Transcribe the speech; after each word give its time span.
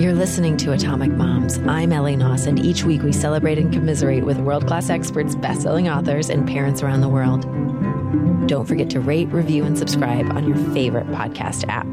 You're 0.00 0.14
listening 0.14 0.56
to 0.58 0.72
Atomic 0.72 1.12
Moms. 1.12 1.58
I'm 1.58 1.92
Ellie 1.92 2.16
Knaus, 2.16 2.46
and 2.46 2.58
each 2.58 2.84
week 2.84 3.02
we 3.02 3.12
celebrate 3.12 3.58
and 3.58 3.70
commiserate 3.70 4.24
with 4.24 4.38
world 4.38 4.66
class 4.66 4.88
experts, 4.88 5.34
best 5.34 5.60
selling 5.60 5.90
authors, 5.90 6.30
and 6.30 6.48
parents 6.48 6.82
around 6.82 7.02
the 7.02 7.08
world. 7.08 7.42
Don't 8.48 8.66
forget 8.66 8.88
to 8.90 9.00
rate, 9.00 9.28
review, 9.28 9.64
and 9.64 9.76
subscribe 9.76 10.30
on 10.30 10.48
your 10.48 10.56
favorite 10.72 11.06
podcast 11.08 11.68
app. 11.68 11.86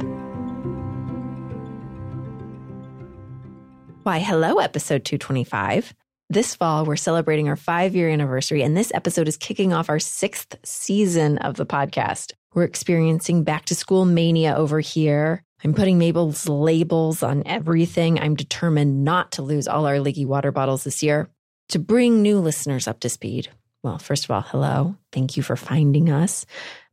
Why, 4.03 4.19
hello, 4.19 4.59
episode 4.59 5.03
225. 5.03 5.93
This 6.29 6.55
fall, 6.55 6.85
we're 6.85 6.95
celebrating 6.95 7.49
our 7.49 7.57
five 7.57 7.93
year 7.93 8.09
anniversary, 8.09 8.63
and 8.63 8.77
this 8.77 8.91
episode 8.95 9.27
is 9.27 9.35
kicking 9.35 9.73
off 9.73 9.89
our 9.89 9.99
sixth 9.99 10.55
season 10.63 11.39
of 11.39 11.55
the 11.55 11.65
podcast. 11.65 12.31
We're 12.53 12.63
experiencing 12.63 13.43
back 13.43 13.65
to 13.65 13.75
school 13.75 14.05
mania 14.05 14.55
over 14.55 14.79
here. 14.79 15.43
I'm 15.63 15.73
putting 15.73 15.99
Mabel's 15.99 16.47
labels 16.47 17.21
on 17.21 17.43
everything. 17.45 18.19
I'm 18.19 18.35
determined 18.35 19.03
not 19.03 19.33
to 19.33 19.41
lose 19.41 19.67
all 19.67 19.85
our 19.85 19.99
leaky 19.99 20.25
water 20.25 20.51
bottles 20.51 20.83
this 20.83 21.03
year. 21.03 21.29
To 21.69 21.79
bring 21.79 22.21
new 22.21 22.39
listeners 22.39 22.87
up 22.87 23.01
to 23.01 23.09
speed, 23.09 23.49
well, 23.83 23.99
first 23.99 24.25
of 24.25 24.31
all, 24.31 24.41
hello. 24.41 24.95
Thank 25.11 25.37
you 25.37 25.43
for 25.43 25.55
finding 25.55 26.09
us. 26.09 26.45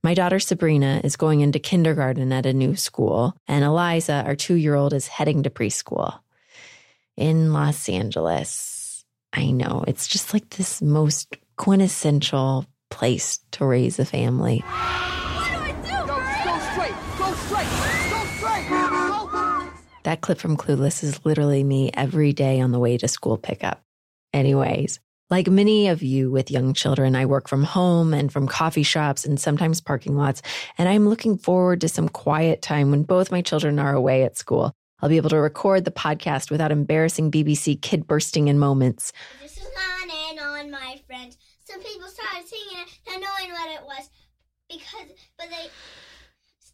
My 0.02 0.14
daughter 0.14 0.38
Sabrina 0.38 1.00
is 1.02 1.16
going 1.16 1.40
into 1.40 1.58
kindergarten 1.58 2.32
at 2.32 2.46
a 2.46 2.52
new 2.52 2.76
school, 2.76 3.34
and 3.48 3.64
Eliza, 3.64 4.22
our 4.26 4.36
two 4.36 4.54
year 4.54 4.74
old, 4.74 4.92
is 4.92 5.08
heading 5.08 5.42
to 5.44 5.50
preschool 5.50 6.20
in 7.16 7.52
Los 7.52 7.88
Angeles. 7.88 9.04
I 9.32 9.50
know 9.50 9.84
it's 9.88 10.06
just 10.06 10.32
like 10.32 10.50
this 10.50 10.80
most 10.80 11.36
quintessential 11.56 12.66
place 12.90 13.40
to 13.52 13.64
raise 13.64 13.98
a 13.98 14.04
family. 14.04 14.62
That 20.06 20.20
clip 20.20 20.38
from 20.38 20.56
Clueless 20.56 21.02
is 21.02 21.26
literally 21.26 21.64
me 21.64 21.90
every 21.92 22.32
day 22.32 22.60
on 22.60 22.70
the 22.70 22.78
way 22.78 22.96
to 22.96 23.08
school 23.08 23.36
pickup. 23.36 23.82
Anyways, 24.32 25.00
like 25.30 25.48
many 25.48 25.88
of 25.88 26.00
you 26.00 26.30
with 26.30 26.48
young 26.48 26.74
children, 26.74 27.16
I 27.16 27.26
work 27.26 27.48
from 27.48 27.64
home 27.64 28.14
and 28.14 28.32
from 28.32 28.46
coffee 28.46 28.84
shops 28.84 29.24
and 29.24 29.40
sometimes 29.40 29.80
parking 29.80 30.14
lots, 30.14 30.42
and 30.78 30.88
I'm 30.88 31.08
looking 31.08 31.36
forward 31.36 31.80
to 31.80 31.88
some 31.88 32.08
quiet 32.08 32.62
time 32.62 32.92
when 32.92 33.02
both 33.02 33.32
my 33.32 33.42
children 33.42 33.80
are 33.80 33.94
away 33.94 34.22
at 34.22 34.36
school. 34.36 34.72
I'll 35.00 35.08
be 35.08 35.16
able 35.16 35.30
to 35.30 35.40
record 35.40 35.84
the 35.84 35.90
podcast 35.90 36.52
without 36.52 36.70
embarrassing 36.70 37.32
BBC 37.32 37.82
kid 37.82 38.06
bursting 38.06 38.46
in 38.46 38.60
moments. 38.60 39.12
This 39.42 39.58
is 39.58 39.66
on 39.66 40.08
and 40.30 40.38
on, 40.38 40.70
my 40.70 41.00
friends. 41.08 41.36
Some 41.64 41.80
people 41.80 42.06
started 42.06 42.46
singing 42.46 42.84
it, 42.84 42.98
not 43.08 43.20
knowing 43.22 43.52
what 43.52 43.70
it 43.72 43.84
was, 43.84 44.08
because 44.68 45.16
but 45.36 45.50
they 45.50 45.66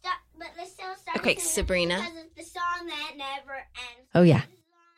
stop, 0.03 0.19
but 0.37 0.49
they 0.57 0.65
still. 0.65 0.87
Okay, 1.17 1.35
Sabrina. 1.37 1.95
because 1.95 2.25
it's 2.25 2.35
the 2.35 2.59
song 2.59 2.87
that 2.87 3.11
never 3.17 3.53
ends. 3.53 4.09
Oh, 4.15 4.23
yeah. 4.23 4.41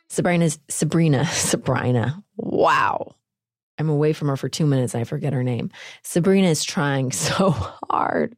Sabrina's 0.08 0.60
Sabrina. 0.70 1.26
Sabrina. 1.32 2.24
Wow. 2.38 3.16
I'm 3.78 3.90
away 3.90 4.14
from 4.14 4.30
her 4.30 4.38
for 4.38 4.48
two 4.48 4.66
minutes. 4.66 4.96
I 4.96 5.04
forget 5.04 5.34
her 5.34 5.44
name. 5.44 5.70
Sabrina 6.02 6.48
is 6.48 6.64
trying 6.64 7.12
so 7.12 7.52
hard 7.90 8.36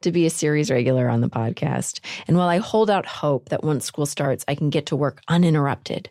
to 0.00 0.10
be 0.10 0.24
a 0.24 0.30
series 0.30 0.70
regular 0.70 1.08
on 1.08 1.20
the 1.20 1.28
podcast. 1.28 2.00
And 2.26 2.36
while 2.36 2.48
I 2.48 2.58
hold 2.58 2.88
out 2.88 3.04
hope 3.04 3.50
that 3.50 3.62
once 3.62 3.84
school 3.84 4.06
starts, 4.06 4.44
I 4.48 4.54
can 4.54 4.70
get 4.70 4.86
to 4.86 4.96
work 4.96 5.20
uninterrupted, 5.28 6.08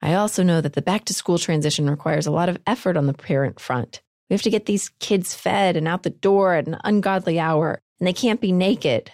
I 0.00 0.14
also 0.14 0.42
know 0.42 0.60
that 0.60 0.72
the 0.72 0.82
back 0.82 1.04
to 1.06 1.14
school 1.14 1.38
transition 1.38 1.88
requires 1.88 2.26
a 2.26 2.32
lot 2.32 2.48
of 2.48 2.58
effort 2.66 2.96
on 2.96 3.06
the 3.06 3.12
parent 3.14 3.60
front. 3.60 4.02
We 4.28 4.34
have 4.34 4.42
to 4.42 4.50
get 4.50 4.66
these 4.66 4.88
kids 4.98 5.34
fed 5.34 5.76
and 5.76 5.86
out 5.86 6.02
the 6.02 6.10
door 6.10 6.54
at 6.54 6.66
an 6.66 6.76
ungodly 6.84 7.38
hour, 7.38 7.80
and 8.00 8.06
they 8.06 8.12
can't 8.12 8.40
be 8.40 8.50
naked. 8.50 9.12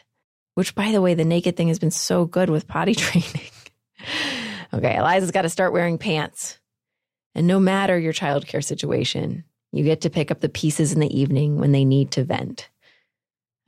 Which, 0.59 0.75
by 0.75 0.91
the 0.91 1.01
way, 1.01 1.15
the 1.15 1.25
naked 1.25 1.57
thing 1.57 1.69
has 1.69 1.79
been 1.79 1.93
so 1.93 2.25
good 2.25 2.51
with 2.51 2.67
potty 2.67 2.93
training. 2.97 3.49
okay, 4.75 4.97
Eliza's 4.97 5.31
got 5.31 5.43
to 5.43 5.49
start 5.49 5.73
wearing 5.73 5.99
pants. 5.99 6.59
And 7.37 7.47
no 7.47 7.61
matter 7.61 7.97
your 7.97 8.13
childcare 8.13 8.65
situation, 8.65 9.45
you 9.71 9.85
get 9.85 10.01
to 10.01 10.11
pick 10.11 10.33
up 10.33 10.41
the 10.41 10.49
pieces 10.49 10.93
in 10.93 10.99
the 10.99 11.17
evening 11.17 11.59
when 11.59 11.71
they 11.71 11.85
need 11.85 12.11
to 12.11 12.25
vent. 12.25 12.71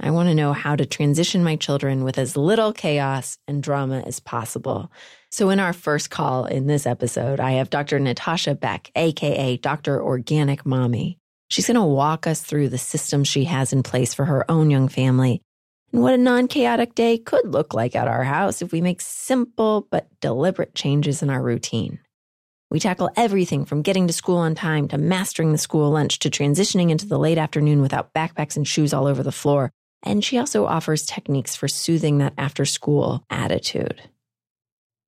I 0.01 0.11
want 0.11 0.31
to 0.31 0.35
know 0.35 0.53
how 0.53 0.75
to 0.75 0.85
transition 0.85 1.45
my 1.45 1.55
children 1.55 2.03
with 2.03 2.19
as 2.19 2.37
little 2.37 2.73
chaos 2.73 3.39
and 3.47 3.63
drama 3.63 4.01
as 4.01 4.19
possible. 4.19 4.91
So, 5.31 5.51
in 5.51 5.61
our 5.61 5.73
first 5.73 6.11
call 6.11 6.47
in 6.47 6.67
this 6.67 6.87
episode, 6.89 7.39
I 7.39 7.53
have 7.53 7.71
Dr. 7.71 8.01
Natasha 8.01 8.57
Beck, 8.57 8.91
AKA 8.97 9.59
Dr. 9.59 10.03
Organic 10.03 10.67
Mommy. 10.67 11.21
She's 11.51 11.69
going 11.69 11.77
to 11.77 11.85
walk 11.85 12.27
us 12.27 12.43
through 12.43 12.69
the 12.69 12.79
system 12.79 13.23
she 13.23 13.45
has 13.45 13.73
in 13.73 13.85
place 13.85 14.13
for 14.13 14.25
her 14.25 14.51
own 14.51 14.71
young 14.71 14.89
family 14.89 15.41
and 15.93 16.03
what 16.03 16.15
a 16.15 16.19
non 16.19 16.49
chaotic 16.49 16.95
day 16.95 17.19
could 17.19 17.47
look 17.47 17.75
like 17.75 17.97
at 17.97 18.09
our 18.09 18.25
house 18.25 18.63
if 18.63 18.73
we 18.73 18.81
make 18.81 19.01
simple 19.01 19.87
but 19.91 20.09
deliberate 20.21 20.75
changes 20.75 21.23
in 21.23 21.31
our 21.31 21.43
routine. 21.43 21.99
We 22.71 22.79
tackle 22.79 23.11
everything 23.17 23.65
from 23.65 23.83
getting 23.83 24.07
to 24.07 24.13
school 24.13 24.37
on 24.37 24.55
time 24.55 24.87
to 24.89 24.99
mastering 24.99 25.51
the 25.51 25.59
school 25.59 25.91
lunch 25.91 26.21
to 26.21 26.31
transitioning 26.31 26.91
into 26.91 27.07
the 27.07 27.19
late 27.19 27.39
afternoon 27.39 27.83
without 27.83 28.15
backpacks 28.15 28.57
and 28.57 28.67
shoes 28.67 28.95
all 28.95 29.07
over 29.07 29.25
the 29.25 29.33
floor. 29.33 29.73
And 30.05 30.25
she 30.25 30.39
also 30.39 30.67
offers 30.67 31.05
techniques 31.05 31.57
for 31.57 31.67
soothing 31.67 32.19
that 32.19 32.35
after 32.39 32.65
school 32.65 33.25
attitude. 33.29 34.01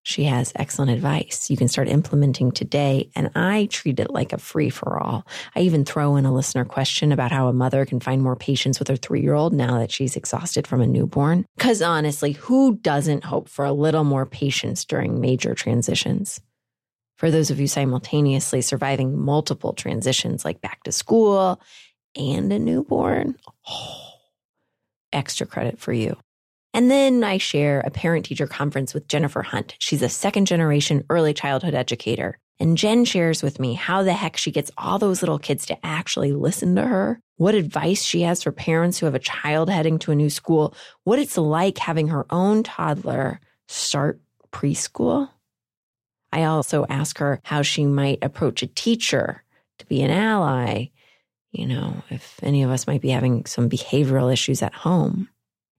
She 0.05 0.25
has 0.25 0.53
excellent 0.57 0.91
advice 0.91 1.49
you 1.49 1.57
can 1.57 1.69
start 1.69 1.89
implementing 1.89 2.51
today, 2.51 3.11
and 3.15 3.31
I 3.37 3.69
treat 3.71 4.01
it 4.01 4.11
like 4.11 4.33
a 4.33 4.39
free 4.39 4.69
for 4.69 5.01
all. 5.01 5.27
I 5.55 5.61
even 5.61 5.85
throw 5.85 6.17
in 6.17 6.27
a 6.27 6.35
listener 6.35 6.65
question 6.65 7.13
about 7.13 7.31
how 7.31 7.47
a 7.47 7.53
mother 7.53 7.87
can 7.87 8.01
find 8.01 8.21
more 8.21 8.35
patience 8.35 8.79
with 8.79 8.89
her 8.89 8.97
three 8.97 9.23
year 9.23 9.35
old 9.35 9.53
now 9.53 9.79
that 9.79 9.93
she's 9.93 10.17
exhausted 10.17 10.67
from 10.67 10.81
a 10.81 10.87
newborn. 10.87 11.47
Because 11.57 11.83
honestly, 11.83 12.33
who 12.33 12.77
doesn't 12.79 13.25
hope 13.25 13.49
for 13.49 13.65
a 13.65 13.73
little 13.73 14.05
more 14.05 14.27
patience 14.27 14.85
during 14.85 15.21
major 15.21 15.55
transitions? 15.55 16.41
For 17.17 17.31
those 17.31 17.51
of 17.51 17.61
you 17.61 17.69
simultaneously 17.69 18.63
surviving 18.63 19.17
multiple 19.17 19.73
transitions 19.73 20.45
like 20.45 20.61
back 20.61 20.83
to 20.83 20.93
school 20.93 21.61
and 22.17 22.53
a 22.53 22.59
newborn, 22.59 23.37
oh, 23.69 24.15
extra 25.13 25.47
credit 25.47 25.79
for 25.79 25.93
you. 25.93 26.17
And 26.75 26.91
then 26.91 27.23
I 27.23 27.39
share 27.39 27.81
a 27.81 27.91
parent 27.91 28.25
teacher 28.25 28.47
conference 28.47 28.95
with 28.95 29.09
Jennifer 29.09 29.43
Hunt. 29.43 29.75
She's 29.79 30.03
a 30.03 30.09
second 30.09 30.47
generation 30.47 31.05
early 31.11 31.35
childhood 31.35 31.75
educator. 31.75 32.39
And 32.59 32.79
Jen 32.79 33.05
shares 33.05 33.43
with 33.43 33.59
me 33.59 33.75
how 33.75 34.03
the 34.03 34.13
heck 34.13 34.37
she 34.37 34.51
gets 34.51 34.71
all 34.79 34.99
those 34.99 35.21
little 35.21 35.39
kids 35.39 35.67
to 35.67 35.87
actually 35.87 36.33
listen 36.33 36.77
to 36.77 36.83
her, 36.83 37.21
what 37.37 37.55
advice 37.55 38.03
she 38.03 38.23
has 38.23 38.43
for 38.43 38.53
parents 38.53 38.99
who 38.99 39.07
have 39.07 39.15
a 39.15 39.19
child 39.19 39.69
heading 39.69 39.99
to 40.01 40.13
a 40.13 40.15
new 40.15 40.31
school, 40.31 40.75
what 41.05 41.19
it's 41.19 41.37
like 41.37 41.79
having 41.79 42.09
her 42.09 42.25
own 42.31 42.63
toddler 42.63 43.41
start 43.69 44.21
preschool. 44.53 45.29
I 46.33 46.45
also 46.45 46.87
ask 46.89 47.19
her 47.19 47.41
how 47.45 47.63
she 47.63 47.85
might 47.85 48.21
approach 48.23 48.63
a 48.63 48.67
teacher 48.69 49.43
to 49.79 49.87
be 49.87 50.03
an 50.03 50.11
ally, 50.11 50.87
you 51.51 51.67
know, 51.67 52.03
if 52.11 52.39
any 52.43 52.63
of 52.63 52.71
us 52.71 52.87
might 52.87 53.03
be 53.03 53.11
having 53.11 53.45
some 53.45 53.69
behavioral 53.69 54.33
issues 54.33 54.63
at 54.63 54.73
home. 54.73 55.29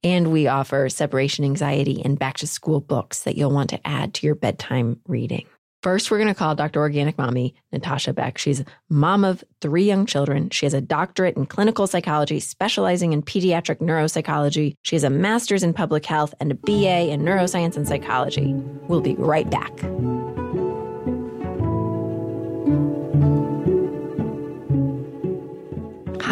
And 0.03 0.31
we 0.31 0.47
offer 0.47 0.89
separation 0.89 1.45
anxiety 1.45 2.01
and 2.03 2.19
back 2.19 2.37
to 2.37 2.47
school 2.47 2.81
books 2.81 3.23
that 3.23 3.37
you'll 3.37 3.51
want 3.51 3.69
to 3.69 3.87
add 3.87 4.13
to 4.15 4.25
your 4.25 4.35
bedtime 4.35 4.99
reading. 5.07 5.45
First, 5.83 6.09
we're 6.09 6.17
going 6.17 6.29
to 6.29 6.33
call 6.33 6.55
Dr. 6.55 6.79
Organic 6.79 7.17
Mommy, 7.17 7.55
Natasha 7.73 8.13
Beck. 8.13 8.37
She's 8.37 8.63
mom 8.89 9.25
of 9.25 9.43
three 9.59 9.83
young 9.83 10.05
children. 10.05 10.49
She 10.49 10.65
has 10.65 10.73
a 10.73 10.79
doctorate 10.79 11.35
in 11.35 11.45
clinical 11.45 11.87
psychology, 11.87 12.39
specializing 12.39 13.11
in 13.11 13.21
pediatric 13.21 13.79
neuropsychology. 13.79 14.75
She 14.83 14.95
has 14.95 15.03
a 15.03 15.09
master's 15.09 15.61
in 15.61 15.73
public 15.73 16.05
health 16.05 16.33
and 16.39 16.53
a 16.53 16.55
BA 16.55 17.09
in 17.11 17.23
neuroscience 17.23 17.75
and 17.75 17.85
psychology. 17.85 18.53
We'll 18.87 19.01
be 19.01 19.15
right 19.15 19.49
back. 19.49 19.73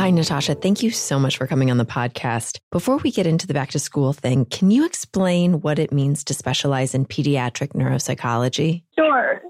Hi, 0.02 0.10
Natasha. 0.10 0.56
Thank 0.56 0.82
you 0.82 0.90
so 0.90 1.20
much 1.20 1.38
for 1.38 1.46
coming 1.46 1.70
on 1.70 1.78
the 1.78 1.86
podcast. 1.86 2.58
Before 2.72 2.98
we 2.98 3.12
get 3.12 3.28
into 3.28 3.46
the 3.46 3.54
back 3.54 3.70
to 3.70 3.78
school 3.78 4.14
thing, 4.14 4.46
can 4.46 4.72
you 4.72 4.84
explain 4.84 5.62
what 5.62 5.78
it 5.78 5.92
means 5.92 6.24
to 6.24 6.34
specialize 6.34 6.96
in 6.96 7.06
pediatric 7.06 7.74
neuropsychology? 7.74 8.82
Sure. 8.98 9.44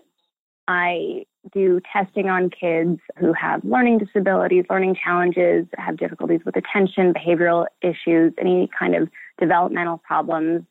I 0.67 1.23
do 1.53 1.79
testing 1.93 2.27
on 2.27 2.49
kids 2.49 2.99
who 3.17 3.31
have 3.31 3.63
learning 3.63 3.99
disabilities, 3.99 4.65
learning 4.69 4.97
challenges, 5.01 5.67
have 5.77 5.95
difficulties 5.95 6.41
with 6.45 6.57
attention, 6.57 7.13
behavioral 7.13 7.67
issues, 7.81 8.33
any 8.37 8.69
kind 8.77 8.93
of 8.93 9.07
developmental 9.39 9.99
problems. 9.99 10.63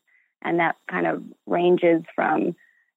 And 0.43 0.59
that 0.59 0.75
kind 0.91 1.07
of 1.07 1.23
ranges 1.47 2.03
from, 2.13 2.55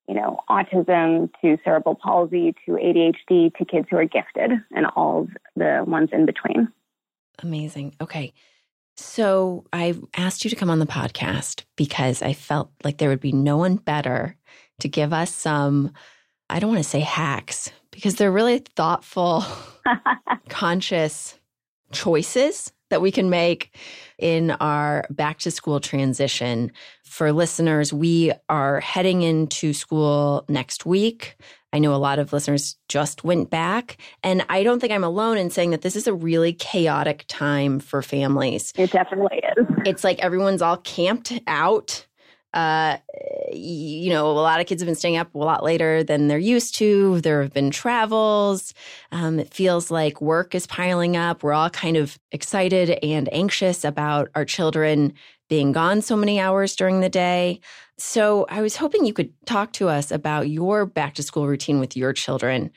you 0.09 0.15
know, 0.15 0.41
autism 0.49 1.31
to 1.41 1.59
cerebral 1.65 1.95
palsy 1.95 2.55
to 2.67 2.73
ADHD 2.73 3.55
to 3.55 3.65
kids 3.65 3.87
who 3.91 3.97
are 3.97 4.05
gifted 4.05 4.53
and 4.75 4.87
all 4.97 5.29
the 5.57 5.85
ones 5.87 6.11
in 6.13 6.27
between. 6.27 6.69
Amazing. 7.43 7.95
Okay. 8.01 8.33
So 8.97 9.65
I 9.73 9.95
asked 10.15 10.45
you 10.45 10.51
to 10.51 10.57
come 10.57 10.71
on 10.71 10.79
the 10.79 10.87
podcast 10.87 11.65
because 11.77 12.23
I 12.23 12.33
felt 12.33 12.71
like 12.85 12.99
there 12.99 13.09
would 13.09 13.21
be 13.21 13.33
no 13.33 13.57
one 13.57 13.77
better 13.77 14.37
to 14.81 14.89
give 14.89 15.13
us 15.13 15.33
some, 15.33 15.93
I 16.49 16.61
don't 16.61 16.71
want 16.71 16.83
to 16.83 16.89
say 16.89 17.01
hacks, 17.01 17.71
because 17.91 18.17
they're 18.17 18.31
really 18.31 18.59
thoughtful, 18.59 19.45
conscious 20.49 21.39
choices 21.93 22.73
that 22.95 23.01
we 23.01 23.11
can 23.11 23.29
make 23.29 23.75
in 24.21 24.53
our 24.53 25.05
back 25.11 25.41
to 25.41 25.51
school 25.51 25.81
transition. 25.81 26.71
For 27.03 27.33
listeners, 27.33 27.93
we 27.93 28.33
are 28.49 28.79
heading 28.79 29.23
into 29.23 29.73
school 29.73 30.45
next 30.49 30.87
week. 30.87 31.37
I 31.73 31.81
know 31.81 31.93
a 31.93 31.97
lot 31.97 32.21
of 32.21 32.33
listeners 32.33 32.77
just 32.89 33.25
went 33.25 33.51
back, 33.51 33.97
and 34.23 34.47
I 34.49 34.63
don't 34.63 34.79
think 34.79 34.93
I'm 34.93 35.03
alone 35.03 35.39
in 35.39 35.51
saying 35.51 35.71
that 35.71 35.83
this 35.83 35.97
is 35.97 36.07
a 36.07 36.15
really 36.15 36.53
chaotic 36.53 37.25
time 37.27 37.81
for 37.81 38.01
families. 38.01 38.73
It 38.77 38.93
definitely 38.93 39.43
is. 39.59 39.67
It's 39.85 40.05
like 40.05 40.21
everyone's 40.21 40.63
all 40.63 40.77
camped 40.77 41.33
out 41.49 42.07
uh, 42.53 42.99
you 43.53 44.11
know, 44.11 44.31
a 44.31 44.33
lot 44.33 44.61
of 44.61 44.67
kids 44.67 44.83
have 44.83 44.87
been 44.87 44.95
staying 44.95 45.17
up 45.17 45.35
a 45.35 45.39
lot 45.39 45.63
later 45.63 46.03
than 46.03 46.29
they're 46.29 46.39
used 46.39 46.75
to. 46.77 47.21
There 47.21 47.43
have 47.43 47.53
been 47.53 47.71
travels. 47.71 48.75
Um, 49.13 49.39
it 49.39 49.53
feels 49.53 49.91
like 49.91 50.21
work 50.21 50.55
is 50.55 50.67
piling 50.67 51.17
up. 51.17 51.43
We're 51.43 51.53
all 51.53 51.71
kind 51.71 51.97
of 51.97 52.19
excited 52.33 52.91
and 53.03 53.33
anxious 53.33 53.85
about 53.85 54.31
our 54.35 54.45
children 54.45 55.13
being 55.49 55.73
gone 55.73 56.01
so 56.03 56.17
many 56.17 56.41
hours 56.41 56.75
during 56.75 57.01
the 57.01 57.09
day. 57.09 57.61
So 57.99 58.47
I 58.49 58.63
was 58.63 58.77
hoping 58.77 59.05
you 59.05 59.13
could 59.13 59.33
talk 59.47 59.73
to 59.75 59.89
us 59.89 60.11
about 60.11 60.49
your 60.49 60.87
back 60.87 61.15
to 61.15 61.23
school 61.23 61.47
routine 61.47 61.81
with 61.81 61.97
your 61.97 62.13
children. 62.13 62.71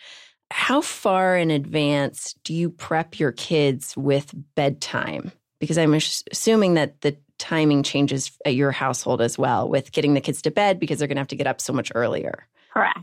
How 0.51 0.81
far 0.81 1.37
in 1.37 1.51
advance 1.51 2.35
do 2.43 2.53
you 2.53 2.69
prep 2.69 3.19
your 3.19 3.31
kids 3.31 3.95
with 3.97 4.33
bedtime? 4.55 5.31
Because 5.59 5.77
I'm 5.77 5.93
assuming 5.93 6.75
that 6.75 7.01
the 7.01 7.17
timing 7.37 7.83
changes 7.83 8.31
at 8.45 8.55
your 8.55 8.71
household 8.71 9.21
as 9.21 9.37
well 9.37 9.69
with 9.69 9.91
getting 9.91 10.13
the 10.13 10.21
kids 10.21 10.41
to 10.43 10.51
bed 10.51 10.79
because 10.79 10.99
they're 10.99 11.07
going 11.07 11.15
to 11.17 11.21
have 11.21 11.27
to 11.27 11.35
get 11.35 11.47
up 11.47 11.61
so 11.61 11.73
much 11.73 11.91
earlier. 11.95 12.47
Correct. 12.73 12.99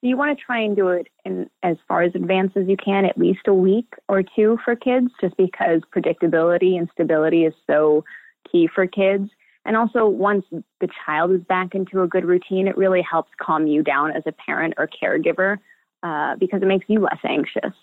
You 0.00 0.16
want 0.16 0.38
to 0.38 0.44
try 0.44 0.60
and 0.60 0.76
do 0.76 0.88
it 0.88 1.08
in 1.24 1.50
as 1.62 1.76
far 1.88 2.02
as 2.02 2.14
advance 2.14 2.52
as 2.54 2.68
you 2.68 2.76
can, 2.76 3.04
at 3.04 3.18
least 3.18 3.40
a 3.48 3.54
week 3.54 3.92
or 4.08 4.22
two 4.22 4.58
for 4.64 4.76
kids, 4.76 5.08
just 5.20 5.36
because 5.36 5.80
predictability 5.94 6.78
and 6.78 6.88
stability 6.92 7.44
is 7.44 7.54
so 7.66 8.04
key 8.50 8.68
for 8.72 8.86
kids. 8.86 9.28
And 9.64 9.76
also, 9.76 10.06
once 10.06 10.44
the 10.80 10.88
child 11.04 11.32
is 11.32 11.40
back 11.42 11.74
into 11.74 12.02
a 12.02 12.08
good 12.08 12.24
routine, 12.24 12.68
it 12.68 12.76
really 12.76 13.02
helps 13.02 13.30
calm 13.40 13.66
you 13.66 13.82
down 13.82 14.12
as 14.12 14.22
a 14.24 14.32
parent 14.32 14.74
or 14.78 14.88
caregiver 14.88 15.58
uh, 16.02 16.36
because 16.36 16.62
it 16.62 16.66
makes 16.66 16.86
you 16.88 17.00
less 17.00 17.18
anxious. 17.24 17.74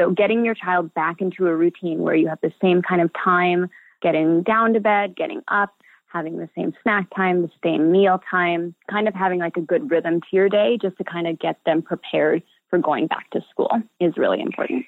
So, 0.00 0.10
getting 0.10 0.44
your 0.44 0.54
child 0.54 0.92
back 0.94 1.20
into 1.20 1.46
a 1.46 1.54
routine 1.54 2.00
where 2.00 2.14
you 2.14 2.28
have 2.28 2.40
the 2.40 2.52
same 2.62 2.80
kind 2.82 3.02
of 3.02 3.10
time 3.12 3.68
getting 4.02 4.42
down 4.42 4.72
to 4.74 4.80
bed, 4.80 5.16
getting 5.16 5.42
up, 5.48 5.74
having 6.06 6.38
the 6.38 6.48
same 6.56 6.72
snack 6.82 7.06
time, 7.14 7.42
the 7.42 7.50
same 7.62 7.92
meal 7.92 8.20
time, 8.30 8.74
kind 8.90 9.08
of 9.08 9.14
having 9.14 9.38
like 9.40 9.56
a 9.56 9.60
good 9.60 9.90
rhythm 9.90 10.20
to 10.20 10.26
your 10.32 10.48
day 10.48 10.78
just 10.80 10.96
to 10.98 11.04
kind 11.04 11.26
of 11.26 11.38
get 11.38 11.58
them 11.66 11.82
prepared 11.82 12.42
for 12.70 12.78
going 12.78 13.06
back 13.06 13.30
to 13.30 13.40
school 13.50 13.70
is 14.00 14.16
really 14.16 14.40
important. 14.40 14.84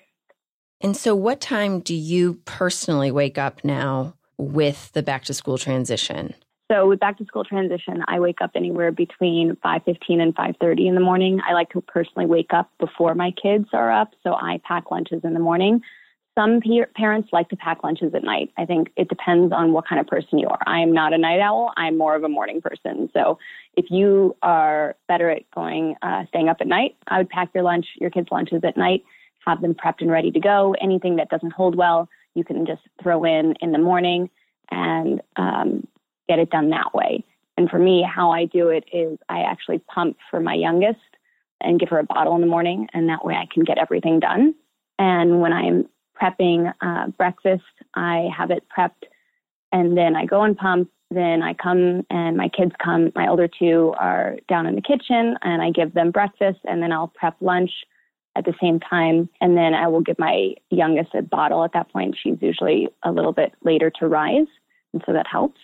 And 0.80 0.96
so, 0.96 1.14
what 1.14 1.40
time 1.40 1.80
do 1.80 1.94
you 1.94 2.34
personally 2.46 3.10
wake 3.10 3.36
up 3.36 3.64
now 3.64 4.14
with 4.38 4.90
the 4.92 5.02
back 5.02 5.24
to 5.24 5.34
school 5.34 5.58
transition? 5.58 6.34
So 6.70 6.86
with 6.86 7.00
back 7.00 7.18
to 7.18 7.24
school 7.24 7.42
transition, 7.42 8.04
I 8.06 8.20
wake 8.20 8.40
up 8.40 8.52
anywhere 8.54 8.92
between 8.92 9.56
5:15 9.56 10.20
and 10.20 10.34
5:30 10.36 10.86
in 10.86 10.94
the 10.94 11.00
morning. 11.00 11.40
I 11.44 11.52
like 11.52 11.70
to 11.70 11.80
personally 11.80 12.26
wake 12.26 12.54
up 12.54 12.70
before 12.78 13.14
my 13.16 13.32
kids 13.32 13.68
are 13.72 13.90
up, 13.90 14.14
so 14.22 14.34
I 14.34 14.60
pack 14.62 14.90
lunches 14.90 15.24
in 15.24 15.34
the 15.34 15.40
morning. 15.40 15.82
Some 16.38 16.61
parents 16.94 17.29
like 17.32 17.49
to 17.49 17.56
pack 17.56 17.82
lunches 17.82 18.15
at 18.15 18.23
night. 18.23 18.50
I 18.56 18.65
think 18.65 18.91
it 18.97 19.09
depends 19.09 19.53
on 19.53 19.73
what 19.73 19.87
kind 19.87 20.00
of 20.00 20.06
person 20.06 20.38
you 20.38 20.49
are. 20.49 20.61
I 20.65 20.81
am 20.81 20.93
not 20.93 21.12
a 21.12 21.19
night 21.19 21.41
owl. 21.41 21.73
I'm 21.77 21.99
more 21.99 22.15
of 22.15 22.23
a 22.23 22.29
morning 22.29 22.61
person. 22.61 23.11
So 23.12 23.38
if 23.77 23.87
you 23.91 24.37
are 24.43 24.97
better 25.09 25.29
at 25.29 25.50
going, 25.50 25.97
uh, 26.03 26.25
staying 26.29 26.49
up 26.49 26.59
at 26.61 26.69
night, 26.69 26.97
I 27.09 27.19
would 27.19 27.29
pack 27.29 27.50
your 27.53 27.65
lunch, 27.65 27.87
your 28.00 28.11
kids' 28.11 28.29
lunches 28.31 28.62
at 28.65 28.77
night, 28.77 29.03
have 29.47 29.61
them 29.61 29.75
prepped 29.75 30.00
and 30.00 30.11
ready 30.11 30.31
to 30.31 30.41
go. 30.41 30.75
Anything 30.81 31.17
that 31.17 31.31
doesn't 31.31 31.53
hold 31.53 31.75
well, 31.75 32.09
you 32.35 32.44
can 32.44 32.65
just 32.65 32.82
throw 33.03 33.25
in 33.25 33.55
in 33.61 33.73
the 33.73 33.79
morning 33.79 34.31
and 34.71 35.21
um, 35.37 35.87
get 36.29 36.38
it 36.38 36.50
done 36.50 36.71
that 36.71 36.94
way. 36.94 37.25
And 37.56 37.69
for 37.69 37.79
me, 37.79 38.03
how 38.03 38.31
I 38.31 38.44
do 38.44 38.69
it 38.69 38.85
is 38.93 39.19
I 39.29 39.41
actually 39.41 39.79
pump 39.81 40.17
for 40.31 40.41
my 40.41 40.55
youngest 40.55 41.00
and 41.61 41.79
give 41.79 41.91
her 41.91 41.99
a 41.99 42.05
bottle 42.05 42.35
in 42.37 42.41
the 42.41 42.47
morning, 42.47 42.88
and 42.94 43.09
that 43.09 43.25
way 43.25 43.35
I 43.35 43.47
can 43.53 43.65
get 43.65 43.77
everything 43.77 44.21
done. 44.21 44.55
And 44.99 45.41
when 45.41 45.53
I'm 45.53 45.87
prepping 46.20 46.72
uh, 46.81 47.08
breakfast. 47.08 47.62
I 47.94 48.28
have 48.37 48.50
it 48.50 48.64
prepped 48.76 49.05
and 49.72 49.96
then 49.96 50.17
I 50.17 50.26
go 50.26 50.43
and 50.43 50.56
pump. 50.56 50.90
Then 51.12 51.43
I 51.43 51.55
come 51.55 52.06
and 52.08 52.37
my 52.37 52.49
kids 52.49 52.72
come. 52.82 53.11
My 53.17 53.28
older 53.28 53.49
two 53.49 53.94
are 53.99 54.37
down 54.49 54.67
in 54.67 54.76
the 54.76 54.82
kitchen 54.82 55.37
and 55.43 55.61
I 55.61 55.70
give 55.70 55.93
them 55.94 56.12
breakfast 56.12 56.61
and 56.64 56.82
then 56.82 56.93
I'll 56.93 57.08
prep 57.08 57.37
lunch 57.40 57.70
at 58.37 58.44
the 58.44 58.55
same 58.61 58.78
time. 58.78 59.28
And 59.40 59.56
then 59.56 59.75
I 59.75 59.88
will 59.88 60.02
give 60.02 60.19
my 60.19 60.55
youngest 60.70 61.14
a 61.14 61.22
bottle 61.22 61.64
at 61.64 61.72
that 61.72 61.93
point. 61.93 62.17
She's 62.20 62.37
usually 62.40 62.88
a 63.02 63.11
little 63.11 63.32
bit 63.32 63.52
later 63.64 63.90
to 63.99 64.06
rise. 64.06 64.46
And 64.93 65.02
so 65.05 65.12
that 65.12 65.26
helps. 65.26 65.61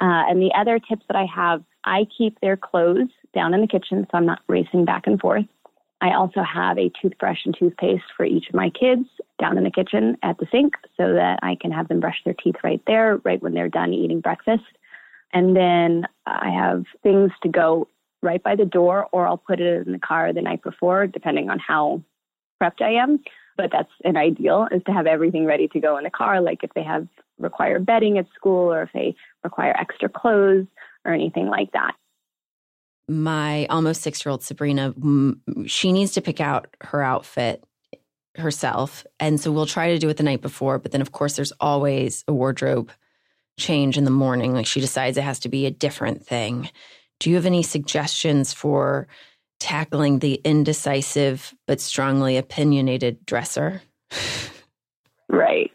Uh, 0.00 0.28
and 0.28 0.42
the 0.42 0.52
other 0.54 0.78
tips 0.78 1.04
that 1.08 1.16
I 1.16 1.26
have, 1.34 1.62
I 1.84 2.06
keep 2.16 2.40
their 2.40 2.56
clothes 2.56 3.08
down 3.34 3.54
in 3.54 3.60
the 3.60 3.66
kitchen 3.66 4.06
so 4.10 4.18
I'm 4.18 4.26
not 4.26 4.40
racing 4.48 4.84
back 4.84 5.06
and 5.06 5.18
forth. 5.18 5.44
I 6.00 6.14
also 6.14 6.42
have 6.42 6.78
a 6.78 6.90
toothbrush 7.00 7.38
and 7.44 7.56
toothpaste 7.58 8.04
for 8.16 8.26
each 8.26 8.48
of 8.48 8.54
my 8.54 8.70
kids 8.70 9.06
down 9.40 9.56
in 9.56 9.64
the 9.64 9.70
kitchen 9.70 10.16
at 10.22 10.38
the 10.38 10.46
sink 10.50 10.74
so 10.96 11.14
that 11.14 11.38
I 11.42 11.56
can 11.60 11.72
have 11.72 11.88
them 11.88 12.00
brush 12.00 12.20
their 12.24 12.34
teeth 12.34 12.56
right 12.62 12.82
there, 12.86 13.16
right 13.24 13.42
when 13.42 13.54
they're 13.54 13.68
done 13.68 13.94
eating 13.94 14.20
breakfast. 14.20 14.64
And 15.32 15.56
then 15.56 16.06
I 16.26 16.50
have 16.50 16.84
things 17.02 17.30
to 17.42 17.48
go 17.48 17.88
right 18.22 18.42
by 18.42 18.56
the 18.56 18.64
door, 18.64 19.08
or 19.12 19.26
I'll 19.26 19.38
put 19.38 19.60
it 19.60 19.86
in 19.86 19.92
the 19.92 19.98
car 19.98 20.32
the 20.32 20.42
night 20.42 20.62
before, 20.62 21.06
depending 21.06 21.50
on 21.50 21.58
how 21.58 22.02
prepped 22.62 22.82
I 22.82 22.92
am. 23.02 23.20
But 23.56 23.70
that's 23.72 23.90
an 24.04 24.16
ideal 24.16 24.68
is 24.72 24.82
to 24.86 24.92
have 24.92 25.06
everything 25.06 25.46
ready 25.46 25.68
to 25.68 25.80
go 25.80 25.96
in 25.96 26.04
the 26.04 26.10
car, 26.10 26.40
like 26.40 26.64
if 26.64 26.70
they 26.74 26.82
have 26.82 27.06
require 27.38 27.78
bedding 27.78 28.18
at 28.18 28.26
school 28.34 28.72
or 28.72 28.82
if 28.82 28.90
they 28.92 29.14
require 29.42 29.76
extra 29.78 30.08
clothes 30.08 30.66
or 31.04 31.12
anything 31.12 31.46
like 31.48 31.72
that 31.72 31.94
my 33.08 33.66
almost 33.66 34.02
six 34.02 34.24
year 34.24 34.30
old 34.30 34.42
Sabrina, 34.42 34.94
she 35.66 35.92
needs 35.92 36.12
to 36.12 36.22
pick 36.22 36.40
out 36.40 36.74
her 36.80 37.02
outfit 37.02 37.64
herself. 38.36 39.06
And 39.20 39.40
so 39.40 39.52
we'll 39.52 39.66
try 39.66 39.92
to 39.92 39.98
do 39.98 40.08
it 40.08 40.16
the 40.16 40.22
night 40.22 40.42
before. 40.42 40.78
But 40.78 40.92
then, 40.92 41.00
of 41.00 41.12
course, 41.12 41.36
there's 41.36 41.52
always 41.60 42.24
a 42.26 42.32
wardrobe 42.32 42.90
change 43.58 43.96
in 43.96 44.04
the 44.04 44.10
morning. 44.10 44.52
Like 44.52 44.66
she 44.66 44.80
decides 44.80 45.16
it 45.16 45.24
has 45.24 45.40
to 45.40 45.48
be 45.48 45.66
a 45.66 45.70
different 45.70 46.26
thing. 46.26 46.70
Do 47.20 47.30
you 47.30 47.36
have 47.36 47.46
any 47.46 47.62
suggestions 47.62 48.52
for 48.52 49.06
tackling 49.60 50.18
the 50.18 50.40
indecisive 50.44 51.54
but 51.66 51.80
strongly 51.80 52.36
opinionated 52.36 53.24
dresser? 53.24 53.82
right. 55.28 55.70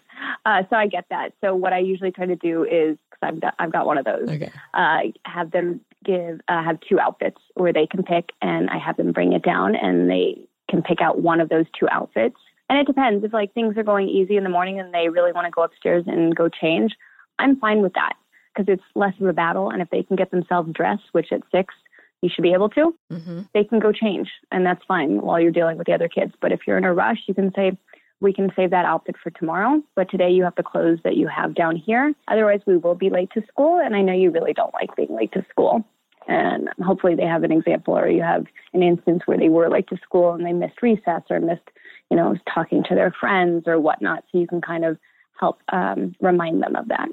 Uh, 0.46 0.64
so 0.70 0.76
I 0.76 0.88
get 0.88 1.06
that. 1.10 1.34
So 1.42 1.56
what 1.56 1.74
I 1.74 1.80
usually 1.80 2.12
try 2.12 2.26
to 2.26 2.36
do 2.36 2.64
is 2.64 2.98
because 3.10 3.20
I've 3.22 3.40
got, 3.40 3.56
I've 3.60 3.72
got 3.72 3.86
one 3.86 3.98
of 3.98 4.06
those. 4.06 4.30
Okay. 4.30 4.52
Uh, 4.74 5.00
have 5.26 5.52
them 5.52 5.82
give 6.04 6.40
uh, 6.48 6.64
have 6.64 6.80
two 6.88 7.00
outfits 7.00 7.42
where 7.56 7.74
they 7.74 7.88
can 7.88 8.04
pick, 8.04 8.30
and 8.42 8.70
I 8.70 8.78
have 8.78 8.98
them 8.98 9.12
bring 9.12 9.34
it 9.34 9.44
down, 9.44 9.76
and 9.76 10.10
they 10.10 10.48
can 10.70 10.82
pick 10.82 11.02
out 11.02 11.22
one 11.22 11.42
of 11.42 11.50
those 11.50 11.66
two 11.78 11.88
outfits. 11.90 12.38
And 12.70 12.78
it 12.78 12.86
depends 12.86 13.26
if 13.26 13.34
like 13.34 13.54
things 13.54 13.76
are 13.78 13.84
going 13.84 14.08
easy 14.08 14.38
in 14.38 14.44
the 14.44 14.50
morning 14.50 14.80
and 14.80 14.94
they 14.94 15.10
really 15.10 15.32
want 15.32 15.46
to 15.46 15.52
go 15.52 15.64
upstairs 15.64 16.04
and 16.06 16.36
go 16.36 16.50
change. 16.50 16.96
I'm 17.40 17.60
fine 17.60 17.82
with 17.82 17.94
that 17.94 18.14
because 18.54 18.72
it's 18.72 18.84
less 18.96 19.14
of 19.20 19.28
a 19.28 19.34
battle. 19.34 19.72
And 19.72 19.82
if 19.82 19.90
they 19.90 20.04
can 20.04 20.16
get 20.16 20.30
themselves 20.30 20.72
dressed, 20.72 21.06
which 21.14 21.32
at 21.32 21.42
six 21.52 21.74
you 22.22 22.30
should 22.30 22.44
be 22.44 22.54
able 22.54 22.70
to, 22.70 22.94
mm-hmm. 23.12 23.42
they 23.54 23.64
can 23.64 23.80
go 23.80 23.92
change, 23.92 24.30
and 24.52 24.66
that's 24.66 24.84
fine 24.88 25.22
while 25.22 25.40
you're 25.40 25.52
dealing 25.52 25.78
with 25.78 25.88
the 25.88 25.94
other 25.94 26.10
kids. 26.10 26.34
But 26.42 26.52
if 26.52 26.62
you're 26.68 26.78
in 26.78 26.84
a 26.84 26.94
rush, 26.94 27.20
you 27.28 27.34
can 27.34 27.54
say, 27.56 27.78
we 28.22 28.34
can 28.34 28.52
save 28.56 28.72
that 28.72 28.86
outfit 28.86 29.16
for 29.22 29.30
tomorrow, 29.32 29.82
but 29.96 30.10
today 30.10 30.30
you 30.30 30.44
have 30.44 30.56
the 30.56 30.64
clothes 30.64 31.00
that 31.04 31.16
you 31.16 31.28
have 31.28 31.56
down 31.56 31.76
here. 31.76 32.14
Otherwise, 32.28 32.62
we 32.66 32.78
will 32.78 32.96
be 32.96 33.10
late 33.10 33.30
to 33.34 33.42
school, 33.48 33.80
and 33.80 33.96
I 33.96 34.02
know 34.02 34.14
you 34.14 34.30
really 34.32 34.54
don't 34.54 34.74
like 34.74 34.96
being 34.96 35.16
late 35.16 35.32
to 35.34 35.46
school. 35.50 35.86
And 36.28 36.70
hopefully, 36.84 37.16
they 37.16 37.26
have 37.26 37.44
an 37.44 37.52
example 37.52 37.98
or 37.98 38.08
you 38.08 38.22
have 38.22 38.46
an 38.74 38.84
instance 38.84 39.24
where 39.26 39.38
they 39.38 39.50
were 39.50 39.70
late 39.70 39.88
to 39.88 39.98
school 39.98 40.34
and 40.34 40.46
they 40.46 40.54
missed 40.54 40.82
recess 40.82 41.24
or 41.30 41.40
missed, 41.40 41.70
you 42.12 42.18
know, 42.18 42.36
talking 42.54 42.84
to 42.88 42.96
their 42.96 43.12
friends 43.20 43.64
or 43.66 43.80
whatnot. 43.80 44.24
So 44.32 44.38
you 44.38 44.46
can 44.46 44.62
kind 44.62 44.86
of 44.86 44.98
help 45.40 45.60
um, 45.72 46.14
remind 46.22 46.62
them 46.62 46.76
of 46.76 46.90
that. 46.90 47.10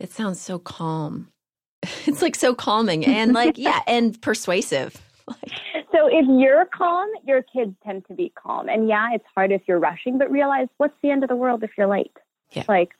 It 0.00 0.12
sounds 0.12 0.40
so 0.40 0.58
calm. 0.58 1.28
It's 2.06 2.22
like 2.22 2.36
so 2.36 2.54
calming 2.54 3.04
and 3.04 3.32
like, 3.32 3.58
yeah, 3.58 3.80
and 3.86 4.20
persuasive. 4.22 5.00
so 5.96 6.08
if 6.08 6.26
you're 6.28 6.66
calm, 6.66 7.08
your 7.24 7.42
kids 7.42 7.74
tend 7.84 8.06
to 8.08 8.14
be 8.14 8.32
calm. 8.34 8.68
And 8.68 8.88
yeah, 8.88 9.08
it's 9.14 9.24
hard 9.34 9.52
if 9.52 9.62
you're 9.66 9.78
rushing, 9.78 10.18
but 10.18 10.30
realize 10.30 10.68
what's 10.76 10.96
the 11.02 11.10
end 11.10 11.22
of 11.22 11.28
the 11.28 11.36
world 11.36 11.62
if 11.62 11.70
you're 11.78 11.86
late? 11.86 12.16
Yeah. 12.52 12.64
Like 12.68 12.90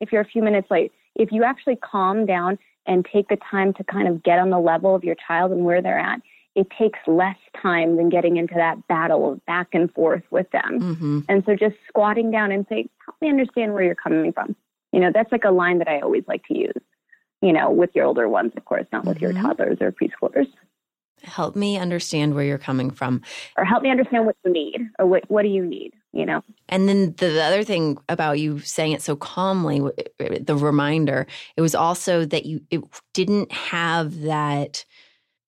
if 0.00 0.12
you're 0.12 0.22
a 0.22 0.26
few 0.26 0.42
minutes 0.42 0.70
late, 0.70 0.92
if 1.14 1.32
you 1.32 1.44
actually 1.44 1.76
calm 1.76 2.26
down 2.26 2.58
and 2.86 3.06
take 3.12 3.28
the 3.28 3.38
time 3.50 3.72
to 3.74 3.84
kind 3.84 4.08
of 4.08 4.22
get 4.22 4.38
on 4.38 4.50
the 4.50 4.58
level 4.58 4.94
of 4.94 5.04
your 5.04 5.16
child 5.26 5.52
and 5.52 5.64
where 5.64 5.82
they're 5.82 5.98
at, 5.98 6.20
it 6.54 6.68
takes 6.78 6.98
less 7.06 7.36
time 7.60 7.96
than 7.96 8.08
getting 8.08 8.38
into 8.38 8.54
that 8.54 8.86
battle 8.88 9.32
of 9.32 9.44
back 9.44 9.68
and 9.72 9.92
forth 9.92 10.22
with 10.30 10.50
them. 10.52 10.80
Mm-hmm. 10.80 11.20
And 11.28 11.44
so 11.44 11.54
just 11.54 11.76
squatting 11.88 12.30
down 12.30 12.50
and 12.50 12.64
say, 12.68 12.88
help 13.04 13.16
me 13.20 13.28
understand 13.28 13.74
where 13.74 13.82
you're 13.82 13.94
coming 13.94 14.32
from. 14.32 14.56
You 14.92 15.00
know, 15.00 15.10
that's 15.12 15.30
like 15.30 15.44
a 15.44 15.50
line 15.50 15.78
that 15.78 15.88
I 15.88 16.00
always 16.00 16.24
like 16.26 16.46
to 16.46 16.56
use, 16.58 16.82
you 17.42 17.52
know, 17.52 17.70
with 17.70 17.90
your 17.94 18.06
older 18.06 18.28
ones, 18.28 18.52
of 18.56 18.64
course, 18.64 18.86
not 18.92 19.04
with 19.04 19.18
mm-hmm. 19.18 19.24
your 19.24 19.42
toddlers 19.42 19.78
or 19.80 19.92
preschoolers. 19.92 20.48
Help 21.22 21.56
me 21.56 21.78
understand 21.78 22.34
where 22.34 22.44
you're 22.44 22.58
coming 22.58 22.90
from. 22.90 23.22
Or 23.56 23.64
help 23.64 23.82
me 23.82 23.90
understand 23.90 24.26
what 24.26 24.36
you 24.44 24.52
need 24.52 24.88
or 24.98 25.06
what, 25.06 25.28
what 25.30 25.42
do 25.42 25.48
you 25.48 25.64
need? 25.64 25.92
you 26.16 26.24
know. 26.24 26.42
And 26.68 26.88
then 26.88 27.14
the, 27.18 27.28
the 27.28 27.42
other 27.42 27.62
thing 27.62 27.98
about 28.08 28.40
you 28.40 28.58
saying 28.60 28.92
it 28.92 29.02
so 29.02 29.16
calmly, 29.16 29.80
the 30.18 30.56
reminder, 30.56 31.26
it 31.56 31.60
was 31.60 31.74
also 31.74 32.24
that 32.24 32.46
you 32.46 32.62
it 32.70 32.82
didn't 33.12 33.52
have 33.52 34.22
that 34.22 34.84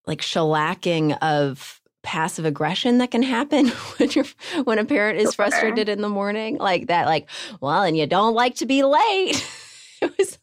like 0.05 0.21
shellacking 0.21 1.17
of 1.21 1.81
passive 2.03 2.45
aggression 2.45 2.99
that 2.99 3.11
can 3.11 3.23
happen 3.23 3.67
when 3.97 4.09
you're 4.11 4.25
when 4.63 4.79
a 4.79 4.85
parent 4.85 5.19
is 5.19 5.35
frustrated 5.35 5.89
in 5.89 6.01
the 6.01 6.07
morning 6.07 6.57
like 6.57 6.87
that 6.87 7.05
like 7.05 7.29
well 7.59 7.83
and 7.83 7.97
you 7.97 8.07
don't 8.07 8.33
like 8.33 8.55
to 8.55 8.65
be 8.65 8.83
late 8.83 9.45
it 10.01 10.17
was 10.17 10.38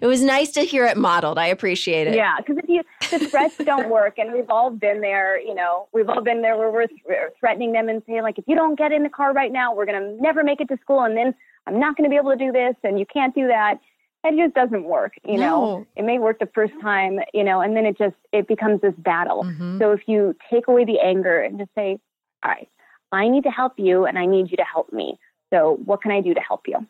it 0.00 0.06
was 0.06 0.22
nice 0.22 0.50
to 0.52 0.60
hear 0.60 0.84
it 0.86 0.96
modeled. 0.96 1.38
I 1.38 1.46
appreciate 1.46 2.06
it. 2.08 2.14
Yeah, 2.14 2.36
because 2.38 2.56
if 2.58 2.68
you 2.68 2.82
the 3.10 3.26
threats 3.26 3.56
don't 3.58 3.88
work, 3.90 4.18
and 4.18 4.32
we've 4.32 4.50
all 4.50 4.70
been 4.70 5.00
there. 5.00 5.40
You 5.40 5.54
know, 5.54 5.88
we've 5.92 6.08
all 6.08 6.20
been 6.22 6.42
there 6.42 6.56
where 6.56 6.70
we're, 6.70 6.86
th- 6.86 7.00
threatening 7.40 7.72
them 7.72 7.88
and 7.88 8.02
saying 8.06 8.22
like, 8.22 8.38
if 8.38 8.44
you 8.46 8.54
don't 8.54 8.76
get 8.78 8.92
in 8.92 9.02
the 9.02 9.08
car 9.08 9.32
right 9.32 9.52
now, 9.52 9.74
we're 9.74 9.86
gonna 9.86 10.12
never 10.20 10.42
make 10.44 10.60
it 10.60 10.68
to 10.68 10.78
school, 10.80 11.00
and 11.02 11.16
then 11.16 11.34
I'm 11.66 11.78
not 11.80 11.96
gonna 11.96 12.08
be 12.08 12.16
able 12.16 12.30
to 12.30 12.36
do 12.36 12.52
this, 12.52 12.74
and 12.84 12.98
you 12.98 13.06
can't 13.06 13.34
do 13.34 13.48
that. 13.48 13.78
It 14.24 14.36
just 14.36 14.54
doesn't 14.54 14.84
work. 14.84 15.12
You 15.24 15.36
No. 15.38 15.46
know, 15.76 15.86
it 15.96 16.04
may 16.04 16.18
work 16.18 16.38
the 16.40 16.48
first 16.54 16.72
time, 16.82 17.20
you 17.32 17.44
know, 17.44 17.60
and 17.60 17.76
then 17.76 17.86
it 17.86 17.96
just 17.96 18.16
it 18.32 18.48
becomes 18.48 18.80
this 18.80 18.94
battle. 18.98 19.44
Mhm. 19.44 19.78
So 19.78 19.92
if 19.92 20.00
you 20.08 20.34
take 20.50 20.66
away 20.68 20.84
the 20.84 20.98
anger 21.00 21.40
and 21.40 21.58
just 21.58 21.70
say, 21.74 21.98
all 22.44 22.50
right, 22.50 22.68
I 23.12 23.28
need 23.28 23.44
to 23.44 23.50
help 23.50 23.74
you, 23.78 24.04
and 24.06 24.18
I 24.18 24.26
need 24.26 24.50
you 24.50 24.56
to 24.56 24.64
help 24.64 24.92
me. 24.92 25.18
So 25.50 25.78
what 25.84 26.02
can 26.02 26.10
I 26.10 26.20
do 26.20 26.34
to 26.34 26.40
help 26.40 26.66
you? 26.68 26.86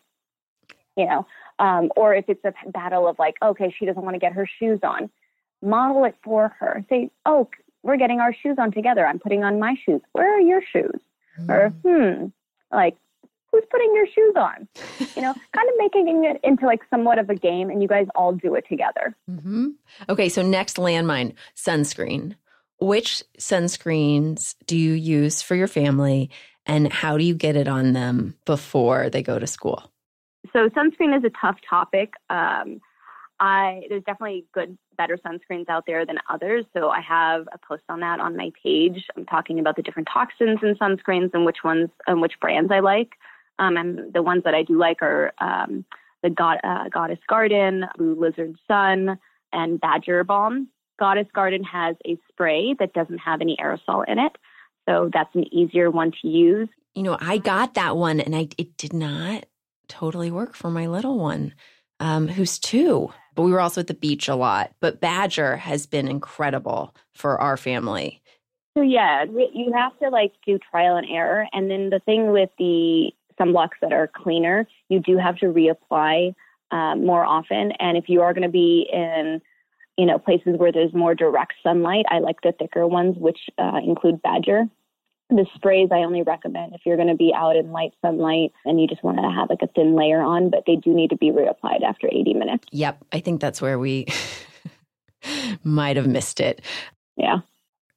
You 0.99 1.07
know, 1.07 1.27
um, 1.59 1.91
or 1.97 2.15
if 2.15 2.25
it's 2.29 2.45
a 2.45 2.53
battle 2.71 3.09
of 3.09 3.19
like, 3.19 3.37
okay, 3.43 3.75
she 3.77 3.87
doesn't 3.87 4.03
want 4.03 4.15
to 4.15 4.19
get 4.19 4.33
her 4.33 4.47
shoes 4.59 4.81
on, 4.83 5.09
model 5.63 6.05
it 6.05 6.17
for 6.23 6.55
her. 6.59 6.85
Say, 6.91 7.11
oh, 7.25 7.49
we're 7.83 7.97
getting 7.97 8.21
our 8.21 8.35
shoes 8.35 8.57
on 8.59 8.73
together. 8.73 9.07
I'm 9.07 9.19
putting 9.19 9.45
on 9.45 9.59
my 9.59 9.77
shoes. 9.87 10.01
Where 10.13 10.37
are 10.37 10.41
your 10.41 10.61
shoes? 10.73 11.01
Or, 11.49 11.69
hmm, 11.85 12.27
like, 12.73 12.97
who's 13.53 13.63
putting 13.71 13.95
your 13.95 14.07
shoes 14.07 14.35
on? 14.35 14.69
You 15.15 15.23
know, 15.23 15.35
kind 15.55 15.69
of 15.69 15.75
making 15.79 16.25
it 16.25 16.41
into 16.43 16.67
like 16.67 16.81
somewhat 16.91 17.21
of 17.21 17.31
a 17.31 17.37
game 17.37 17.71
and 17.71 17.81
you 17.81 17.89
guys 17.89 18.07
all 18.17 18.33
do 18.33 18.57
it 18.57 18.65
together. 18.69 19.17
hmm 19.27 19.69
Okay, 20.09 20.29
so 20.29 20.43
next 20.43 20.77
landmine 20.77 21.35
sunscreen. 21.57 22.35
Which 22.81 23.23
sunscreens 23.39 24.57
do 24.67 24.77
you 24.77 24.93
use 24.93 25.43
for 25.43 25.55
your 25.55 25.69
family 25.69 26.31
and 26.67 26.93
how 26.93 27.17
do 27.17 27.25
you 27.25 27.35
get 27.35 27.57
it 27.57 27.69
on 27.69 27.93
them 27.93 28.35
before 28.45 29.11
they 29.11 29.23
go 29.23 29.39
to 29.39 29.47
school? 29.47 29.91
So 30.53 30.69
sunscreen 30.71 31.17
is 31.17 31.25
a 31.25 31.31
tough 31.41 31.59
topic. 31.69 32.13
Um, 32.31 32.81
I 33.41 33.83
there's 33.89 34.03
definitely 34.05 34.47
good, 34.53 34.77
better 34.97 35.17
sunscreens 35.19 35.69
out 35.69 35.85
there 35.87 36.05
than 36.05 36.19
others. 36.29 36.65
So 36.77 36.91
I 36.91 37.01
have 37.01 37.49
a 37.53 37.59
post 37.59 37.85
on 37.89 38.01
that 38.01 38.21
on 38.21 38.37
my 38.37 38.51
page. 38.63 39.05
I'm 39.17 39.27
talking 39.27 39.59
about 39.59 39.77
the 39.77 39.83
different 39.83 40.09
toxins 40.13 40.59
in 40.63 40.75
sunscreens 40.75 41.31
and 41.35 41.45
which 41.45 41.59
ones 41.63 41.89
and 42.07 42.21
which 42.21 42.35
brands 42.41 42.73
I 42.73 42.81
like. 42.81 43.13
Um, 43.59 43.77
and 43.77 44.13
the 44.13 44.23
ones 44.23 44.43
that 44.45 44.55
I 44.55 44.63
do 44.63 44.79
like 44.79 45.03
are 45.03 45.33
um, 45.39 45.85
the 46.23 46.31
God, 46.31 46.59
uh, 46.65 46.89
Goddess 46.89 47.19
Garden, 47.29 47.85
Blue 47.97 48.19
Lizard 48.19 48.57
Sun, 48.67 49.19
and 49.53 49.81
Badger 49.81 50.25
Balm. 50.25 50.69
Goddess 50.99 51.29
Garden 51.33 51.63
has 51.65 51.97
a 52.07 52.19
spray 52.29 52.75
that 52.79 52.93
doesn't 52.93 53.19
have 53.19 53.41
any 53.41 53.57
aerosol 53.61 54.05
in 54.09 54.19
it, 54.19 54.33
so 54.89 55.11
that's 55.13 55.33
an 55.35 55.45
easier 55.55 55.91
one 55.91 56.13
to 56.23 56.29
use. 56.29 56.69
You 56.95 57.05
know, 57.05 57.17
I 57.21 57.39
got 57.39 57.75
that 57.75 57.97
one 57.97 58.19
and 58.19 58.35
I 58.35 58.49
it 58.59 58.77
did 58.77 58.93
not 58.93 59.45
totally 59.89 60.31
work 60.31 60.55
for 60.55 60.71
my 60.71 60.87
little 60.87 61.19
one, 61.19 61.55
um, 62.01 62.29
who's 62.29 62.59
two. 62.59 63.13
But 63.35 63.43
we 63.43 63.53
were 63.53 63.61
also 63.61 63.81
at 63.81 63.87
the 63.87 63.95
beach 63.95 64.29
a 64.29 64.35
lot. 64.35 64.73
But 64.81 65.01
Badger 65.01 65.57
has 65.57 65.87
been 65.87 66.09
incredible 66.09 66.95
for 67.15 67.41
our 67.41 67.57
family. 67.57 68.23
So 68.77 68.83
yeah, 68.83 69.25
you 69.25 69.73
have 69.75 69.99
to 69.99 70.09
like 70.09 70.33
do 70.47 70.59
trial 70.71 70.97
and 70.97 71.07
error. 71.11 71.47
And 71.53 71.71
then 71.71 71.91
the 71.91 72.01
thing 72.01 72.31
with 72.31 72.51
the 72.59 73.11
sunblocks 73.39 73.79
that 73.81 73.93
are 73.93 74.09
cleaner, 74.15 74.67
you 74.89 75.01
do 75.01 75.17
have 75.17 75.37
to 75.39 75.47
reapply 75.47 76.35
um, 76.71 77.05
more 77.05 77.25
often. 77.25 77.73
And 77.79 77.97
if 77.97 78.09
you 78.09 78.23
are 78.23 78.33
going 78.33 78.43
to 78.43 78.49
be 78.49 78.89
in, 78.93 79.41
you 79.97 80.07
know, 80.07 80.19
places 80.19 80.55
where 80.59 80.71
there's 80.71 80.95
more 80.95 81.15
direct 81.15 81.55
sunlight, 81.63 82.07
I 82.09 82.21
like 82.21 82.41
the 82.43 82.53
thicker 82.53 82.87
ones, 82.87 83.17
which 83.19 83.39
uh, 83.59 83.81
include 83.85 84.23
Badger. 84.23 84.65
The 85.31 85.47
sprays 85.55 85.89
I 85.93 85.99
only 85.99 86.23
recommend 86.23 86.75
if 86.75 86.81
you're 86.87 86.97
going 86.97 87.09
to 87.09 87.15
be 87.15 87.33
out 87.37 87.57
in 87.57 87.71
light 87.71 87.93
sunlight 88.01 88.53
and 88.65 88.81
you 88.81 88.87
just 88.87 89.05
want 89.05 89.19
to 89.19 89.31
have 89.31 89.51
like 89.51 89.61
a 89.63 89.67
thin 89.67 89.95
layer 89.95 90.23
on, 90.23 90.49
but 90.49 90.65
they 90.67 90.77
do 90.77 90.95
need 90.95 91.11
to 91.11 91.17
be 91.17 91.31
reapplied 91.31 91.83
after 91.83 92.09
80 92.11 92.35
minutes. 92.35 92.65
Yep, 92.73 93.05
I 93.13 93.21
think 93.21 93.41
that's 93.41 93.61
where 93.61 93.79
we 93.79 94.07
might 95.65 95.97
have 95.97 96.07
missed 96.07 96.41
it. 96.41 96.63
Yeah. 97.17 97.41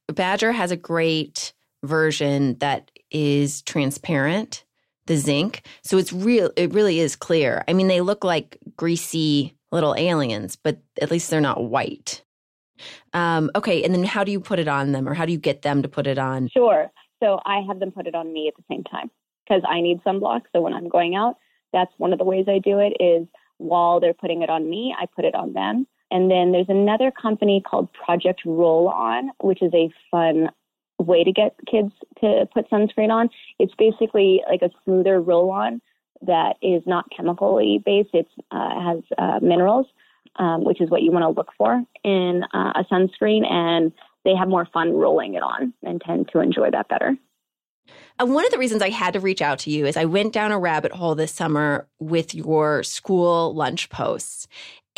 Badger 0.08 0.52
has 0.52 0.72
a 0.72 0.78
great 0.78 1.54
version 1.84 2.58
that 2.60 2.92
is 3.12 3.62
transparent, 3.62 4.66
the 5.06 5.18
zinc. 5.18 5.64
So 5.84 5.98
it's 5.98 6.12
real 6.14 6.52
it 6.56 6.74
really 6.74 7.00
is 7.00 7.16
clear. 7.16 7.64
I 7.68 7.74
mean, 7.74 7.88
they 7.88 8.02
look 8.02 8.24
like 8.24 8.58
greasy 8.76 9.56
little 9.72 9.96
aliens, 9.96 10.56
but 10.56 10.80
at 11.02 11.12
least 11.12 11.30
they're 11.30 11.42
not 11.42 11.64
white. 11.64 12.24
Um, 13.14 13.52
okay, 13.56 13.84
and 13.84 13.94
then 13.94 14.04
how 14.04 14.24
do 14.24 14.32
you 14.32 14.40
put 14.40 14.60
it 14.60 14.68
on 14.68 14.92
them 14.92 15.08
or 15.08 15.14
how 15.14 15.26
do 15.26 15.32
you 15.32 15.38
get 15.38 15.62
them 15.62 15.82
to 15.82 15.88
put 15.88 16.08
it 16.08 16.18
on? 16.18 16.50
Sure. 16.50 16.92
So 17.22 17.40
I 17.46 17.62
have 17.68 17.80
them 17.80 17.92
put 17.92 18.08
it 18.08 18.16
on 18.16 18.34
me 18.34 18.48
at 18.48 18.56
the 18.56 18.64
same 18.70 18.84
time 18.84 19.10
because 19.46 19.64
I 19.68 19.82
need 19.82 20.04
sunblock. 20.04 20.42
So 20.54 20.62
when 20.62 20.74
I'm 20.74 20.90
going 20.90 21.16
out, 21.16 21.38
that's 21.74 21.92
one 21.98 22.14
of 22.14 22.20
the 22.20 22.26
ways 22.26 22.46
I 22.48 22.60
do 22.60 22.80
it 22.80 22.94
is 23.00 23.28
while 23.58 24.00
they're 24.00 24.14
putting 24.14 24.42
it 24.42 24.50
on 24.50 24.70
me, 24.70 24.96
I 25.00 25.06
put 25.06 25.26
it 25.26 25.36
on 25.36 25.54
them. 25.54 25.88
And 26.10 26.30
then 26.30 26.52
there's 26.52 26.68
another 26.68 27.12
company 27.12 27.62
called 27.66 27.94
Project 27.94 28.42
Roll 28.46 28.90
On, 28.90 29.32
which 29.42 29.62
is 29.62 29.72
a 29.74 29.90
fun 30.10 30.50
way 30.98 31.24
to 31.24 31.32
get 31.32 31.56
kids 31.70 31.94
to 32.20 32.48
put 32.54 32.70
sunscreen 32.70 33.10
on. 33.10 33.30
It's 33.60 33.74
basically 33.76 34.42
like 34.50 34.62
a 34.62 34.70
smoother 34.84 35.22
roll 35.22 35.50
on 35.52 35.82
that 36.22 36.58
is 36.62 36.84
not 36.86 37.06
chemically 37.16 37.82
based. 37.86 38.10
It 38.14 38.28
uh, 38.52 38.82
has 38.82 39.04
uh, 39.18 39.40
minerals, 39.42 39.88
um, 40.36 40.64
which 40.64 40.82
is 40.82 40.90
what 40.90 41.02
you 41.02 41.12
want 41.12 41.24
to 41.24 41.30
look 41.30 41.52
for 41.58 41.82
in 42.04 42.44
uh, 42.54 42.74
a 42.76 42.86
sunscreen. 42.92 43.50
And 43.50 43.92
they 44.26 44.36
have 44.36 44.48
more 44.48 44.68
fun 44.74 44.94
rolling 44.94 45.34
it 45.34 45.44
on 45.44 45.74
and 45.84 46.02
tend 46.02 46.30
to 46.34 46.40
enjoy 46.40 46.70
that 46.72 46.88
better. 46.88 47.18
Uh, 48.20 48.26
one 48.26 48.46
of 48.46 48.52
the 48.52 48.58
reasons 48.58 48.82
I 48.82 48.90
had 48.90 49.14
to 49.14 49.20
reach 49.20 49.42
out 49.42 49.60
to 49.60 49.72
you 49.72 49.86
is 49.86 49.98
I 49.98 50.06
went 50.06 50.34
down 50.34 50.52
a 50.52 50.60
rabbit 50.60 50.92
hole 50.92 51.16
this 51.16 51.32
summer 51.32 51.88
with 52.00 52.36
your 52.36 52.84
school 52.84 53.54
lunch 53.54 53.90
posts. 53.90 54.48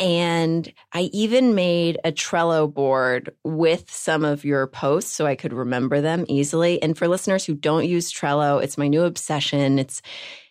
And 0.00 0.72
I 0.92 1.02
even 1.12 1.54
made 1.54 1.98
a 2.04 2.10
Trello 2.10 2.72
board 2.72 3.32
with 3.44 3.88
some 3.90 4.24
of 4.24 4.44
your 4.44 4.66
posts 4.66 5.12
so 5.12 5.24
I 5.24 5.36
could 5.36 5.52
remember 5.52 6.00
them 6.00 6.24
easily. 6.28 6.82
And 6.82 6.98
for 6.98 7.06
listeners 7.06 7.44
who 7.44 7.54
don't 7.54 7.86
use 7.86 8.12
Trello, 8.12 8.62
it's 8.62 8.76
my 8.76 8.88
new 8.88 9.04
obsession. 9.04 9.78
It's 9.78 10.02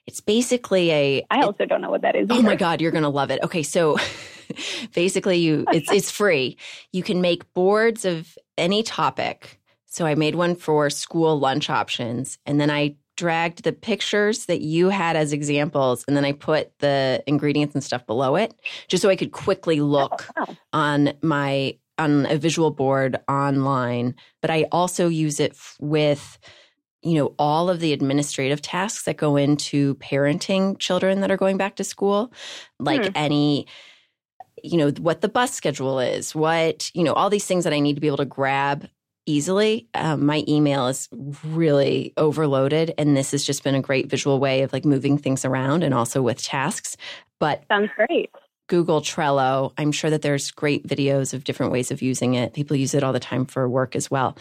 it's 0.06 0.22
basically 0.22 0.92
a 0.92 1.26
I 1.30 1.42
also 1.42 1.66
don't 1.66 1.82
know 1.82 1.90
what 1.90 2.02
that 2.02 2.16
is. 2.16 2.28
Oh 2.30 2.42
my 2.42 2.56
god, 2.56 2.82
you're 2.82 2.92
going 2.92 3.04
to 3.04 3.10
love 3.10 3.32
it. 3.32 3.42
Okay, 3.44 3.64
so 3.64 3.98
basically 4.94 5.38
you 5.38 5.66
it's 5.72 5.92
it's 5.92 6.12
free. 6.12 6.58
You 6.92 7.04
can 7.04 7.22
make 7.22 7.52
boards 7.54 8.06
of 8.06 8.38
any 8.58 8.84
topic. 8.84 9.60
So 9.86 10.06
I 10.06 10.16
made 10.16 10.36
one 10.36 10.56
for 10.56 10.90
school 10.90 11.40
lunch 11.40 11.70
options 11.70 12.40
and 12.46 12.60
then 12.60 12.72
I 12.72 12.96
dragged 13.16 13.64
the 13.64 13.72
pictures 13.72 14.48
that 14.48 14.62
you 14.62 14.90
had 14.90 15.16
as 15.16 15.34
examples 15.34 16.04
and 16.08 16.18
then 16.18 16.26
I 16.26 16.32
put 16.32 16.78
the 16.80 17.24
ingredients 17.28 17.76
and 17.76 17.84
stuff 17.84 18.06
below 18.08 18.36
it 18.36 18.56
just 18.88 19.04
so 19.04 19.10
I 19.10 19.16
could 19.16 19.32
quickly 19.32 19.80
oh, 19.80 19.86
look 19.86 20.26
wow. 20.36 20.58
on 20.74 21.14
my 21.22 21.78
on 22.00 22.26
a 22.26 22.38
visual 22.38 22.72
board 22.72 23.20
online 23.28 24.16
but 24.42 24.50
i 24.50 24.66
also 24.72 25.08
use 25.08 25.40
it 25.40 25.52
f- 25.52 25.78
with 25.80 26.40
you 27.04 27.16
know 27.16 27.34
all 27.38 27.70
of 27.70 27.80
the 27.80 27.94
administrative 27.94 28.62
tasks 28.62 29.04
that 29.04 29.18
go 29.18 29.36
into 29.36 29.96
parenting 29.96 30.78
children 30.80 31.22
that 31.22 31.32
are 31.32 31.38
going 31.38 31.58
back 31.58 31.76
to 31.76 31.84
school 31.84 32.32
like 32.80 33.04
Hmm. 33.06 33.12
any 33.16 33.68
you 34.64 34.78
know 34.78 34.90
what 35.00 35.22
the 35.22 35.30
bus 35.30 35.54
schedule 35.54 36.00
is 36.00 36.34
what 36.34 36.90
you 36.94 37.04
know 37.04 37.14
all 37.14 37.30
these 37.30 37.46
things 37.46 37.64
that 37.66 37.74
i 37.74 37.80
need 37.80 37.96
to 37.96 38.02
be 38.02 38.08
able 38.08 38.18
to 38.18 38.26
grab 38.26 38.88
easily 39.26 39.88
um, 39.94 40.26
my 40.26 40.44
email 40.48 40.88
is 40.88 41.08
really 41.46 42.14
overloaded 42.18 42.94
and 42.98 43.16
this 43.16 43.32
has 43.32 43.44
just 43.44 43.64
been 43.64 43.76
a 43.76 43.82
great 43.82 44.10
visual 44.10 44.40
way 44.40 44.62
of 44.64 44.74
like 44.74 44.84
moving 44.86 45.18
things 45.18 45.46
around 45.46 45.84
and 45.84 45.94
also 45.94 46.22
with 46.22 46.42
tasks 46.42 46.98
but 47.40 47.64
Sounds 47.70 47.90
great. 47.96 48.30
Google 48.70 49.02
Trello. 49.02 49.74
I'm 49.78 49.92
sure 49.92 50.10
that 50.10 50.22
there's 50.22 50.50
great 50.52 50.88
videos 50.88 51.34
of 51.34 51.44
different 51.44 51.74
ways 51.74 51.92
of 51.92 52.02
using 52.02 52.36
it. 52.36 52.54
People 52.54 52.78
use 52.78 52.94
it 52.94 53.04
all 53.04 53.12
the 53.12 53.20
time 53.20 53.46
for 53.46 53.68
work 53.68 53.94
as 53.96 54.10
well. 54.10 54.38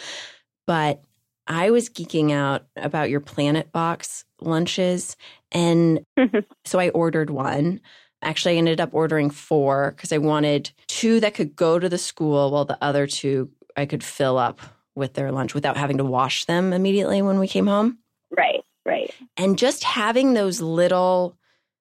But 0.66 1.02
I 1.46 1.70
was 1.70 1.88
geeking 1.88 2.32
out 2.32 2.66
about 2.76 3.10
your 3.10 3.20
Planet 3.20 3.72
Box 3.72 4.24
lunches. 4.40 5.16
And 5.50 6.04
so 6.64 6.78
I 6.78 6.90
ordered 6.90 7.30
one. 7.30 7.80
Actually, 8.22 8.54
I 8.54 8.58
ended 8.58 8.80
up 8.80 8.90
ordering 8.92 9.30
four 9.30 9.92
because 9.96 10.12
I 10.12 10.18
wanted 10.18 10.70
two 10.86 11.20
that 11.20 11.34
could 11.34 11.56
go 11.56 11.78
to 11.78 11.88
the 11.88 11.98
school 11.98 12.52
while 12.52 12.64
the 12.64 12.78
other 12.80 13.06
two 13.06 13.50
I 13.76 13.86
could 13.86 14.04
fill 14.04 14.38
up 14.38 14.60
with 14.94 15.14
their 15.14 15.32
lunch 15.32 15.54
without 15.54 15.76
having 15.76 15.98
to 15.98 16.04
wash 16.04 16.44
them 16.44 16.72
immediately 16.72 17.22
when 17.22 17.38
we 17.38 17.48
came 17.48 17.66
home. 17.66 17.98
Right, 18.36 18.62
right. 18.86 19.12
And 19.36 19.58
just 19.58 19.82
having 19.82 20.34
those 20.34 20.60
little 20.60 21.36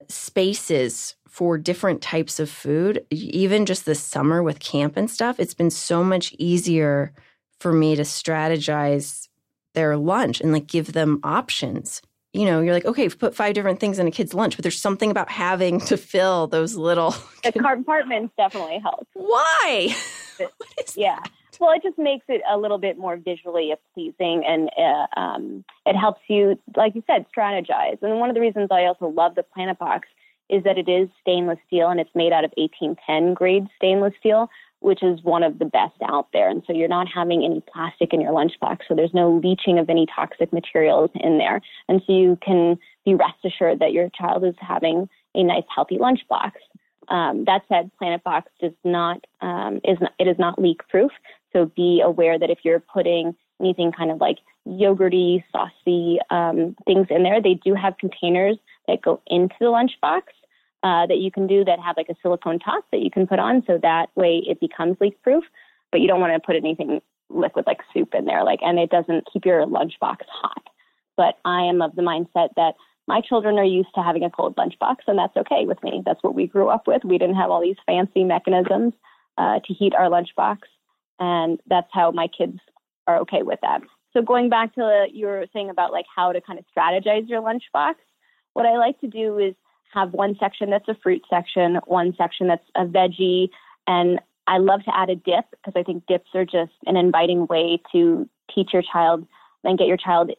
spaces 0.08 1.15
for 1.27 1.58
different 1.58 2.01
types 2.01 2.39
of 2.39 2.50
food, 2.50 3.06
even 3.10 3.65
just 3.65 3.86
this 3.86 4.01
summer 4.01 4.41
with 4.41 4.60
camp 4.60 4.98
and 4.98 5.10
stuff, 5.10 5.39
it's 5.39 5.53
been 5.53 5.70
so 5.70 6.03
much 6.03 6.34
easier 6.38 7.13
for 7.60 7.72
me 7.72 7.96
to 7.96 8.01
strategize 8.01 9.27
their 9.73 9.97
lunch 9.97 10.41
and 10.41 10.51
like 10.51 10.67
give 10.67 10.93
them 10.93 11.19
options. 11.23 12.01
you 12.33 12.45
know, 12.45 12.61
you're 12.61 12.73
like, 12.73 12.85
okay, 12.85 13.09
put 13.09 13.35
five 13.35 13.53
different 13.53 13.79
things 13.79 13.99
in 13.99 14.07
a 14.07 14.11
kid's 14.11 14.33
lunch, 14.33 14.55
but 14.55 14.63
there's 14.63 14.79
something 14.79 15.11
about 15.11 15.29
having 15.29 15.81
to 15.81 15.97
fill 15.97 16.47
those 16.47 16.75
little. 16.75 17.13
The 17.43 17.51
compartments 17.51 18.33
definitely 18.37 18.79
help. 18.79 19.07
Why? 19.13 19.93
yeah. 20.95 21.19
Well, 21.59 21.71
it 21.73 21.83
just 21.83 21.97
makes 21.99 22.25
it 22.27 22.41
a 22.49 22.57
little 22.57 22.79
bit 22.79 22.97
more 22.97 23.17
visually 23.17 23.71
pleasing 23.93 24.43
and 24.47 24.69
uh, 24.77 25.19
um, 25.19 25.63
it 25.85 25.95
helps 25.95 26.21
you, 26.27 26.57
like 26.75 26.95
you 26.95 27.03
said, 27.05 27.25
strategize. 27.35 28.01
And 28.01 28.19
one 28.19 28.29
of 28.29 28.33
the 28.35 28.41
reasons 28.41 28.69
I 28.71 28.85
also 28.85 29.07
love 29.07 29.35
the 29.35 29.43
Planet 29.43 29.77
Box 29.77 30.07
is 30.49 30.63
that 30.63 30.77
it 30.77 30.89
is 30.89 31.07
stainless 31.21 31.59
steel 31.67 31.89
and 31.89 31.99
it's 31.99 32.09
made 32.15 32.33
out 32.33 32.43
of 32.43 32.51
1810 32.57 33.33
grade 33.35 33.67
stainless 33.75 34.13
steel, 34.19 34.49
which 34.81 35.03
is 35.03 35.23
one 35.23 35.43
of 35.43 35.59
the 35.59 35.65
best 35.65 35.95
out 36.03 36.27
there. 36.33 36.50
And 36.50 36.63
so 36.65 36.73
you're 36.73 36.88
not 36.88 37.07
having 37.07 37.45
any 37.45 37.63
plastic 37.71 38.13
in 38.13 38.19
your 38.19 38.33
lunchbox. 38.33 38.79
So 38.88 38.95
there's 38.95 39.13
no 39.13 39.39
leaching 39.43 39.79
of 39.79 39.89
any 39.89 40.07
toxic 40.13 40.51
materials 40.51 41.11
in 41.15 41.38
there. 41.38 41.61
And 41.88 42.01
so 42.05 42.13
you 42.13 42.38
can 42.41 42.77
be 43.05 43.13
rest 43.13 43.45
assured 43.45 43.79
that 43.79 43.93
your 43.93 44.09
child 44.09 44.43
is 44.43 44.55
having 44.59 45.07
a 45.35 45.43
nice, 45.43 45.63
healthy 45.73 45.97
lunchbox. 45.97 46.51
Um, 47.07 47.45
that 47.45 47.61
said, 47.69 47.91
Planet 47.97 48.23
Box 48.23 48.51
does 48.59 48.73
not 48.83 49.25
um, 49.41 49.81
is 49.83 49.97
not, 50.01 50.13
it 50.19 50.27
is 50.27 50.38
not 50.39 50.59
leak 50.59 50.81
proof. 50.89 51.11
So 51.53 51.65
be 51.75 52.01
aware 52.03 52.39
that 52.39 52.50
if 52.50 52.59
you're 52.63 52.79
putting 52.79 53.35
anything 53.59 53.91
kind 53.91 54.11
of 54.11 54.19
like 54.19 54.38
yogurty, 54.67 55.43
saucy 55.51 56.19
um, 56.29 56.75
things 56.85 57.07
in 57.09 57.23
there, 57.23 57.41
they 57.41 57.55
do 57.55 57.75
have 57.75 57.97
containers 57.97 58.57
that 58.88 59.01
go 59.01 59.21
into 59.27 59.55
the 59.59 59.65
lunchbox 59.65 60.21
uh, 60.83 61.05
that 61.05 61.17
you 61.17 61.31
can 61.31 61.47
do 61.47 61.63
that 61.65 61.79
have 61.79 61.97
like 61.97 62.09
a 62.09 62.15
silicone 62.21 62.59
top 62.59 62.85
that 62.91 63.01
you 63.01 63.11
can 63.11 63.27
put 63.27 63.39
on 63.39 63.63
so 63.67 63.77
that 63.81 64.07
way 64.15 64.41
it 64.47 64.59
becomes 64.59 64.97
leak 65.00 65.21
proof, 65.21 65.43
but 65.91 66.01
you 66.01 66.07
don't 66.07 66.19
want 66.19 66.33
to 66.33 66.45
put 66.45 66.55
anything 66.55 67.01
liquid 67.29 67.65
like 67.67 67.79
soup 67.93 68.13
in 68.13 68.25
there, 68.25 68.43
like, 68.43 68.59
and 68.61 68.79
it 68.79 68.89
doesn't 68.89 69.27
keep 69.31 69.45
your 69.45 69.65
lunchbox 69.65 70.17
hot. 70.27 70.63
But 71.17 71.35
I 71.45 71.63
am 71.63 71.81
of 71.81 71.95
the 71.95 72.01
mindset 72.01 72.50
that 72.55 72.73
my 73.07 73.21
children 73.21 73.57
are 73.57 73.65
used 73.65 73.89
to 73.95 74.01
having 74.01 74.23
a 74.23 74.29
cold 74.29 74.55
lunchbox, 74.55 74.97
and 75.07 75.17
that's 75.17 75.35
okay 75.38 75.65
with 75.65 75.81
me. 75.83 76.01
That's 76.05 76.21
what 76.23 76.35
we 76.35 76.47
grew 76.47 76.69
up 76.69 76.88
with. 76.88 77.03
We 77.03 77.17
didn't 77.17 77.35
have 77.35 77.50
all 77.50 77.61
these 77.61 77.75
fancy 77.85 78.23
mechanisms 78.23 78.93
uh, 79.38 79.59
to 79.65 79.73
heat 79.73 79.93
our 79.95 80.09
lunchbox, 80.09 80.59
and 81.19 81.59
that's 81.67 81.89
how 81.91 82.11
my 82.11 82.27
kids 82.27 82.59
are 83.07 83.17
okay 83.19 83.43
with 83.43 83.59
that. 83.61 83.81
So 84.13 84.21
going 84.21 84.50
back 84.50 84.75
to 84.75 85.07
your 85.11 85.47
thing 85.47 85.69
about 85.69 85.91
like 85.91 86.05
how 86.13 86.31
to 86.31 86.41
kind 86.41 86.59
of 86.59 86.65
strategize 86.75 87.29
your 87.29 87.41
lunchbox, 87.41 87.95
what 88.53 88.65
I 88.65 88.77
like 88.77 89.00
to 89.01 89.07
do 89.07 89.38
is 89.38 89.55
have 89.93 90.13
one 90.13 90.36
section 90.39 90.69
that's 90.69 90.88
a 90.88 90.95
fruit 91.01 91.21
section, 91.29 91.79
one 91.86 92.13
section 92.17 92.48
that's 92.48 92.65
a 92.75 92.86
veggie, 92.86 93.50
and 93.88 94.19
I 94.48 94.57
love 94.57 94.83
to 94.83 94.95
add 94.95 95.10
a 95.10 95.15
dip 95.15 95.45
because 95.51 95.74
I 95.75 95.83
think 95.83 96.05
dips 96.07 96.29
are 96.33 96.45
just 96.45 96.74
an 96.86 96.98
inviting 96.98 97.45
way 97.48 97.81
to 97.91 98.27
teach 98.53 98.69
your 98.74 98.81
child 98.81 99.25
and 99.63 99.77
get 99.77 99.88
your 99.88 99.98
child 99.98 100.31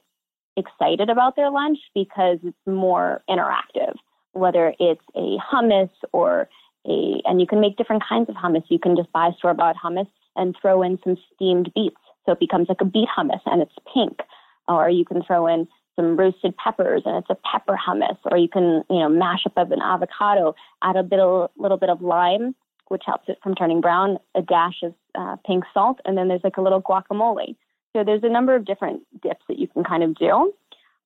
excited 0.56 1.08
about 1.08 1.36
their 1.36 1.50
lunch 1.50 1.78
because 1.94 2.38
it's 2.42 2.56
more 2.66 3.22
interactive. 3.28 3.94
Whether 4.32 4.74
it's 4.78 5.04
a 5.14 5.38
hummus 5.38 5.90
or 6.12 6.48
a, 6.86 7.22
and 7.24 7.40
you 7.40 7.46
can 7.46 7.60
make 7.60 7.76
different 7.76 8.02
kinds 8.06 8.28
of 8.28 8.34
hummus. 8.34 8.64
You 8.68 8.78
can 8.78 8.96
just 8.96 9.12
buy 9.12 9.30
store 9.38 9.54
bought 9.54 9.76
hummus 9.82 10.08
and 10.36 10.56
throw 10.60 10.82
in 10.82 10.98
some 11.04 11.16
steamed 11.34 11.72
beets. 11.74 11.96
So 12.26 12.32
it 12.32 12.40
becomes 12.40 12.68
like 12.68 12.80
a 12.80 12.84
beet 12.84 13.08
hummus 13.16 13.40
and 13.46 13.62
it's 13.62 13.74
pink. 13.92 14.20
Or 14.68 14.88
you 14.88 15.04
can 15.04 15.22
throw 15.22 15.46
in 15.46 15.68
some 15.96 16.16
roasted 16.16 16.56
peppers 16.56 17.02
and 17.04 17.16
it's 17.16 17.30
a 17.30 17.36
pepper 17.50 17.76
hummus 17.76 18.16
or 18.30 18.36
you 18.36 18.48
can 18.48 18.82
you 18.88 18.98
know 18.98 19.08
mash 19.08 19.44
up 19.46 19.70
an 19.70 19.80
avocado 19.82 20.54
add 20.82 20.96
a 20.96 21.02
bit 21.02 21.20
of, 21.20 21.50
little 21.56 21.76
bit 21.76 21.90
of 21.90 22.00
lime 22.00 22.54
which 22.88 23.02
helps 23.06 23.28
it 23.28 23.38
from 23.42 23.54
turning 23.54 23.80
brown 23.80 24.18
a 24.34 24.42
dash 24.42 24.82
of 24.82 24.94
uh, 25.14 25.36
pink 25.46 25.64
salt 25.74 25.98
and 26.04 26.16
then 26.16 26.28
there's 26.28 26.44
like 26.44 26.56
a 26.56 26.62
little 26.62 26.82
guacamole 26.82 27.56
so 27.94 28.02
there's 28.04 28.22
a 28.22 28.28
number 28.28 28.54
of 28.54 28.64
different 28.64 29.02
dips 29.22 29.44
that 29.48 29.58
you 29.58 29.68
can 29.68 29.84
kind 29.84 30.02
of 30.02 30.14
do 30.14 30.52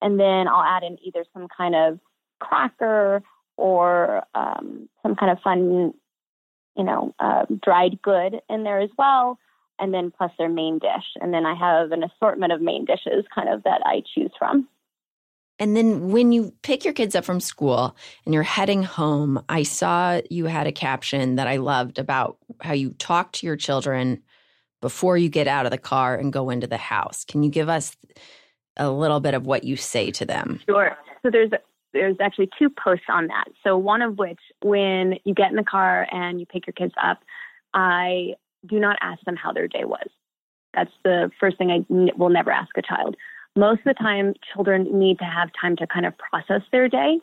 and 0.02 0.20
then 0.20 0.46
i'll 0.48 0.62
add 0.62 0.82
in 0.82 0.96
either 1.04 1.24
some 1.32 1.48
kind 1.54 1.74
of 1.74 1.98
cracker 2.38 3.22
or 3.56 4.22
um, 4.34 4.88
some 5.02 5.16
kind 5.16 5.32
of 5.32 5.38
fun 5.40 5.92
you 6.76 6.84
know 6.84 7.14
uh, 7.18 7.44
dried 7.62 8.00
good 8.02 8.40
in 8.48 8.62
there 8.62 8.80
as 8.80 8.90
well 8.96 9.38
and 9.78 9.92
then 9.92 10.10
plus 10.16 10.30
their 10.38 10.48
main 10.48 10.78
dish. 10.78 11.04
And 11.20 11.32
then 11.32 11.46
I 11.46 11.54
have 11.54 11.92
an 11.92 12.02
assortment 12.02 12.52
of 12.52 12.60
main 12.60 12.84
dishes 12.84 13.24
kind 13.34 13.48
of 13.48 13.62
that 13.64 13.82
I 13.84 14.02
choose 14.14 14.30
from. 14.38 14.68
And 15.58 15.76
then 15.76 16.10
when 16.10 16.32
you 16.32 16.52
pick 16.62 16.84
your 16.84 16.92
kids 16.92 17.14
up 17.14 17.24
from 17.24 17.40
school 17.40 17.96
and 18.24 18.34
you're 18.34 18.42
heading 18.42 18.82
home, 18.82 19.42
I 19.48 19.62
saw 19.62 20.20
you 20.30 20.46
had 20.46 20.66
a 20.66 20.72
caption 20.72 21.36
that 21.36 21.46
I 21.46 21.56
loved 21.56 21.98
about 21.98 22.36
how 22.60 22.74
you 22.74 22.90
talk 22.90 23.32
to 23.32 23.46
your 23.46 23.56
children 23.56 24.22
before 24.82 25.16
you 25.16 25.28
get 25.28 25.48
out 25.48 25.64
of 25.64 25.70
the 25.70 25.78
car 25.78 26.14
and 26.14 26.32
go 26.32 26.50
into 26.50 26.66
the 26.66 26.76
house. 26.76 27.24
Can 27.24 27.42
you 27.42 27.50
give 27.50 27.68
us 27.68 27.96
a 28.76 28.90
little 28.90 29.20
bit 29.20 29.34
of 29.34 29.46
what 29.46 29.64
you 29.64 29.76
say 29.76 30.10
to 30.12 30.26
them? 30.26 30.60
Sure. 30.68 30.96
So 31.22 31.30
there's 31.30 31.50
there's 31.92 32.16
actually 32.20 32.50
two 32.58 32.68
posts 32.68 33.06
on 33.08 33.28
that. 33.28 33.46
So 33.64 33.78
one 33.78 34.02
of 34.02 34.18
which 34.18 34.40
when 34.60 35.14
you 35.24 35.32
get 35.32 35.48
in 35.50 35.56
the 35.56 35.64
car 35.64 36.06
and 36.12 36.38
you 36.38 36.44
pick 36.44 36.66
your 36.66 36.74
kids 36.74 36.92
up, 37.02 37.20
I 37.72 38.34
do 38.66 38.78
not 38.78 38.98
ask 39.00 39.22
them 39.24 39.36
how 39.36 39.52
their 39.52 39.66
day 39.66 39.84
was. 39.84 40.08
That's 40.74 40.92
the 41.04 41.30
first 41.40 41.56
thing 41.56 41.70
I 41.70 41.86
will 42.18 42.28
never 42.28 42.50
ask 42.50 42.68
a 42.76 42.82
child 42.82 43.16
most 43.56 43.78
of 43.80 43.84
the 43.84 43.94
time 43.94 44.34
children 44.52 44.98
need 44.98 45.18
to 45.18 45.24
have 45.24 45.50
time 45.58 45.76
to 45.76 45.86
kind 45.86 46.06
of 46.06 46.14
process 46.18 46.62
their 46.70 46.88
day 46.88 47.18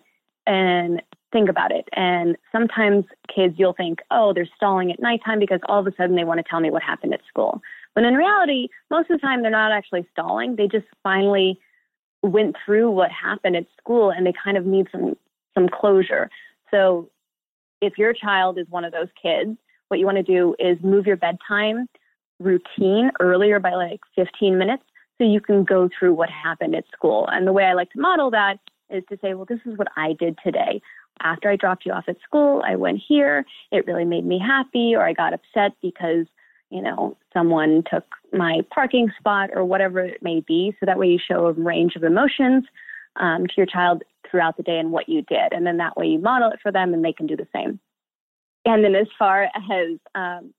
and 0.45 1.01
think 1.31 1.49
about 1.49 1.71
it. 1.71 1.87
And 1.93 2.35
sometimes 2.51 3.05
kids, 3.33 3.55
you'll 3.57 3.73
think, 3.73 3.99
oh, 4.11 4.33
they're 4.33 4.49
stalling 4.55 4.91
at 4.91 4.99
nighttime 4.99 5.39
because 5.39 5.59
all 5.67 5.79
of 5.79 5.87
a 5.87 5.95
sudden 5.95 6.15
they 6.15 6.23
want 6.23 6.39
to 6.39 6.43
tell 6.49 6.59
me 6.59 6.69
what 6.69 6.83
happened 6.83 7.13
at 7.13 7.21
school. 7.27 7.61
But 7.95 8.03
in 8.03 8.15
reality, 8.15 8.67
most 8.89 9.09
of 9.09 9.19
the 9.19 9.25
time 9.25 9.41
they're 9.41 9.51
not 9.51 9.71
actually 9.71 10.07
stalling. 10.11 10.55
They 10.55 10.67
just 10.67 10.85
finally 11.03 11.59
went 12.21 12.55
through 12.65 12.89
what 12.89 13.11
happened 13.11 13.55
at 13.55 13.65
school 13.77 14.09
and 14.09 14.25
they 14.25 14.33
kind 14.43 14.57
of 14.57 14.65
need 14.65 14.87
some 14.91 15.15
some 15.53 15.69
closure. 15.69 16.31
So 16.71 17.09
if 17.81 17.97
your 17.97 18.13
child 18.13 18.57
is 18.57 18.65
one 18.69 18.85
of 18.85 18.91
those 18.91 19.09
kids, 19.21 19.55
what 19.89 19.99
you 19.99 20.05
want 20.05 20.17
to 20.17 20.23
do 20.23 20.55
is 20.57 20.77
move 20.81 21.05
your 21.05 21.17
bedtime 21.17 21.87
routine 22.39 23.11
earlier 23.19 23.59
by 23.59 23.75
like 23.75 23.99
15 24.15 24.57
minutes 24.57 24.83
so 25.23 25.29
you 25.29 25.39
can 25.39 25.63
go 25.63 25.89
through 25.97 26.13
what 26.13 26.29
happened 26.29 26.75
at 26.75 26.83
school. 26.91 27.27
And 27.31 27.47
the 27.47 27.53
way 27.53 27.63
I 27.63 27.73
like 27.73 27.91
to 27.91 27.99
model 27.99 28.29
that 28.31 28.59
is 28.89 29.03
to 29.09 29.17
say, 29.21 29.33
well, 29.33 29.45
this 29.47 29.59
is 29.65 29.77
what 29.77 29.87
I 29.95 30.13
did 30.19 30.37
today. 30.43 30.81
After 31.21 31.49
I 31.49 31.55
dropped 31.55 31.85
you 31.85 31.93
off 31.93 32.05
at 32.07 32.17
school, 32.23 32.61
I 32.65 32.75
went 32.75 33.01
here. 33.07 33.45
It 33.71 33.87
really 33.87 34.03
made 34.03 34.25
me 34.25 34.39
happy, 34.39 34.95
or 34.95 35.05
I 35.07 35.13
got 35.13 35.33
upset 35.33 35.71
because, 35.81 36.25
you 36.69 36.81
know, 36.81 37.15
someone 37.31 37.83
took 37.89 38.03
my 38.33 38.61
parking 38.73 39.09
spot 39.17 39.51
or 39.53 39.63
whatever 39.63 39.99
it 39.99 40.21
may 40.21 40.41
be. 40.45 40.75
So 40.79 40.85
that 40.85 40.99
way 40.99 41.07
you 41.07 41.19
show 41.25 41.45
a 41.45 41.53
range 41.53 41.95
of 41.95 42.03
emotions 42.03 42.65
um, 43.15 43.47
to 43.47 43.53
your 43.55 43.65
child 43.65 44.03
throughout 44.29 44.57
the 44.57 44.63
day 44.63 44.79
and 44.79 44.91
what 44.91 45.07
you 45.07 45.21
did. 45.21 45.53
And 45.53 45.65
then 45.65 45.77
that 45.77 45.95
way 45.95 46.07
you 46.07 46.19
model 46.19 46.49
it 46.49 46.59
for 46.61 46.71
them 46.71 46.93
and 46.93 47.05
they 47.05 47.13
can 47.13 47.27
do 47.27 47.37
the 47.37 47.47
same. 47.55 47.79
And 48.65 48.83
then 48.83 48.95
as 48.95 49.07
far 49.17 49.43
as 49.43 49.99
um, 50.15 50.53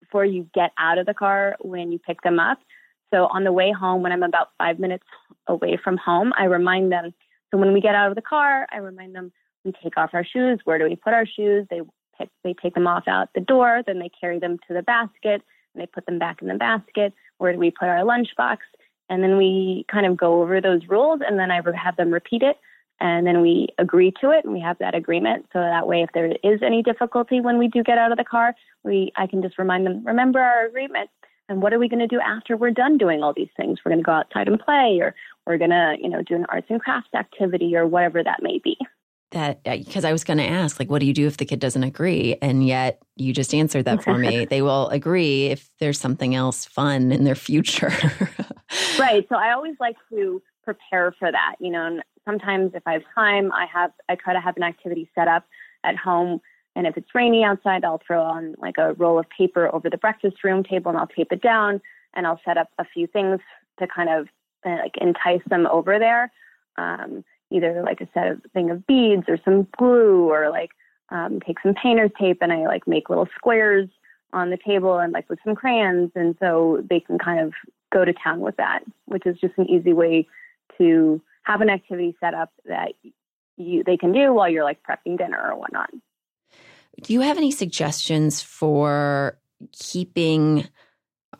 before 0.00 0.24
you 0.24 0.48
get 0.54 0.70
out 0.78 0.98
of 0.98 1.06
the 1.06 1.14
car 1.14 1.56
when 1.60 1.92
you 1.92 1.98
pick 1.98 2.22
them 2.22 2.38
up, 2.38 2.58
so 3.12 3.26
on 3.26 3.44
the 3.44 3.52
way 3.52 3.72
home, 3.72 4.02
when 4.02 4.12
I'm 4.12 4.22
about 4.22 4.50
five 4.58 4.78
minutes 4.78 5.04
away 5.46 5.78
from 5.82 5.96
home, 5.96 6.32
I 6.38 6.44
remind 6.44 6.92
them. 6.92 7.12
So 7.50 7.58
when 7.58 7.72
we 7.72 7.80
get 7.80 7.94
out 7.94 8.10
of 8.10 8.14
the 8.14 8.22
car, 8.22 8.66
I 8.72 8.78
remind 8.78 9.14
them 9.14 9.32
we 9.64 9.72
take 9.82 9.96
off 9.96 10.10
our 10.12 10.24
shoes. 10.24 10.60
Where 10.64 10.78
do 10.78 10.84
we 10.84 10.96
put 10.96 11.14
our 11.14 11.26
shoes? 11.26 11.66
They 11.70 11.80
pick, 12.16 12.28
they 12.44 12.54
take 12.54 12.74
them 12.74 12.86
off 12.86 13.04
out 13.08 13.30
the 13.34 13.40
door. 13.40 13.82
Then 13.86 13.98
they 13.98 14.10
carry 14.20 14.38
them 14.38 14.58
to 14.68 14.74
the 14.74 14.82
basket 14.82 15.42
and 15.74 15.82
they 15.82 15.86
put 15.86 16.06
them 16.06 16.18
back 16.18 16.42
in 16.42 16.48
the 16.48 16.54
basket. 16.54 17.14
Where 17.38 17.52
do 17.52 17.58
we 17.58 17.70
put 17.70 17.88
our 17.88 18.00
lunchbox? 18.00 18.58
And 19.08 19.22
then 19.22 19.38
we 19.38 19.86
kind 19.90 20.04
of 20.04 20.16
go 20.16 20.42
over 20.42 20.60
those 20.60 20.82
rules, 20.86 21.20
and 21.26 21.38
then 21.38 21.50
I 21.50 21.62
have 21.82 21.96
them 21.96 22.10
repeat 22.10 22.42
it, 22.42 22.58
and 23.00 23.26
then 23.26 23.40
we 23.40 23.68
agree 23.78 24.12
to 24.20 24.30
it, 24.30 24.44
and 24.44 24.52
we 24.52 24.60
have 24.60 24.76
that 24.80 24.94
agreement. 24.94 25.46
So 25.52 25.60
that 25.60 25.86
way, 25.86 26.02
if 26.02 26.10
there 26.12 26.26
is 26.42 26.62
any 26.62 26.82
difficulty 26.82 27.40
when 27.40 27.56
we 27.56 27.68
do 27.68 27.82
get 27.82 27.96
out 27.96 28.12
of 28.12 28.18
the 28.18 28.24
car, 28.24 28.54
we 28.84 29.10
I 29.16 29.26
can 29.26 29.40
just 29.40 29.58
remind 29.58 29.86
them, 29.86 30.04
remember 30.04 30.40
our 30.40 30.66
agreement 30.66 31.08
and 31.48 31.62
what 31.62 31.72
are 31.72 31.78
we 31.78 31.88
going 31.88 32.00
to 32.00 32.06
do 32.06 32.20
after 32.20 32.56
we're 32.56 32.70
done 32.70 32.98
doing 32.98 33.22
all 33.22 33.32
these 33.32 33.48
things? 33.56 33.78
We're 33.84 33.90
going 33.90 34.00
to 34.00 34.04
go 34.04 34.12
outside 34.12 34.48
and 34.48 34.60
play, 34.60 34.98
or 35.00 35.14
we're 35.46 35.58
going 35.58 35.70
to, 35.70 35.96
you 36.00 36.08
know, 36.08 36.22
do 36.22 36.34
an 36.34 36.46
arts 36.48 36.66
and 36.68 36.80
crafts 36.80 37.14
activity, 37.14 37.74
or 37.74 37.86
whatever 37.86 38.22
that 38.22 38.42
may 38.42 38.58
be. 38.62 38.76
That 39.32 39.62
because 39.64 40.04
uh, 40.04 40.08
I 40.08 40.12
was 40.12 40.24
going 40.24 40.38
to 40.38 40.46
ask, 40.46 40.78
like, 40.78 40.90
what 40.90 41.00
do 41.00 41.06
you 41.06 41.12
do 41.12 41.26
if 41.26 41.36
the 41.36 41.44
kid 41.44 41.60
doesn't 41.60 41.82
agree? 41.82 42.36
And 42.40 42.66
yet 42.66 43.02
you 43.16 43.32
just 43.32 43.54
answered 43.54 43.84
that 43.84 44.02
for 44.02 44.16
me. 44.16 44.44
they 44.50 44.62
will 44.62 44.88
agree 44.88 45.46
if 45.46 45.70
there's 45.80 45.98
something 45.98 46.34
else 46.34 46.64
fun 46.64 47.12
in 47.12 47.24
their 47.24 47.34
future. 47.34 47.92
right. 48.98 49.26
So 49.28 49.36
I 49.36 49.52
always 49.52 49.74
like 49.80 49.96
to 50.10 50.42
prepare 50.64 51.14
for 51.18 51.30
that. 51.30 51.56
You 51.60 51.70
know, 51.70 51.86
and 51.86 52.02
sometimes 52.24 52.72
if 52.74 52.82
I 52.86 52.92
have 52.92 53.02
time, 53.14 53.52
I 53.52 53.66
have 53.72 53.92
I 54.08 54.14
try 54.14 54.32
to 54.32 54.40
have 54.40 54.56
an 54.56 54.62
activity 54.62 55.10
set 55.14 55.28
up 55.28 55.44
at 55.84 55.96
home 55.96 56.40
and 56.78 56.86
if 56.86 56.96
it's 56.96 57.12
rainy 57.12 57.42
outside, 57.42 57.84
I'll 57.84 58.00
throw 58.06 58.22
on 58.22 58.54
like 58.62 58.78
a 58.78 58.92
roll 58.94 59.18
of 59.18 59.26
paper 59.36 59.68
over 59.74 59.90
the 59.90 59.98
breakfast 59.98 60.44
room 60.44 60.62
table 60.62 60.90
and 60.90 60.96
I'll 60.96 61.08
tape 61.08 61.32
it 61.32 61.42
down 61.42 61.80
and 62.14 62.24
I'll 62.24 62.40
set 62.44 62.56
up 62.56 62.68
a 62.78 62.84
few 62.84 63.08
things 63.08 63.40
to 63.80 63.88
kind 63.88 64.08
of 64.08 64.28
uh, 64.64 64.76
like 64.76 64.96
entice 65.00 65.42
them 65.50 65.66
over 65.66 65.98
there. 65.98 66.30
Um, 66.76 67.24
either 67.50 67.82
like 67.84 68.00
a 68.00 68.08
set 68.14 68.28
of 68.28 68.40
thing 68.52 68.70
of 68.70 68.86
beads 68.86 69.24
or 69.26 69.38
some 69.44 69.66
glue 69.76 70.30
or 70.30 70.50
like 70.50 70.70
um, 71.08 71.40
take 71.44 71.58
some 71.64 71.74
painter's 71.74 72.12
tape 72.16 72.38
and 72.42 72.52
I 72.52 72.66
like 72.66 72.86
make 72.86 73.08
little 73.08 73.28
squares 73.34 73.88
on 74.32 74.50
the 74.50 74.58
table 74.64 74.98
and 74.98 75.12
like 75.12 75.28
with 75.28 75.40
some 75.44 75.56
crayons. 75.56 76.12
And 76.14 76.36
so 76.38 76.84
they 76.88 77.00
can 77.00 77.18
kind 77.18 77.40
of 77.40 77.54
go 77.92 78.04
to 78.04 78.12
town 78.12 78.38
with 78.38 78.56
that, 78.56 78.84
which 79.06 79.26
is 79.26 79.36
just 79.40 79.54
an 79.58 79.68
easy 79.68 79.92
way 79.92 80.28
to 80.76 81.20
have 81.42 81.60
an 81.60 81.70
activity 81.70 82.14
set 82.20 82.34
up 82.34 82.52
that 82.66 82.92
you 83.56 83.82
they 83.82 83.96
can 83.96 84.12
do 84.12 84.32
while 84.32 84.48
you're 84.48 84.62
like 84.62 84.78
prepping 84.88 85.18
dinner 85.18 85.42
or 85.50 85.58
whatnot. 85.58 85.90
Do 87.02 87.12
you 87.12 87.20
have 87.20 87.36
any 87.36 87.50
suggestions 87.50 88.42
for 88.42 89.38
keeping 89.72 90.68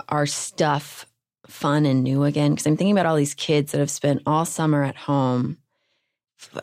our 0.09 0.27
stuff 0.27 1.07
fun 1.47 1.87
and 1.87 2.05
new 2.05 2.25
again? 2.25 2.53
Because 2.53 2.67
I'm 2.67 2.77
thinking 2.77 2.97
about 2.97 3.07
all 3.07 3.17
these 3.17 3.35
kids 3.35 3.73
that 3.73 3.79
have 3.79 3.91
spent 3.91 4.23
all 4.27 4.45
summer 4.45 4.83
at 4.85 4.97
home. 4.97 5.59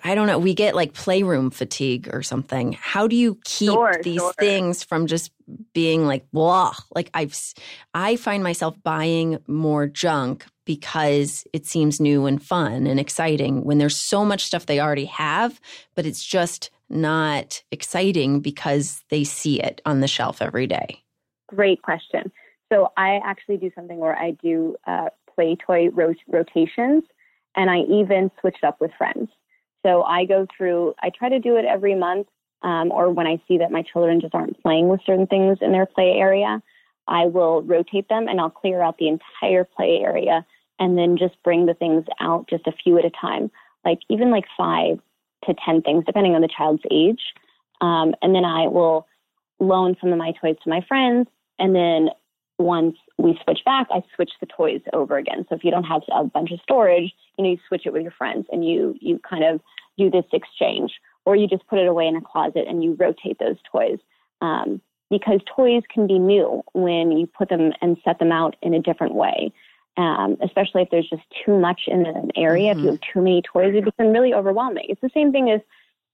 I 0.06 0.16
don't 0.16 0.28
know. 0.28 0.40
We 0.40 0.54
get 0.54 0.74
like 0.76 0.94
playroom 0.94 1.52
fatigue 1.52 2.10
or 2.14 2.24
something. 2.24 2.74
How 2.80 3.08
do 3.08 3.16
you 3.16 3.38
keep 3.44 3.72
Sure, 3.72 4.00
these 4.02 4.22
sure. 4.22 4.34
things 4.40 4.84
from 4.84 5.06
just 5.08 5.32
being 5.74 6.08
like 6.08 6.32
blah? 6.32 6.74
Like 6.96 7.10
I've, 7.14 7.38
I 7.94 8.16
find 8.16 8.42
myself 8.42 8.82
buying 8.84 9.40
more 9.48 9.88
junk 9.88 10.46
because 10.66 11.46
it 11.52 11.66
seems 11.66 12.00
new 12.00 12.26
and 12.26 12.42
fun 12.42 12.88
and 12.88 13.00
exciting 13.00 13.66
when 13.66 13.78
there's 13.78 13.98
so 13.98 14.24
much 14.24 14.46
stuff 14.46 14.66
they 14.66 14.80
already 14.80 15.06
have, 15.06 15.60
but 15.94 16.06
it's 16.06 16.24
just 16.24 16.72
not 16.90 17.64
exciting 17.72 18.40
because 18.40 19.04
they 19.10 19.24
see 19.24 19.62
it 19.62 19.82
on 19.86 20.02
the 20.02 20.08
shelf 20.08 20.42
every 20.42 20.68
day. 20.68 21.04
Great 21.48 21.82
question. 21.82 22.32
So 22.72 22.92
I 22.98 23.20
actually 23.24 23.58
do 23.58 23.72
something 23.76 23.98
where 23.98 24.18
I 24.18 24.32
do 24.32 24.76
uh, 24.88 25.10
play 25.34 25.56
toy 25.56 25.90
rot- 25.90 26.16
rotations, 26.28 27.04
and 27.56 27.70
I 27.70 27.80
even 27.82 28.32
switch 28.40 28.58
it 28.62 28.66
up 28.66 28.82
with 28.82 28.92
friends. 28.98 29.30
So 29.86 30.04
I 30.04 30.26
go 30.26 30.48
through. 30.56 30.96
I 31.02 31.12
try 31.12 31.30
to 31.30 31.40
do 31.40 31.58
it 31.58 31.66
every 31.66 31.96
month, 31.96 32.28
um, 32.64 32.92
or 32.92 33.12
when 33.12 33.28
I 33.28 33.40
see 33.48 33.60
that 33.60 33.72
my 33.72 33.84
children 33.84 34.20
just 34.20 34.34
aren't 34.34 34.62
playing 34.62 34.88
with 34.88 35.02
certain 35.06 35.28
things 35.28 35.60
in 35.62 35.72
their 35.72 35.86
play 35.86 36.14
area, 36.18 36.62
I 37.08 37.28
will 37.28 37.62
rotate 37.62 38.10
them 38.10 38.28
and 38.28 38.40
I'll 38.42 38.50
clear 38.50 38.82
out 38.82 38.98
the 38.98 39.10
entire 39.10 39.64
play 39.64 40.00
area, 40.02 40.46
and 40.80 40.98
then 40.98 41.18
just 41.18 41.36
bring 41.44 41.68
the 41.68 41.76
things 41.76 42.06
out 42.20 42.48
just 42.50 42.66
a 42.68 42.72
few 42.72 42.98
at 42.98 43.06
a 43.06 43.12
time, 43.12 43.52
like 43.84 44.00
even 44.10 44.32
like 44.32 44.46
five 44.58 45.00
to 45.46 45.56
ten 45.66 45.82
things, 45.82 46.04
depending 46.06 46.36
on 46.36 46.42
the 46.42 46.50
child's 46.50 46.84
age. 46.92 47.22
Um, 47.82 48.16
and 48.22 48.34
then 48.34 48.46
I 48.46 48.68
will 48.68 49.08
loan 49.60 49.96
some 50.02 50.12
of 50.12 50.18
my 50.18 50.34
toys 50.42 50.56
to 50.64 50.70
my 50.70 50.82
friends 50.88 51.28
and 51.60 51.76
then 51.76 52.10
once 52.58 52.96
we 53.18 53.38
switch 53.44 53.60
back, 53.66 53.88
I 53.92 54.02
switch 54.16 54.32
the 54.40 54.46
toys 54.46 54.82
over 54.94 55.18
again. 55.18 55.46
So 55.50 55.56
if 55.56 55.64
you 55.64 55.72
don't 55.72 55.84
have 55.84 56.02
a 56.12 56.24
bunch 56.24 56.52
of 56.52 56.60
storage, 56.62 57.14
you 57.38 57.44
know, 57.44 57.52
you 57.52 57.58
switch 57.68 57.86
it 57.86 57.94
with 57.94 58.02
your 58.02 58.12
friends 58.12 58.46
and 58.52 58.66
you 58.66 58.96
you 59.00 59.20
kind 59.30 59.44
of 59.44 59.62
do 59.98 60.10
this 60.10 60.26
exchange, 60.34 60.94
or 61.26 61.36
you 61.36 61.48
just 61.48 61.68
put 61.68 61.80
it 61.80 61.88
away 61.88 62.08
in 62.08 62.16
a 62.16 62.22
closet 62.22 62.66
and 62.68 62.84
you 62.84 62.96
rotate 63.00 63.40
those 63.40 63.58
toys. 63.72 64.00
Um, 64.42 64.82
because 65.10 65.40
toys 65.56 65.84
can 65.94 66.08
be 66.08 66.18
new 66.18 66.64
when 66.74 67.12
you 67.12 67.28
put 67.28 67.50
them 67.50 67.72
and 67.82 67.96
set 68.04 68.20
them 68.20 68.32
out 68.32 68.56
in 68.62 68.74
a 68.74 68.82
different 68.82 69.14
way. 69.14 69.54
Um, 69.98 70.36
especially 70.44 70.82
if 70.82 70.90
there's 70.90 71.10
just 71.10 71.24
too 71.46 71.58
much 71.58 71.84
in 71.88 72.06
an 72.06 72.30
area. 72.36 72.72
If 72.74 72.80
you 72.84 72.90
have 72.90 73.00
too 73.14 73.22
many 73.22 73.42
toys, 73.42 73.74
it 73.76 73.86
becomes 73.86 74.12
really 74.14 74.34
overwhelming. 74.34 74.88
It's 74.90 75.00
the 75.00 75.10
same 75.14 75.32
thing 75.32 75.50
as, 75.50 75.62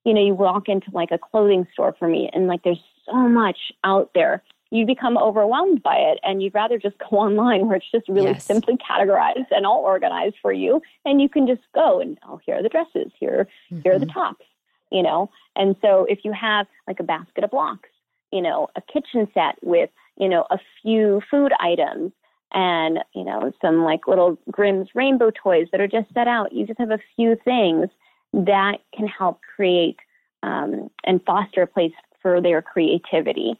you 0.05 0.13
know, 0.13 0.21
you 0.23 0.35
walk 0.35 0.69
into 0.69 0.91
like 0.91 1.09
a 1.11 1.17
clothing 1.17 1.65
store 1.73 1.95
for 1.97 2.07
me 2.07 2.29
and 2.31 2.45
like 2.45 2.61
there's 2.63 2.83
so 3.07 3.15
much 3.27 3.57
out 3.83 4.11
there 4.13 4.43
you 4.73 4.85
become 4.85 5.17
overwhelmed 5.17 5.83
by 5.83 5.95
it 5.97 6.17
and 6.23 6.41
you'd 6.41 6.53
rather 6.53 6.77
just 6.77 6.97
go 6.99 7.07
online 7.17 7.67
where 7.67 7.75
it's 7.77 7.91
just 7.91 8.07
really 8.07 8.31
Yes. 8.33 8.45
simply 8.45 8.77
categorized 8.77 9.47
and 9.51 9.65
all 9.65 9.81
organized 9.81 10.35
for 10.41 10.53
you 10.53 10.81
and 11.03 11.19
you 11.21 11.27
can 11.27 11.45
just 11.47 11.61
go 11.73 11.99
and 11.99 12.17
oh 12.27 12.39
here 12.45 12.55
are 12.55 12.63
the 12.63 12.69
dresses 12.69 13.11
here 13.19 13.47
here 13.83 13.95
are 13.95 13.99
the 13.99 14.05
Mhm. 14.05 14.13
tops 14.13 14.45
you 14.91 15.01
know 15.03 15.29
and 15.55 15.75
so 15.81 16.05
if 16.07 16.19
you 16.23 16.31
have 16.31 16.67
like 16.87 16.99
a 16.99 17.03
basket 17.03 17.43
of 17.43 17.51
blocks 17.51 17.89
you 18.31 18.41
know 18.41 18.69
a 18.75 18.81
kitchen 18.81 19.27
set 19.33 19.55
with 19.61 19.89
you 20.17 20.29
know 20.29 20.45
a 20.51 20.59
few 20.81 21.21
food 21.29 21.51
items 21.59 22.11
and 22.53 22.99
you 23.13 23.23
know 23.23 23.51
some 23.61 23.83
like 23.83 24.07
little 24.07 24.37
grimm's 24.49 24.89
rainbow 24.93 25.31
toys 25.31 25.67
that 25.71 25.81
are 25.81 25.87
just 25.87 26.13
set 26.13 26.27
out 26.27 26.51
you 26.51 26.65
just 26.65 26.79
have 26.79 26.91
a 26.91 26.99
few 27.15 27.35
things 27.43 27.87
that 28.33 28.77
can 28.95 29.07
help 29.07 29.39
create 29.55 29.97
um, 30.43 30.89
and 31.05 31.21
foster 31.25 31.61
a 31.61 31.67
place 31.67 31.91
for 32.21 32.41
their 32.41 32.61
creativity 32.61 33.59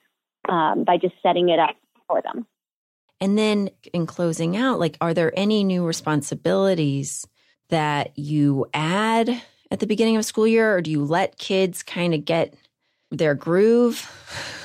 um, 0.49 0.83
by 0.83 0.97
just 0.97 1.13
setting 1.21 1.49
it 1.49 1.59
up 1.59 1.75
for 2.07 2.21
them. 2.21 2.45
And 3.19 3.37
then 3.37 3.69
in 3.93 4.07
closing 4.07 4.57
out, 4.57 4.79
like, 4.79 4.97
are 4.99 5.13
there 5.13 5.31
any 5.37 5.63
new 5.63 5.85
responsibilities 5.85 7.27
that 7.69 8.17
you 8.17 8.65
add 8.73 9.41
at 9.69 9.79
the 9.79 9.87
beginning 9.87 10.17
of 10.17 10.25
school 10.25 10.47
year, 10.47 10.75
or 10.75 10.81
do 10.81 10.91
you 10.91 11.05
let 11.05 11.37
kids 11.37 11.83
kind 11.83 12.13
of 12.13 12.25
get 12.25 12.55
their 13.11 13.35
groove 13.35 14.09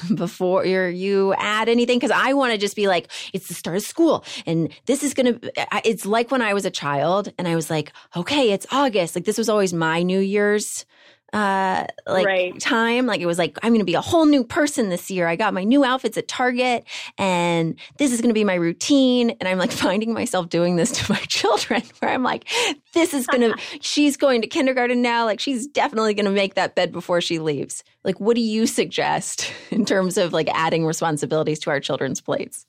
before 0.15 0.65
you're, 0.65 1.35
add 1.39 1.69
anything? 1.69 1.99
Because 1.99 2.13
I 2.13 2.33
want 2.33 2.53
to 2.53 2.59
just 2.59 2.77
be 2.77 2.89
like, 2.89 3.09
it's 3.33 3.49
the 3.49 3.55
start 3.55 3.77
of 3.77 3.83
school, 3.83 4.25
and 4.47 4.71
this 4.87 5.03
is 5.03 5.15
gonna. 5.15 5.39
It's 5.85 6.07
like 6.07 6.31
when 6.31 6.43
I 6.43 6.55
was 6.55 6.65
a 6.65 6.71
child, 6.71 7.33
and 7.39 7.47
I 7.47 7.55
was 7.55 7.71
like, 7.71 7.93
okay, 8.17 8.53
it's 8.53 8.67
August. 8.71 9.15
Like 9.15 9.25
this 9.25 9.39
was 9.39 9.49
always 9.49 9.73
my 9.73 10.03
New 10.03 10.21
Year's 10.21 10.87
uh 11.33 11.85
like 12.07 12.25
Right. 12.25 12.59
time 12.61 13.07
like 13.07 13.21
it 13.21 13.27
was 13.27 13.37
like 13.39 13.59
i'm 13.63 13.73
gonna 13.73 13.85
be 13.85 13.95
a 13.95 14.01
whole 14.01 14.27
new 14.27 14.45
person 14.45 14.89
this 14.91 15.11
year 15.11 15.27
i 15.27 15.35
got 15.35 15.53
my 15.53 15.65
new 15.65 15.85
outfits 15.85 16.17
at 16.17 16.29
target 16.29 16.85
and 17.19 17.79
this 17.99 18.13
is 18.13 18.21
to 18.29 18.35
be 18.35 18.45
my 18.45 18.55
routine 18.55 19.31
and 19.31 19.49
i'm 19.49 19.59
like 19.59 19.73
finding 19.87 20.13
myself 20.13 20.49
doing 20.49 20.77
this 20.77 20.93
to 20.93 21.13
my 21.13 21.19
children 21.29 21.83
where 21.99 22.13
i'm 22.13 22.23
like 22.23 22.49
this 22.95 23.13
is 23.13 23.27
to 23.27 23.57
she's 23.81 24.17
going 24.17 24.41
to 24.41 24.47
kindergarten 24.47 25.03
now 25.03 25.25
like 25.25 25.41
she's 25.41 25.67
definitely 25.67 26.15
to 26.27 26.31
make 26.31 26.55
that 26.55 26.75
bed 26.77 26.93
before 26.93 27.21
she 27.21 27.39
leaves 27.41 27.83
like 28.05 28.21
what 28.21 28.37
do 28.37 28.41
you 28.41 28.67
suggest 28.67 29.53
in 29.71 29.85
terms 29.85 30.17
of 30.17 30.33
like 30.33 30.49
adding 30.55 30.87
responsibilities 30.87 31.59
to 31.59 31.71
our 31.71 31.81
children's 31.81 32.21
plates 32.21 32.67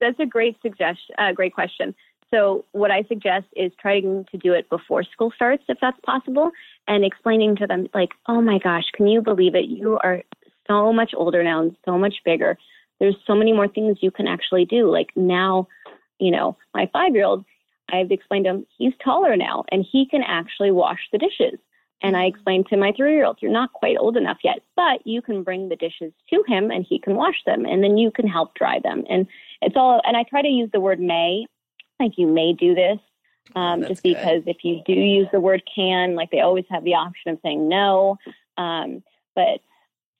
That's 0.00 0.18
a 0.18 0.26
great 0.26 0.56
suggestion. 0.60 1.14
Uh, 1.18 1.32
great 1.32 1.54
question. 1.54 1.94
So 2.34 2.64
what 2.72 2.90
I 2.90 3.04
suggest 3.04 3.46
is 3.54 3.70
trying 3.80 4.26
to 4.32 4.36
do 4.36 4.54
it 4.54 4.68
before 4.68 5.04
school 5.04 5.30
starts, 5.36 5.62
if 5.68 5.78
that's 5.80 6.00
possible, 6.04 6.50
and 6.88 7.04
explaining 7.04 7.54
to 7.56 7.66
them 7.66 7.86
like, 7.94 8.10
"Oh 8.26 8.40
my 8.40 8.58
gosh, 8.58 8.90
can 8.92 9.06
you 9.06 9.22
believe 9.22 9.54
it? 9.54 9.66
You 9.66 10.00
are 10.02 10.22
so 10.66 10.92
much 10.92 11.12
older 11.16 11.44
now 11.44 11.62
and 11.62 11.76
so 11.84 11.96
much 11.96 12.16
bigger. 12.24 12.58
There's 12.98 13.14
so 13.24 13.36
many 13.36 13.52
more 13.52 13.68
things 13.68 13.98
you 14.00 14.10
can 14.10 14.26
actually 14.26 14.64
do. 14.64 14.90
Like 14.90 15.10
now, 15.14 15.68
you 16.18 16.32
know, 16.32 16.56
my 16.74 16.90
five-year-old, 16.92 17.44
I've 17.92 18.10
explained 18.10 18.46
to 18.46 18.50
him 18.50 18.66
he's 18.78 18.94
taller 19.04 19.36
now 19.36 19.64
and 19.70 19.86
he 19.92 20.04
can 20.04 20.22
actually 20.26 20.72
wash 20.72 21.02
the 21.12 21.18
dishes. 21.18 21.60
And 22.02 22.16
I 22.16 22.24
explained 22.24 22.66
to 22.66 22.76
my 22.76 22.92
three-year-old, 22.96 23.38
you're 23.40 23.50
not 23.52 23.72
quite 23.72 23.96
old 23.98 24.16
enough 24.16 24.38
yet, 24.42 24.60
but 24.74 25.06
you 25.06 25.22
can 25.22 25.42
bring 25.42 25.68
the 25.68 25.76
dishes 25.76 26.12
to 26.30 26.42
him 26.48 26.70
and 26.70 26.84
he 26.88 26.98
can 26.98 27.14
wash 27.14 27.40
them, 27.46 27.64
and 27.64 27.82
then 27.84 27.96
you 27.96 28.10
can 28.10 28.26
help 28.26 28.54
dry 28.54 28.80
them. 28.82 29.04
And 29.08 29.26
it's 29.62 29.76
all. 29.76 30.00
And 30.04 30.16
I 30.16 30.24
try 30.24 30.42
to 30.42 30.48
use 30.48 30.70
the 30.72 30.80
word 30.80 31.00
may, 31.00 31.46
like 32.00 32.12
you 32.16 32.26
may 32.26 32.52
do 32.52 32.74
this, 32.74 32.98
um, 33.54 33.80
That's 33.80 33.92
just 33.92 34.02
good. 34.02 34.14
because 34.14 34.42
if 34.46 34.58
you 34.62 34.82
do 34.86 34.92
use 34.92 35.28
the 35.32 35.40
word 35.40 35.62
can, 35.72 36.14
like 36.14 36.30
they 36.30 36.40
always 36.40 36.64
have 36.70 36.84
the 36.84 36.94
option 36.94 37.32
of 37.32 37.38
saying 37.42 37.68
no. 37.68 38.18
Um, 38.56 39.02
but 39.34 39.60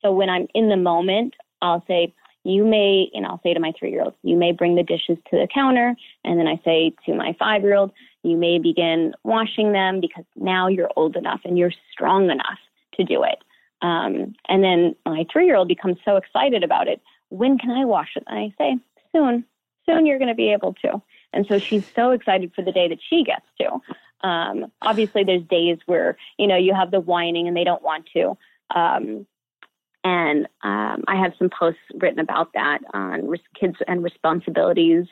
so 0.03 0.13
when 0.13 0.29
I'm 0.29 0.47
in 0.55 0.69
the 0.69 0.77
moment, 0.77 1.35
I'll 1.63 1.85
say, 1.87 2.15
you 2.45 2.65
may, 2.65 3.11
and 3.15 3.25
I'll 3.25 3.41
say 3.43 3.55
to 3.55 3.61
my 3.61 3.73
three 3.79 3.91
year 3.91 4.03
old, 4.03 4.15
you 4.23 4.37
may 4.37 4.53
bring 4.53 4.75
the 4.75 4.83
dishes 4.83 5.17
to 5.31 5.39
the 5.39 5.49
counter. 5.53 5.97
And 6.25 6.39
then 6.39 6.47
I 6.47 6.61
say 6.65 6.93
to 7.07 7.15
my 7.15 7.35
five 7.39 7.63
year 7.63 7.75
old, 7.75 7.93
you 8.23 8.37
may 8.37 8.59
begin 8.59 9.15
washing 9.25 9.73
them 9.73 10.01
because 10.01 10.25
now 10.37 10.69
you're 10.69 10.91
old 10.97 11.17
enough 11.17 11.41
and 11.45 11.59
you're 11.59 11.73
strong 11.91 12.31
enough 12.31 12.59
to 12.95 13.05
do 13.05 13.23
it. 13.23 13.39
Um, 13.81 14.35
and 14.49 14.63
then 14.63 14.95
my 15.07 15.27
three 15.33 15.47
year 15.47 15.57
old 15.57 15.69
becomes 15.69 15.97
so 16.05 16.17
excited 16.17 16.63
about 16.63 16.87
it. 16.87 17.01
When 17.31 17.59
can 17.59 17.71
I 17.71 17.85
wash 17.87 18.11
it? 18.15 18.25
And 18.27 18.39
I 18.39 18.55
say, 18.59 18.79
soon, 19.13 19.45
soon 19.87 20.05
you're 20.05 20.19
going 20.19 20.29
to 20.29 20.35
be 20.35 20.53
able 20.53 20.75
to. 20.85 21.03
And 21.35 21.47
so 21.47 21.59
she's 21.59 21.85
so 21.95 22.13
excited 22.13 22.53
for 22.55 22.63
the 22.63 22.73
day 22.73 22.89
that 22.89 22.99
she 23.09 23.25
gets 23.25 23.47
to. 23.61 24.27
Um, 24.27 24.73
obviously, 24.81 25.25
there's 25.25 25.43
days 25.43 25.79
where, 25.87 26.17
you 26.39 26.47
know, 26.47 26.57
you 26.57 26.75
have 26.75 26.91
the 26.91 27.01
whining 27.01 27.47
and 27.47 27.57
they 27.57 27.65
don't 27.65 27.83
want 27.83 28.09
to. 28.15 28.37
Um, 28.75 29.27
and 30.03 30.47
um, 30.63 31.05
I 31.09 31.17
have 31.17 31.33
some 31.39 31.51
posts 31.51 31.81
written 31.95 32.21
about 32.21 32.53
that 32.55 32.81
on 32.93 33.29
kids 33.59 33.77
and 33.87 34.03
responsibilities 34.03 35.07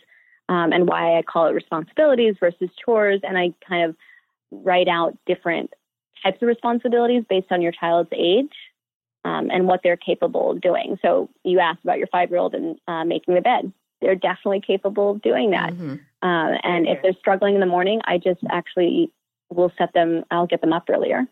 um, 0.48 0.72
and 0.72 0.86
why 0.86 1.18
I 1.18 1.22
call 1.22 1.46
it 1.46 1.52
responsibilities 1.52 2.36
versus 2.38 2.68
chores. 2.84 3.20
And 3.22 3.38
I 3.38 3.52
kind 3.66 3.90
of 3.90 3.96
write 4.50 4.88
out 4.88 5.16
different 5.26 5.72
types 6.22 6.40
of 6.42 6.48
responsibilities 6.48 7.24
based 7.28 7.50
on 7.50 7.62
your 7.62 7.72
child's 7.72 8.10
age 8.12 8.52
um, 9.24 9.50
and 9.50 9.66
what 9.66 9.80
they're 9.82 9.96
capable 9.96 10.50
of 10.50 10.60
doing. 10.60 10.98
So 11.02 11.30
you 11.42 11.58
asked 11.58 11.84
about 11.84 11.98
your 11.98 12.08
five 12.08 12.30
year 12.30 12.38
old 12.38 12.54
and 12.54 12.78
uh, 12.86 13.04
making 13.04 13.34
the 13.34 13.40
bed. 13.40 13.72
They're 14.02 14.14
definitely 14.14 14.60
capable 14.60 15.12
of 15.12 15.22
doing 15.22 15.50
that. 15.52 15.72
Mhm. 15.72 16.00
Uh, 16.22 16.58
and 16.62 16.86
if 16.86 17.00
they're 17.02 17.14
struggling 17.14 17.54
in 17.54 17.60
the 17.60 17.66
morning, 17.66 18.00
I 18.04 18.18
just 18.18 18.40
actually 18.50 19.10
will 19.50 19.72
set 19.78 19.92
them, 19.92 20.24
I'll 20.30 20.46
get 20.46 20.60
them 20.60 20.72
up 20.72 20.88
earlier 20.88 21.26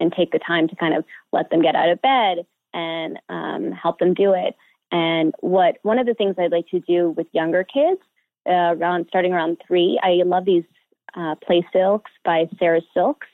and 0.00 0.12
take 0.12 0.32
the 0.32 0.38
time 0.38 0.68
to 0.68 0.76
kind 0.76 0.94
of 0.94 1.04
let 1.32 1.50
them 1.50 1.62
get 1.62 1.76
out 1.76 1.88
of 1.88 2.02
bed 2.02 2.46
and 2.74 3.18
um, 3.28 3.72
help 3.72 3.98
them 3.98 4.14
do 4.14 4.32
it. 4.32 4.56
And 4.90 5.32
what 5.40 5.78
one 5.82 5.98
of 5.98 6.06
the 6.06 6.14
things 6.14 6.34
I'd 6.38 6.52
like 6.52 6.68
to 6.68 6.80
do 6.80 7.10
with 7.10 7.26
younger 7.32 7.64
kids, 7.64 8.00
uh, 8.48 8.74
around 8.76 9.06
starting 9.08 9.32
around 9.32 9.58
three, 9.66 9.98
I 10.02 10.22
love 10.24 10.44
these 10.44 10.64
uh, 11.14 11.34
play 11.36 11.66
silks 11.72 12.10
by 12.24 12.48
Sarah 12.58 12.82
Silks, 12.92 13.28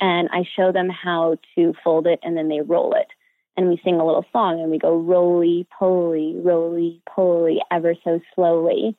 and 0.00 0.28
I 0.32 0.46
show 0.56 0.72
them 0.72 0.88
how 0.88 1.36
to 1.54 1.74
fold 1.82 2.06
it 2.06 2.18
and 2.22 2.36
then 2.36 2.48
they 2.48 2.60
roll 2.60 2.94
it. 2.94 3.08
And 3.56 3.68
we 3.68 3.80
sing 3.84 3.94
a 3.94 4.06
little 4.06 4.24
song 4.32 4.60
and 4.60 4.70
we 4.70 4.78
go 4.78 4.96
roly 4.96 5.66
poly, 5.78 6.34
roly 6.36 7.00
poly, 7.08 7.58
ever 7.70 7.94
so 8.04 8.20
slowly. 8.34 8.96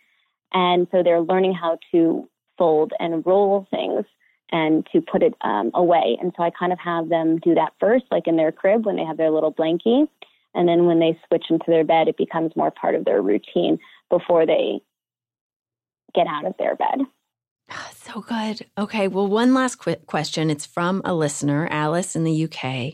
And 0.53 0.87
so 0.91 1.03
they're 1.03 1.21
learning 1.21 1.53
how 1.53 1.77
to 1.91 2.27
fold 2.57 2.93
and 2.99 3.25
roll 3.25 3.67
things 3.69 4.05
and 4.51 4.87
to 4.93 5.01
put 5.01 5.21
it 5.21 5.33
um, 5.41 5.71
away. 5.73 6.17
And 6.21 6.31
so 6.35 6.43
I 6.43 6.49
kind 6.49 6.71
of 6.71 6.79
have 6.79 7.09
them 7.09 7.37
do 7.39 7.53
that 7.55 7.73
first, 7.79 8.05
like 8.11 8.27
in 8.27 8.37
their 8.37 8.51
crib 8.51 8.85
when 8.85 8.95
they 8.95 9.03
have 9.03 9.17
their 9.17 9.31
little 9.31 9.53
blankie. 9.53 10.07
And 10.55 10.67
then 10.67 10.85
when 10.85 10.99
they 10.99 11.19
switch 11.27 11.45
into 11.49 11.65
their 11.67 11.83
bed, 11.83 12.07
it 12.07 12.17
becomes 12.17 12.55
more 12.55 12.71
part 12.71 12.95
of 12.95 13.05
their 13.05 13.21
routine 13.21 13.77
before 14.09 14.45
they 14.45 14.79
get 16.15 16.27
out 16.27 16.45
of 16.45 16.55
their 16.57 16.75
bed. 16.75 16.99
So 17.93 18.21
good. 18.21 18.65
Okay. 18.77 19.09
Well, 19.09 19.27
one 19.27 19.53
last 19.53 19.75
quick 19.75 20.05
question. 20.07 20.49
It's 20.49 20.65
from 20.65 21.01
a 21.03 21.13
listener, 21.13 21.67
Alice 21.69 22.15
in 22.15 22.23
the 22.23 22.45
UK. 22.45 22.93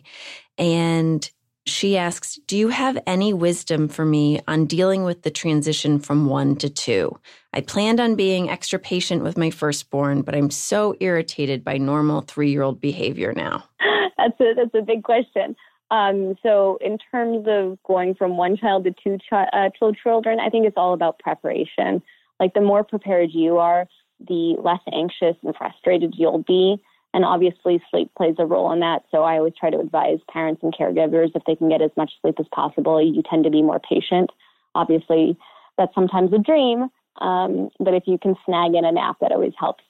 And 0.58 1.30
she 1.65 1.97
asks, 1.97 2.36
Do 2.47 2.58
you 2.58 2.69
have 2.69 2.97
any 3.08 3.34
wisdom 3.34 3.88
for 3.88 4.06
me 4.06 4.41
on 4.47 4.65
dealing 4.65 5.04
with 5.04 5.23
the 5.23 5.32
transition 5.32 5.99
from 5.99 6.26
one 6.26 6.56
to 6.58 6.69
two? 6.69 7.17
I 7.54 7.62
planned 7.62 7.99
on 7.99 8.15
being 8.15 8.49
extra 8.49 8.80
patient 8.80 9.23
with 9.23 9.38
my 9.38 9.49
firstborn, 9.49 10.23
but 10.23 10.36
I'm 10.36 10.49
so 10.49 10.95
irritated 10.99 11.63
by 11.63 11.78
normal 11.78 12.21
three 12.21 12.52
year 12.52 12.63
old 12.63 12.82
behavior 12.82 13.34
now. 13.34 13.63
that's, 14.17 14.39
a, 14.39 14.54
that's 14.56 14.76
a 14.76 14.82
big 14.82 15.04
question. 15.04 15.56
Um, 15.91 16.36
so, 16.41 16.80
in 16.82 16.97
terms 17.12 17.45
of 17.47 17.78
going 17.84 18.15
from 18.15 18.36
one 18.36 18.58
child 18.58 18.86
to 18.86 18.95
two 19.04 19.17
chi- 19.30 19.49
uh, 19.54 19.69
children, 20.02 20.39
I 20.39 20.49
think 20.49 20.65
it's 20.65 20.78
all 20.78 20.93
about 20.93 21.19
preparation. 21.19 22.02
Like, 22.39 22.56
the 22.56 22.62
more 22.62 22.84
prepared 22.84 23.30
you 23.32 23.58
are, 23.58 23.88
the 24.28 24.56
less 24.60 24.80
anxious 24.91 25.36
and 25.43 25.56
frustrated 25.56 26.15
you'll 26.17 26.43
be. 26.43 26.82
And 27.13 27.23
obviously, 27.23 27.82
sleep 27.91 28.12
plays 28.17 28.36
a 28.39 28.45
role 28.45 28.71
in 28.71 28.80
that. 28.80 29.04
So 29.12 29.23
I 29.23 29.38
always 29.38 29.54
try 29.60 29.69
to 29.69 29.80
advise 29.80 30.19
parents 30.32 30.63
and 30.63 30.73
caregivers 30.73 31.32
if 31.36 31.43
they 31.45 31.56
can 31.56 31.69
get 31.69 31.82
as 31.82 31.91
much 31.95 32.12
sleep 32.21 32.36
as 32.39 32.47
possible, 32.54 33.02
you 33.02 33.21
tend 33.30 33.43
to 33.43 33.52
be 33.52 33.62
more 33.62 33.80
patient. 33.80 34.32
Obviously, 34.76 35.38
that's 35.78 35.93
sometimes 35.93 36.34
a 36.34 36.39
dream, 36.39 36.89
um, 37.21 37.69
but 37.80 37.93
if 37.93 38.04
you 38.08 38.17
can 38.17 38.36
snag 38.45 38.73
in 38.73 38.86
a 38.86 38.91
nap, 38.91 39.17
that 39.21 39.32
always 39.32 39.54
helps. 39.60 39.84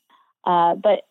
Uh, 0.46 0.76
but 0.76 1.04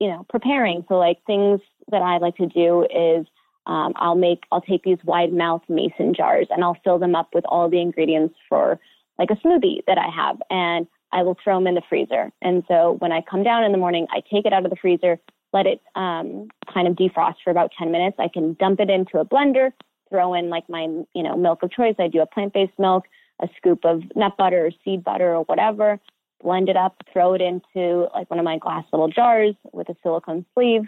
you 0.00 0.08
know, 0.08 0.26
preparing. 0.28 0.84
So 0.88 0.94
like 0.94 1.18
things 1.26 1.60
that 1.90 2.02
I 2.02 2.18
like 2.18 2.36
to 2.36 2.46
do 2.46 2.84
is 2.84 3.26
um, 3.66 3.94
I'll 3.96 4.14
make 4.14 4.44
I'll 4.52 4.60
take 4.60 4.82
these 4.82 4.98
wide 5.04 5.32
mouth 5.32 5.62
mason 5.68 6.14
jars 6.14 6.46
and 6.50 6.62
I'll 6.62 6.76
fill 6.84 6.98
them 6.98 7.14
up 7.14 7.30
with 7.34 7.44
all 7.46 7.68
the 7.68 7.80
ingredients 7.80 8.34
for 8.48 8.78
like 9.18 9.30
a 9.30 9.36
smoothie 9.36 9.84
that 9.86 9.98
I 9.98 10.08
have, 10.14 10.36
and 10.50 10.86
I 11.12 11.22
will 11.22 11.36
throw 11.42 11.56
them 11.56 11.66
in 11.66 11.74
the 11.74 11.82
freezer. 11.88 12.30
And 12.42 12.62
so 12.68 12.96
when 12.98 13.12
I 13.12 13.22
come 13.22 13.42
down 13.42 13.64
in 13.64 13.72
the 13.72 13.78
morning, 13.78 14.06
I 14.10 14.20
take 14.30 14.44
it 14.44 14.52
out 14.52 14.64
of 14.64 14.70
the 14.70 14.76
freezer, 14.76 15.18
let 15.56 15.66
it 15.66 15.80
um, 15.94 16.48
kind 16.72 16.86
of 16.86 16.96
defrost 16.96 17.36
for 17.42 17.50
about 17.50 17.72
10 17.78 17.90
minutes. 17.90 18.16
I 18.18 18.28
can 18.28 18.54
dump 18.60 18.78
it 18.78 18.90
into 18.90 19.18
a 19.18 19.24
blender, 19.24 19.72
throw 20.10 20.34
in 20.34 20.50
like 20.50 20.68
my, 20.68 20.82
you 21.14 21.22
know, 21.22 21.34
milk 21.34 21.62
of 21.62 21.70
choice. 21.70 21.94
I 21.98 22.08
do 22.08 22.20
a 22.20 22.26
plant-based 22.26 22.78
milk, 22.78 23.04
a 23.40 23.48
scoop 23.56 23.84
of 23.84 24.02
nut 24.14 24.36
butter 24.36 24.66
or 24.66 24.70
seed 24.84 25.02
butter 25.02 25.34
or 25.34 25.44
whatever, 25.44 25.98
blend 26.42 26.68
it 26.68 26.76
up, 26.76 27.02
throw 27.10 27.32
it 27.32 27.40
into 27.40 28.06
like 28.14 28.28
one 28.30 28.38
of 28.38 28.44
my 28.44 28.58
glass 28.58 28.84
little 28.92 29.08
jars 29.08 29.54
with 29.72 29.88
a 29.88 29.96
silicone 30.02 30.44
sleeve 30.52 30.82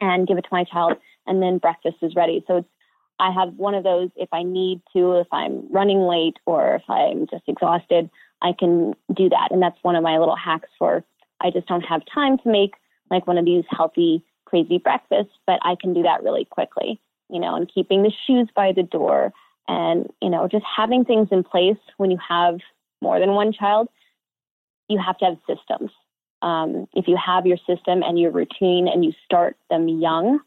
and 0.00 0.26
give 0.26 0.36
it 0.36 0.42
to 0.42 0.48
my 0.50 0.64
child. 0.64 0.94
And 1.28 1.40
then 1.40 1.58
breakfast 1.58 1.98
is 2.02 2.14
ready. 2.16 2.44
So 2.48 2.58
it's, 2.58 2.68
I 3.20 3.30
have 3.30 3.54
one 3.54 3.74
of 3.74 3.84
those 3.84 4.10
if 4.16 4.28
I 4.32 4.42
need 4.42 4.82
to, 4.94 5.20
if 5.20 5.28
I'm 5.32 5.72
running 5.72 6.00
late 6.00 6.36
or 6.44 6.74
if 6.74 6.90
I'm 6.90 7.26
just 7.30 7.44
exhausted, 7.46 8.10
I 8.42 8.52
can 8.58 8.94
do 9.14 9.28
that. 9.28 9.48
And 9.52 9.62
that's 9.62 9.78
one 9.82 9.94
of 9.94 10.02
my 10.02 10.18
little 10.18 10.36
hacks 10.36 10.68
for 10.76 11.04
I 11.40 11.50
just 11.50 11.68
don't 11.68 11.82
have 11.82 12.02
time 12.12 12.38
to 12.38 12.48
make 12.48 12.74
like 13.10 13.26
one 13.26 13.38
of 13.38 13.44
these 13.44 13.64
healthy, 13.70 14.22
crazy 14.44 14.78
breakfasts, 14.78 15.32
but 15.46 15.58
I 15.62 15.76
can 15.80 15.94
do 15.94 16.02
that 16.02 16.22
really 16.22 16.44
quickly, 16.44 17.00
you 17.30 17.40
know, 17.40 17.54
and 17.54 17.70
keeping 17.72 18.02
the 18.02 18.12
shoes 18.26 18.48
by 18.54 18.72
the 18.72 18.82
door 18.82 19.32
and, 19.68 20.08
you 20.22 20.30
know, 20.30 20.48
just 20.48 20.64
having 20.64 21.04
things 21.04 21.28
in 21.30 21.42
place 21.42 21.78
when 21.96 22.10
you 22.10 22.18
have 22.26 22.58
more 23.02 23.18
than 23.18 23.30
one 23.30 23.52
child, 23.52 23.88
you 24.88 24.98
have 25.04 25.18
to 25.18 25.24
have 25.24 25.36
systems. 25.46 25.90
Um, 26.42 26.86
if 26.94 27.08
you 27.08 27.16
have 27.24 27.46
your 27.46 27.56
system 27.66 28.02
and 28.02 28.18
your 28.18 28.30
routine 28.30 28.88
and 28.88 29.04
you 29.04 29.12
start 29.24 29.56
them 29.70 29.88
young, 29.88 30.40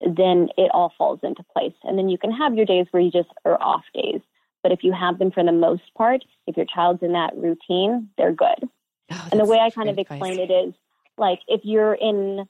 then 0.00 0.48
it 0.58 0.70
all 0.74 0.92
falls 0.98 1.20
into 1.22 1.44
place. 1.56 1.74
And 1.84 1.96
then 1.96 2.08
you 2.08 2.18
can 2.18 2.32
have 2.32 2.54
your 2.54 2.66
days 2.66 2.86
where 2.90 3.02
you 3.02 3.10
just 3.10 3.28
are 3.44 3.60
off 3.60 3.84
days. 3.94 4.20
But 4.62 4.72
if 4.72 4.80
you 4.82 4.92
have 4.92 5.18
them 5.18 5.30
for 5.30 5.42
the 5.42 5.52
most 5.52 5.82
part, 5.96 6.24
if 6.46 6.56
your 6.56 6.66
child's 6.66 7.02
in 7.02 7.12
that 7.12 7.36
routine, 7.36 8.08
they're 8.18 8.32
good. 8.32 8.68
Oh, 9.10 9.28
and 9.30 9.40
the 9.40 9.44
way 9.44 9.58
I 9.58 9.70
kind 9.70 9.88
of 9.88 9.98
explain 9.98 10.38
advice. 10.38 10.50
it 10.50 10.68
is 10.68 10.74
like 11.22 11.38
if 11.48 11.62
you're 11.64 11.94
in 11.94 12.44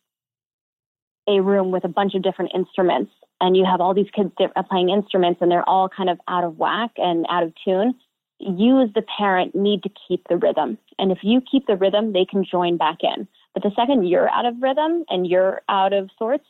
a 1.29 1.41
room 1.41 1.71
with 1.71 1.85
a 1.85 1.89
bunch 1.89 2.15
of 2.15 2.23
different 2.23 2.51
instruments 2.55 3.13
and 3.41 3.57
you 3.57 3.65
have 3.65 3.81
all 3.81 3.95
these 3.95 4.11
kids 4.17 4.33
uh, 4.41 4.63
playing 4.65 4.89
instruments 4.89 5.41
and 5.41 5.51
they're 5.51 5.69
all 5.69 5.89
kind 5.89 6.11
of 6.11 6.19
out 6.27 6.43
of 6.43 6.57
whack 6.57 6.91
and 6.97 7.25
out 7.29 7.45
of 7.45 7.53
tune, 7.65 7.95
you 8.41 8.83
as 8.83 8.89
the 8.95 9.05
parent 9.19 9.55
need 9.55 9.85
to 9.85 9.91
keep 10.09 10.27
the 10.29 10.37
rhythm. 10.37 10.79
And 10.99 11.13
if 11.13 11.19
you 11.23 11.41
keep 11.41 11.67
the 11.67 11.77
rhythm, 11.77 12.13
they 12.13 12.25
can 12.25 12.45
join 12.45 12.77
back 12.77 12.99
in. 13.03 13.29
But 13.55 13.63
the 13.63 13.71
second 13.77 14.09
you're 14.09 14.31
out 14.31 14.47
of 14.47 14.55
rhythm 14.61 15.05
and 15.09 15.27
you're 15.27 15.61
out 15.69 15.93
of 15.93 16.11
sorts, 16.19 16.47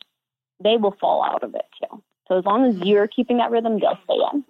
they 0.63 0.77
will 0.77 0.95
fall 0.99 1.23
out 1.23 1.43
of 1.43 1.53
it 1.53 1.65
too. 1.81 2.01
So 2.27 2.37
as 2.39 2.45
long 2.45 2.65
as 2.65 2.77
you're 2.77 3.07
keeping 3.07 3.37
that 3.37 3.51
rhythm, 3.51 3.79
they'll 3.79 3.99
stay 4.05 4.19
in. 4.33 4.43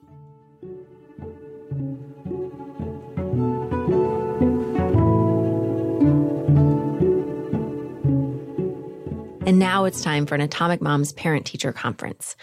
And 9.45 9.59
now 9.59 9.83
it's 9.83 10.01
time 10.01 10.25
for 10.25 10.35
an 10.35 10.41
Atomic 10.41 10.81
Moms 10.81 11.11
Parent 11.11 11.45
Teacher 11.45 11.73
Conference. 11.73 12.37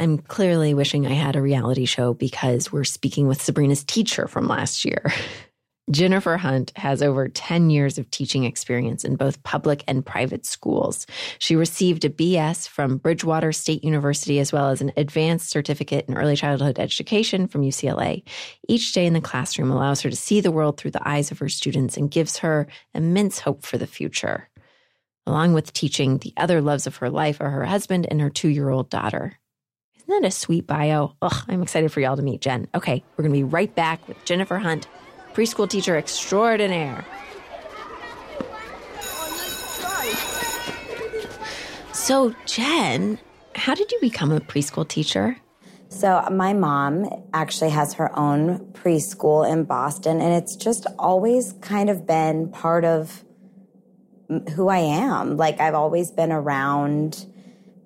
I'm 0.00 0.18
clearly 0.18 0.74
wishing 0.74 1.06
I 1.06 1.12
had 1.12 1.36
a 1.36 1.40
reality 1.40 1.84
show 1.84 2.14
because 2.14 2.72
we're 2.72 2.82
speaking 2.82 3.28
with 3.28 3.40
Sabrina's 3.40 3.84
teacher 3.84 4.26
from 4.26 4.48
last 4.48 4.84
year. 4.84 5.12
Jennifer 5.92 6.36
Hunt 6.36 6.72
has 6.74 7.00
over 7.00 7.28
10 7.28 7.70
years 7.70 7.96
of 7.96 8.10
teaching 8.10 8.42
experience 8.42 9.04
in 9.04 9.14
both 9.14 9.40
public 9.44 9.84
and 9.86 10.04
private 10.04 10.44
schools. 10.44 11.06
She 11.38 11.54
received 11.54 12.04
a 12.04 12.10
BS 12.10 12.66
from 12.66 12.96
Bridgewater 12.96 13.52
State 13.52 13.84
University 13.84 14.40
as 14.40 14.52
well 14.52 14.70
as 14.70 14.80
an 14.80 14.90
advanced 14.96 15.48
certificate 15.48 16.06
in 16.08 16.16
early 16.16 16.34
childhood 16.34 16.80
education 16.80 17.46
from 17.46 17.62
UCLA. 17.62 18.24
Each 18.66 18.92
day 18.92 19.06
in 19.06 19.12
the 19.12 19.20
classroom 19.20 19.70
allows 19.70 20.00
her 20.00 20.10
to 20.10 20.16
see 20.16 20.40
the 20.40 20.50
world 20.50 20.76
through 20.76 20.90
the 20.90 21.08
eyes 21.08 21.30
of 21.30 21.38
her 21.38 21.48
students 21.48 21.96
and 21.96 22.10
gives 22.10 22.38
her 22.38 22.66
immense 22.92 23.38
hope 23.38 23.64
for 23.64 23.78
the 23.78 23.86
future. 23.86 24.48
Along 25.26 25.54
with 25.54 25.72
teaching, 25.72 26.18
the 26.18 26.32
other 26.36 26.60
loves 26.60 26.86
of 26.86 26.96
her 26.96 27.10
life 27.10 27.40
are 27.40 27.50
her 27.50 27.64
husband 27.64 28.06
and 28.10 28.20
her 28.20 28.30
two 28.30 28.48
year 28.48 28.68
old 28.68 28.90
daughter. 28.90 29.38
Isn't 29.96 30.22
that 30.22 30.28
a 30.28 30.30
sweet 30.30 30.68
bio? 30.68 31.16
Ugh, 31.20 31.44
I'm 31.48 31.62
excited 31.62 31.90
for 31.90 32.00
y'all 32.00 32.16
to 32.16 32.22
meet 32.22 32.40
Jen. 32.40 32.68
Okay, 32.76 33.02
we're 33.16 33.22
going 33.22 33.32
to 33.32 33.38
be 33.38 33.42
right 33.42 33.74
back 33.74 34.06
with 34.06 34.24
Jennifer 34.24 34.58
Hunt, 34.58 34.86
preschool 35.34 35.68
teacher 35.68 35.96
extraordinaire. 35.96 37.04
So, 41.92 42.32
Jen, 42.44 43.18
how 43.56 43.74
did 43.74 43.90
you 43.90 43.98
become 44.00 44.30
a 44.30 44.38
preschool 44.38 44.86
teacher? 44.86 45.36
So, 45.88 46.24
my 46.30 46.52
mom 46.52 47.08
actually 47.34 47.70
has 47.70 47.94
her 47.94 48.16
own 48.16 48.60
preschool 48.74 49.50
in 49.50 49.64
Boston, 49.64 50.20
and 50.20 50.34
it's 50.34 50.54
just 50.54 50.86
always 51.00 51.54
kind 51.62 51.90
of 51.90 52.06
been 52.06 52.48
part 52.52 52.84
of 52.84 53.24
who 54.54 54.68
I 54.68 54.78
am. 54.78 55.36
Like 55.36 55.60
I've 55.60 55.74
always 55.74 56.10
been 56.10 56.32
around 56.32 57.26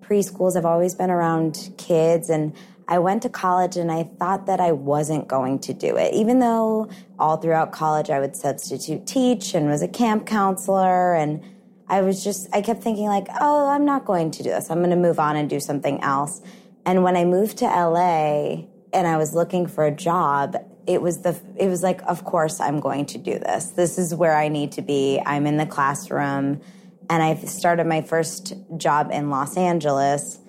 preschools, 0.02 0.56
I've 0.56 0.64
always 0.64 0.94
been 0.94 1.10
around 1.10 1.74
kids 1.76 2.30
and 2.30 2.54
I 2.88 2.98
went 2.98 3.22
to 3.22 3.28
college 3.28 3.76
and 3.76 3.92
I 3.92 4.02
thought 4.18 4.46
that 4.46 4.60
I 4.60 4.72
wasn't 4.72 5.28
going 5.28 5.60
to 5.60 5.72
do 5.72 5.96
it. 5.96 6.12
Even 6.12 6.40
though 6.40 6.88
all 7.18 7.36
throughout 7.36 7.70
college 7.72 8.10
I 8.10 8.18
would 8.18 8.34
substitute 8.34 9.06
teach 9.06 9.54
and 9.54 9.68
was 9.68 9.82
a 9.82 9.88
camp 9.88 10.26
counselor 10.26 11.14
and 11.14 11.42
I 11.88 12.02
was 12.02 12.22
just 12.22 12.48
I 12.54 12.62
kept 12.62 12.82
thinking 12.82 13.06
like, 13.06 13.26
"Oh, 13.40 13.68
I'm 13.68 13.84
not 13.84 14.04
going 14.04 14.30
to 14.30 14.42
do 14.42 14.50
this. 14.50 14.70
I'm 14.70 14.78
going 14.78 14.90
to 14.90 14.96
move 14.96 15.18
on 15.18 15.36
and 15.36 15.50
do 15.50 15.58
something 15.58 16.00
else." 16.02 16.40
And 16.86 17.02
when 17.02 17.16
I 17.16 17.24
moved 17.24 17.58
to 17.58 17.64
LA 17.66 18.66
and 18.92 19.06
I 19.06 19.16
was 19.16 19.34
looking 19.34 19.66
for 19.66 19.84
a 19.84 19.90
job, 19.90 20.56
it 20.90 21.00
was 21.00 21.18
the 21.18 21.40
it 21.56 21.68
was 21.68 21.82
like 21.84 22.02
of 22.02 22.24
course 22.24 22.58
I'm 22.60 22.80
going 22.80 23.06
to 23.06 23.18
do 23.18 23.38
this. 23.38 23.66
This 23.70 23.96
is 23.96 24.12
where 24.12 24.36
I 24.36 24.48
need 24.48 24.72
to 24.72 24.82
be. 24.82 25.22
I'm 25.24 25.46
in 25.46 25.56
the 25.56 25.66
classroom 25.66 26.60
and 27.08 27.22
I 27.22 27.36
started 27.36 27.86
my 27.86 28.02
first 28.02 28.54
job 28.76 29.10
in 29.12 29.30
Los 29.30 29.56
Angeles 29.56 30.40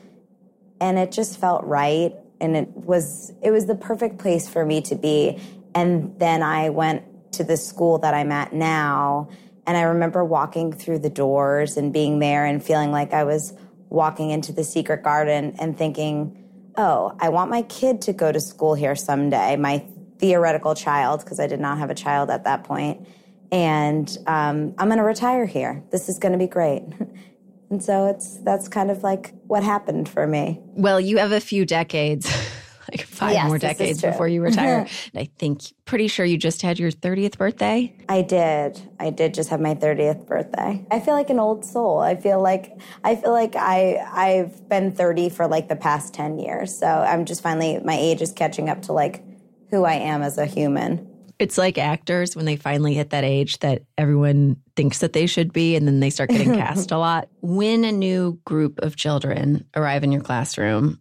and 0.79 0.97
it 0.97 1.11
just 1.11 1.39
felt 1.39 1.63
right 1.65 2.13
and 2.39 2.57
it 2.57 2.69
was 2.69 3.31
it 3.43 3.51
was 3.51 3.67
the 3.67 3.75
perfect 3.75 4.17
place 4.17 4.49
for 4.49 4.65
me 4.65 4.81
to 4.81 4.95
be. 4.95 5.39
And 5.75 6.19
then 6.19 6.41
I 6.41 6.69
went 6.69 7.33
to 7.33 7.43
the 7.43 7.55
school 7.55 7.99
that 7.99 8.15
I'm 8.15 8.31
at 8.31 8.51
now 8.51 9.29
and 9.67 9.77
I 9.77 9.83
remember 9.83 10.25
walking 10.25 10.73
through 10.73 10.99
the 10.99 11.09
doors 11.09 11.77
and 11.77 11.93
being 11.93 12.17
there 12.17 12.45
and 12.45 12.63
feeling 12.63 12.91
like 12.91 13.13
I 13.13 13.25
was 13.25 13.53
walking 13.89 14.31
into 14.31 14.51
the 14.51 14.63
secret 14.63 15.03
garden 15.03 15.55
and 15.59 15.77
thinking, 15.77 16.37
oh, 16.77 17.15
I 17.19 17.29
want 17.29 17.51
my 17.51 17.61
kid 17.61 18.01
to 18.03 18.13
go 18.13 18.31
to 18.31 18.39
school 18.39 18.73
here 18.73 18.95
someday. 18.95 19.55
My 19.55 19.85
theoretical 20.21 20.75
child 20.75 21.21
because 21.23 21.39
I 21.39 21.47
did 21.47 21.59
not 21.59 21.79
have 21.79 21.89
a 21.89 21.95
child 21.95 22.29
at 22.29 22.45
that 22.45 22.63
point. 22.63 23.05
And 23.51 24.07
um, 24.27 24.73
I'm 24.77 24.87
going 24.87 24.97
to 24.99 25.03
retire 25.03 25.45
here. 25.45 25.83
This 25.91 26.07
is 26.07 26.17
going 26.19 26.31
to 26.31 26.37
be 26.37 26.47
great. 26.47 26.83
and 27.69 27.83
so 27.83 28.07
it's 28.07 28.37
that's 28.37 28.69
kind 28.69 28.89
of 28.89 29.03
like 29.03 29.33
what 29.47 29.63
happened 29.63 30.07
for 30.07 30.25
me. 30.25 30.61
Well, 30.67 31.01
you 31.01 31.17
have 31.17 31.33
a 31.33 31.41
few 31.41 31.65
decades 31.65 32.31
like 32.91 33.01
five 33.01 33.33
Yes, 33.33 33.47
more 33.47 33.57
decades 33.57 34.01
before 34.01 34.27
you 34.27 34.41
retire. 34.49 34.87
and 35.13 35.21
I 35.21 35.29
think, 35.37 35.63
pretty 35.85 36.07
sure 36.07 36.25
you 36.25 36.37
just 36.37 36.61
had 36.61 36.79
your 36.79 36.91
30th 36.91 37.37
birthday. 37.37 37.93
I 38.07 38.21
did. 38.21 38.81
I 38.99 39.09
did 39.09 39.33
just 39.33 39.49
have 39.49 39.59
my 39.59 39.75
30th 39.75 40.27
birthday. 40.27 40.85
I 40.91 40.99
feel 40.99 41.13
like 41.13 41.29
an 41.29 41.39
old 41.39 41.65
soul. 41.65 41.99
I 41.99 42.15
feel 42.15 42.41
like 42.41 42.71
I 43.03 43.15
feel 43.15 43.31
like 43.31 43.55
I 43.55 44.05
I've 44.13 44.69
been 44.69 44.91
30 44.91 45.29
for 45.29 45.47
like 45.47 45.67
the 45.67 45.75
past 45.75 46.13
10 46.13 46.39
years. 46.39 46.77
So 46.77 46.85
I'm 46.85 47.25
just 47.25 47.41
finally 47.41 47.79
my 47.83 47.97
age 47.97 48.21
is 48.21 48.31
catching 48.31 48.69
up 48.69 48.83
to 48.83 48.93
like 48.93 49.23
who 49.71 49.85
I 49.85 49.93
am 49.93 50.21
as 50.21 50.37
a 50.37 50.45
human. 50.45 51.07
It's 51.39 51.57
like 51.57 51.79
actors 51.79 52.35
when 52.35 52.45
they 52.45 52.55
finally 52.55 52.93
hit 52.93 53.09
that 53.09 53.23
age 53.23 53.57
that 53.59 53.81
everyone 53.97 54.57
thinks 54.75 54.99
that 54.99 55.13
they 55.13 55.25
should 55.25 55.51
be, 55.51 55.75
and 55.75 55.87
then 55.87 55.99
they 55.99 56.11
start 56.11 56.29
getting 56.29 56.53
cast 56.55 56.91
a 56.91 56.99
lot. 56.99 57.29
When 57.41 57.83
a 57.83 57.91
new 57.91 58.39
group 58.45 58.77
of 58.79 58.95
children 58.95 59.65
arrive 59.75 60.03
in 60.03 60.11
your 60.11 60.21
classroom, 60.21 60.99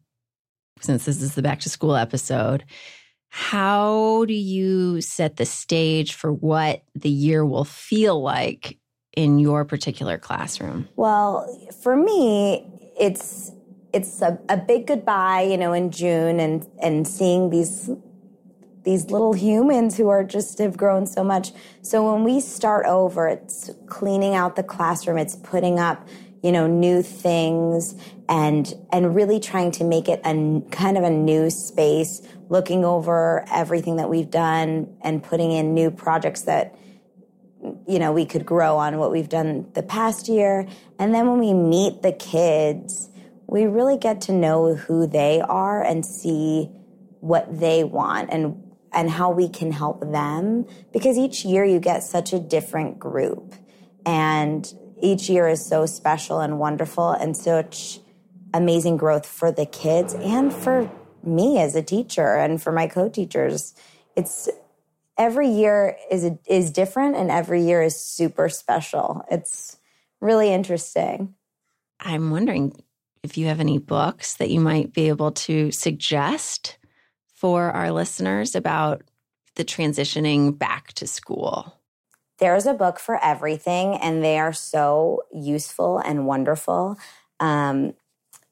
since 0.81 1.05
this 1.05 1.21
is 1.21 1.35
the 1.35 1.43
back 1.43 1.61
to 1.61 1.69
school 1.69 1.95
episode, 1.95 2.65
how 3.29 4.25
do 4.25 4.33
you 4.33 5.01
set 5.01 5.37
the 5.37 5.47
stage 5.47 6.15
for 6.15 6.33
what 6.33 6.83
the 6.95 7.11
year 7.11 7.45
will 7.45 7.65
feel 7.65 8.21
like 8.23 8.79
in 9.17 9.39
your 9.39 9.65
particular 9.65 10.19
classroom? 10.19 10.89
Well, 10.97 11.47
for 11.83 11.97
me, 11.97 12.67
it's 12.99 13.53
it's 13.93 14.23
a, 14.23 14.39
a 14.49 14.57
big 14.57 14.87
goodbye, 14.87 15.43
you 15.43 15.57
know, 15.57 15.73
in 15.73 15.91
June 15.91 16.41
and 16.41 16.67
and 16.83 17.07
seeing 17.07 17.51
these 17.51 17.91
these 18.85 19.11
little 19.11 19.33
humans 19.33 19.97
who 19.97 20.09
are 20.09 20.25
just 20.25 20.59
have 20.59 20.77
grown 20.77 21.07
so 21.07 21.23
much. 21.23 21.53
So 21.83 22.13
when 22.13 22.25
we 22.25 22.41
start 22.41 22.87
over, 22.87 23.29
it's 23.29 23.71
cleaning 23.87 24.35
out 24.35 24.57
the 24.57 24.63
classroom, 24.63 25.19
it's 25.19 25.37
putting 25.37 25.79
up, 25.79 26.09
you 26.43 26.51
know, 26.51 26.67
new 26.67 27.03
things 27.03 27.95
and 28.29 28.73
and 28.93 29.15
really 29.15 29.41
trying 29.41 29.71
to 29.73 29.85
make 29.85 30.09
it 30.09 30.21
a 30.25 30.63
kind 30.71 30.97
of 30.97 31.05
a 31.05 31.11
new 31.11 31.51
space, 31.51 32.23
looking 32.49 32.85
over 32.85 33.45
everything 33.53 33.97
that 33.97 34.09
we've 34.09 34.31
done 34.31 34.97
and 35.03 35.23
putting 35.23 35.53
in 35.53 35.75
new 35.75 35.91
projects 35.91 36.43
that 36.43 36.75
you 37.87 37.99
know 37.99 38.13
we 38.13 38.25
could 38.25 38.47
grow 38.47 38.79
on 38.79 38.97
what 38.97 39.11
we've 39.11 39.29
done 39.29 39.67
the 39.75 39.83
past 39.83 40.29
year. 40.29 40.67
And 40.99 41.15
then 41.15 41.29
when 41.29 41.39
we 41.39 41.53
meet 41.53 42.01
the 42.01 42.13
kids, 42.13 43.11
we 43.47 43.67
really 43.67 43.99
get 43.99 44.23
to 44.23 44.33
know 44.33 44.75
who 44.75 45.07
they 45.07 45.43
are 45.43 45.83
and 45.83 46.07
see 46.07 46.71
what 47.21 47.61
they 47.61 47.85
want 47.85 48.31
and 48.33 48.70
and 48.93 49.11
how 49.11 49.31
we 49.31 49.49
can 49.49 49.73
help 49.73 50.01
them 50.01 50.67
because 50.93 51.17
each 51.17 51.45
year 51.45 51.65
you 51.65 51.79
get 51.79 52.03
such 52.03 52.33
a 52.33 52.39
different 52.39 52.99
group. 52.99 53.55
And 54.05 54.73
each 55.01 55.29
year 55.29 55.49
is 55.49 55.65
so 55.65 55.87
special 55.87 56.41
and 56.41 56.59
wonderful 56.59 57.11
and 57.11 57.37
such 57.37 58.01
amazing 58.53 58.97
growth 58.97 59.27
for 59.27 59.53
the 59.53 59.67
kids 59.67 60.15
and 60.15 60.53
for 60.53 60.91
me 61.23 61.61
as 61.61 61.75
a 61.75 61.83
teacher 61.83 62.35
and 62.35 62.61
for 62.61 62.73
my 62.73 62.87
co-teachers. 62.87 63.75
It's 64.17 64.49
every 65.17 65.49
year 65.49 65.97
is 66.11 66.29
is 66.47 66.71
different 66.71 67.17
and 67.17 67.31
every 67.31 67.63
year 67.63 67.83
is 67.83 67.99
super 68.01 68.49
special. 68.49 69.23
It's 69.31 69.77
really 70.21 70.53
interesting. 70.53 71.35
I'm 72.01 72.31
wondering 72.31 72.83
if 73.23 73.37
you 73.37 73.47
have 73.47 73.61
any 73.61 73.79
books 73.79 74.35
that 74.37 74.51
you 74.51 74.61
might 74.61 74.93
be 74.93 75.09
able 75.09 75.33
to 75.33 75.71
suggest 75.71 76.79
for 77.41 77.71
our 77.71 77.91
listeners 77.91 78.55
about 78.55 79.03
the 79.57 79.65
transitioning 79.65 80.57
back 80.57 80.93
to 80.93 81.07
school. 81.07 81.75
there's 82.39 82.67
a 82.67 82.75
book 82.75 82.99
for 82.99 83.23
everything 83.23 83.97
and 83.97 84.23
they 84.25 84.39
are 84.39 84.53
so 84.53 85.23
useful 85.33 85.99
and 85.99 86.27
wonderful 86.27 86.97
um, 87.39 87.95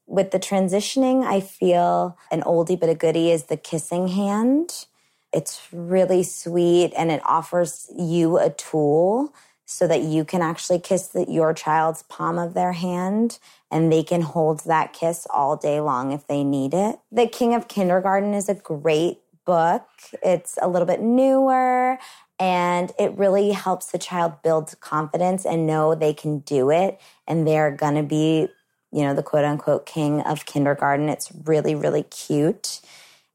with 0.07 0.31
the 0.31 0.39
transitioning 0.39 1.23
i 1.23 1.39
feel 1.39 2.17
an 2.31 2.41
oldie 2.41 2.79
but 2.79 2.89
a 2.89 2.95
goodie 2.95 3.31
is 3.31 3.43
the 3.45 3.57
kissing 3.57 4.07
hand 4.07 4.85
it's 5.31 5.67
really 5.71 6.23
sweet 6.23 6.91
and 6.97 7.11
it 7.11 7.21
offers 7.25 7.91
you 7.97 8.37
a 8.37 8.49
tool 8.49 9.33
so 9.71 9.85
that 9.85 10.01
you 10.01 10.25
can 10.25 10.41
actually 10.41 10.79
kiss 10.79 11.09
the, 11.09 11.23
your 11.29 11.53
child's 11.53 12.01
palm 12.01 12.39
of 12.39 12.55
their 12.55 12.71
hand 12.71 13.37
and 13.69 13.91
they 13.91 14.01
can 14.01 14.19
hold 14.19 14.61
that 14.61 14.93
kiss 14.93 15.27
all 15.29 15.55
day 15.55 15.79
long 15.79 16.11
if 16.11 16.25
they 16.25 16.43
need 16.43 16.73
it. 16.73 16.99
The 17.11 17.27
King 17.27 17.53
of 17.53 17.67
Kindergarten 17.67 18.33
is 18.33 18.49
a 18.49 18.55
great 18.55 19.19
book. 19.45 19.87
It's 20.23 20.57
a 20.59 20.67
little 20.67 20.87
bit 20.87 21.01
newer 21.01 21.99
and 22.39 22.91
it 22.97 23.15
really 23.15 23.51
helps 23.51 23.91
the 23.91 23.99
child 23.99 24.41
build 24.41 24.73
confidence 24.79 25.45
and 25.45 25.67
know 25.67 25.93
they 25.93 26.15
can 26.15 26.39
do 26.39 26.71
it 26.71 26.99
and 27.27 27.47
they're 27.47 27.69
going 27.69 27.93
to 27.93 28.01
be, 28.01 28.47
you 28.91 29.03
know, 29.03 29.13
the 29.13 29.21
quote 29.21 29.45
unquote 29.45 29.85
king 29.85 30.21
of 30.21 30.47
kindergarten. 30.47 31.09
It's 31.09 31.31
really, 31.45 31.75
really 31.75 32.03
cute. 32.03 32.81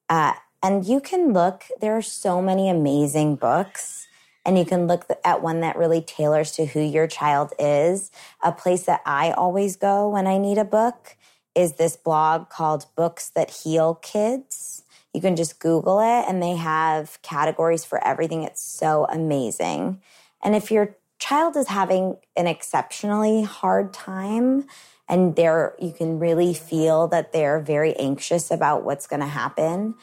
Uh, 0.09 0.33
and 0.64 0.85
you 0.85 0.99
can 0.99 1.33
look, 1.33 1.62
there 1.81 1.97
are 1.97 2.03
so 2.03 2.42
many 2.42 2.68
amazing 2.68 3.37
books 3.37 4.03
and 4.44 4.59
you 4.59 4.64
can 4.64 4.87
look 4.87 5.07
at 5.24 5.42
one 5.42 5.61
that 5.61 5.76
really 5.76 6.00
tailors 6.00 6.52
to 6.52 6.66
who 6.66 6.80
your 6.80 7.07
child 7.07 7.52
is. 7.59 8.11
A 8.42 8.52
place 8.52 8.85
that 8.85 9.00
I 9.07 9.33
always 9.33 9.76
go 9.76 10.09
when 10.09 10.26
I 10.26 10.38
need 10.38 10.59
a 10.59 10.64
book 10.64 11.16
is 11.54 11.74
this 11.74 11.96
blog 11.96 12.50
called 12.50 12.87
Books 12.96 13.30
That 13.30 13.50
Heal 13.50 13.94
Kids. 13.96 14.83
You 15.12 15.20
can 15.20 15.37
just 15.37 15.61
Google 15.61 16.00
it 16.00 16.28
and 16.28 16.42
they 16.42 16.57
have 16.57 17.20
categories 17.22 17.85
for 17.85 18.04
everything. 18.04 18.42
It's 18.42 18.62
so 18.62 19.07
amazing. 19.07 20.02
And 20.42 20.54
if 20.54 20.70
your 20.70 20.96
child 21.18 21.57
is 21.57 21.68
having 21.68 22.16
an 22.37 22.46
exceptionally 22.46 23.44
hard 23.44 23.94
time 23.94 24.66
and 25.09 25.37
they're 25.37 25.74
you 25.78 25.92
can 25.92 26.18
really 26.18 26.52
feel 26.52 27.07
that 27.09 27.33
they're 27.33 27.61
very 27.61 27.94
anxious 27.96 28.50
about 28.50 28.85
what's 28.85 29.07
going 29.07 29.20
to 29.20 29.26
happen, 29.26 29.94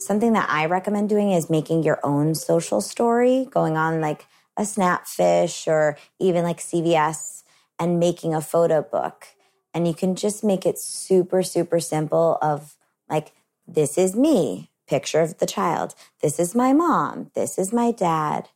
something 0.00 0.32
that 0.32 0.48
I 0.48 0.66
recommend 0.66 1.08
doing 1.08 1.30
is 1.30 1.50
making 1.50 1.82
your 1.82 2.00
own 2.02 2.34
social 2.34 2.80
story, 2.80 3.46
going 3.50 3.76
on 3.76 4.00
like 4.00 4.26
a 4.56 4.62
Snapfish 4.62 5.68
or 5.68 5.96
even 6.18 6.42
like 6.42 6.58
CVS 6.58 7.44
and 7.78 8.00
making 8.00 8.34
a 8.34 8.40
photo 8.40 8.82
book. 8.82 9.28
And 9.72 9.86
you 9.86 9.94
can 9.94 10.16
just 10.16 10.42
make 10.42 10.66
it 10.66 10.78
super, 10.78 11.42
super 11.42 11.80
simple 11.80 12.38
of 12.42 12.76
like, 13.08 13.32
this 13.66 13.96
is 13.96 14.16
me, 14.16 14.70
picture 14.88 15.20
of 15.20 15.38
the 15.38 15.46
child. 15.46 15.94
This 16.20 16.40
is 16.40 16.54
my 16.54 16.72
mom. 16.72 17.30
This 17.34 17.58
is 17.58 17.72
my 17.72 17.92
dad. 17.92 18.48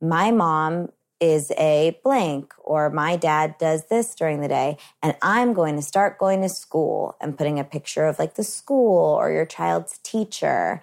My 0.00 0.30
mom 0.30 0.88
is 1.24 1.50
a 1.58 1.98
blank, 2.04 2.54
or 2.62 2.90
my 2.90 3.16
dad 3.16 3.56
does 3.58 3.86
this 3.86 4.14
during 4.14 4.40
the 4.40 4.48
day, 4.48 4.76
and 5.02 5.16
I'm 5.22 5.54
going 5.54 5.76
to 5.76 5.82
start 5.82 6.18
going 6.18 6.42
to 6.42 6.48
school 6.48 7.16
and 7.20 7.36
putting 7.36 7.58
a 7.58 7.64
picture 7.64 8.06
of 8.06 8.18
like 8.18 8.34
the 8.34 8.44
school 8.44 9.14
or 9.14 9.32
your 9.32 9.46
child's 9.46 9.98
teacher. 10.04 10.80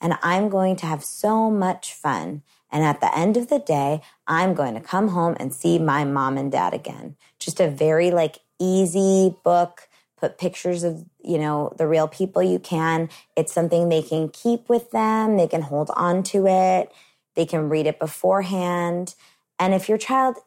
And 0.00 0.18
I'm 0.22 0.50
going 0.50 0.76
to 0.76 0.86
have 0.86 1.02
so 1.02 1.50
much 1.50 1.94
fun. 1.94 2.42
And 2.70 2.84
at 2.84 3.00
the 3.00 3.16
end 3.16 3.36
of 3.36 3.48
the 3.48 3.60
day, 3.60 4.02
I'm 4.26 4.52
going 4.52 4.74
to 4.74 4.80
come 4.80 5.08
home 5.08 5.36
and 5.38 5.54
see 5.54 5.78
my 5.78 6.04
mom 6.04 6.36
and 6.36 6.52
dad 6.52 6.74
again. 6.74 7.16
Just 7.38 7.60
a 7.60 7.70
very 7.70 8.10
like 8.10 8.40
easy 8.58 9.34
book. 9.44 9.88
Put 10.16 10.38
pictures 10.38 10.84
of, 10.84 11.04
you 11.22 11.38
know, 11.38 11.72
the 11.78 11.86
real 11.86 12.08
people 12.08 12.42
you 12.42 12.58
can. 12.58 13.08
It's 13.36 13.52
something 13.52 13.88
they 13.88 14.02
can 14.02 14.28
keep 14.28 14.68
with 14.68 14.90
them. 14.90 15.36
They 15.36 15.48
can 15.48 15.62
hold 15.62 15.90
on 15.96 16.22
to 16.24 16.46
it. 16.46 16.92
They 17.34 17.46
can 17.46 17.68
read 17.68 17.86
it 17.86 17.98
beforehand. 17.98 19.14
And 19.58 19.74
if 19.74 19.88
your 19.88 19.98
child 19.98 20.38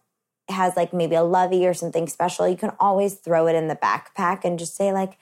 has 0.49 0.75
like 0.75 0.93
maybe 0.93 1.15
a 1.15 1.23
lovey 1.23 1.65
or 1.67 1.73
something 1.73 2.07
special, 2.07 2.47
you 2.47 2.57
can 2.57 2.71
always 2.79 3.15
throw 3.15 3.47
it 3.47 3.55
in 3.55 3.67
the 3.67 3.75
backpack 3.75 4.45
and 4.45 4.57
just 4.57 4.75
say 4.75 4.91
like, 4.93 5.17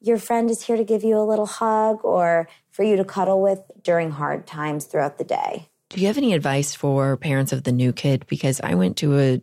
your 0.00 0.18
friend 0.18 0.50
is 0.50 0.62
here 0.62 0.76
to 0.76 0.84
give 0.84 1.04
you 1.04 1.16
a 1.16 1.22
little 1.22 1.46
hug 1.46 2.04
or 2.04 2.48
for 2.70 2.82
you 2.82 2.96
to 2.96 3.04
cuddle 3.04 3.40
with 3.40 3.60
during 3.82 4.10
hard 4.10 4.46
times 4.46 4.86
throughout 4.86 5.18
the 5.18 5.24
day. 5.24 5.68
Do 5.90 6.00
you 6.00 6.06
have 6.08 6.18
any 6.18 6.32
advice 6.32 6.74
for 6.74 7.16
parents 7.16 7.52
of 7.52 7.64
the 7.64 7.72
new 7.72 7.92
kid? 7.92 8.24
Because 8.26 8.60
I 8.62 8.74
went 8.74 8.96
to 8.98 9.18
a 9.18 9.42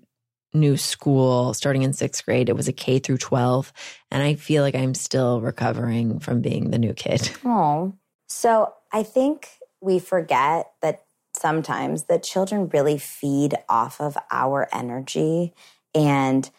new 0.53 0.77
school 0.77 1.53
starting 1.53 1.83
in 1.83 1.93
sixth 1.93 2.25
grade. 2.25 2.49
It 2.49 2.55
was 2.55 2.67
a 2.67 2.73
K 2.73 2.99
through 2.99 3.19
12. 3.19 3.71
And 4.11 4.23
I 4.23 4.33
feel 4.33 4.63
like 4.63 4.75
I'm 4.75 4.95
still 4.95 5.41
recovering 5.41 6.19
from 6.19 6.41
being 6.41 6.71
the 6.71 6.79
new 6.79 6.93
kid. 6.93 7.31
Oh. 7.45 7.93
So 8.27 8.73
I 8.91 9.03
think 9.03 9.47
we 9.79 9.99
forget 9.99 10.71
that 10.81 11.05
sometimes 11.39 12.03
that 12.03 12.23
children 12.23 12.69
really 12.69 12.97
feed 12.97 13.55
off 13.67 13.99
of 14.01 14.17
our 14.31 14.67
energy 14.73 15.53
and 15.95 16.49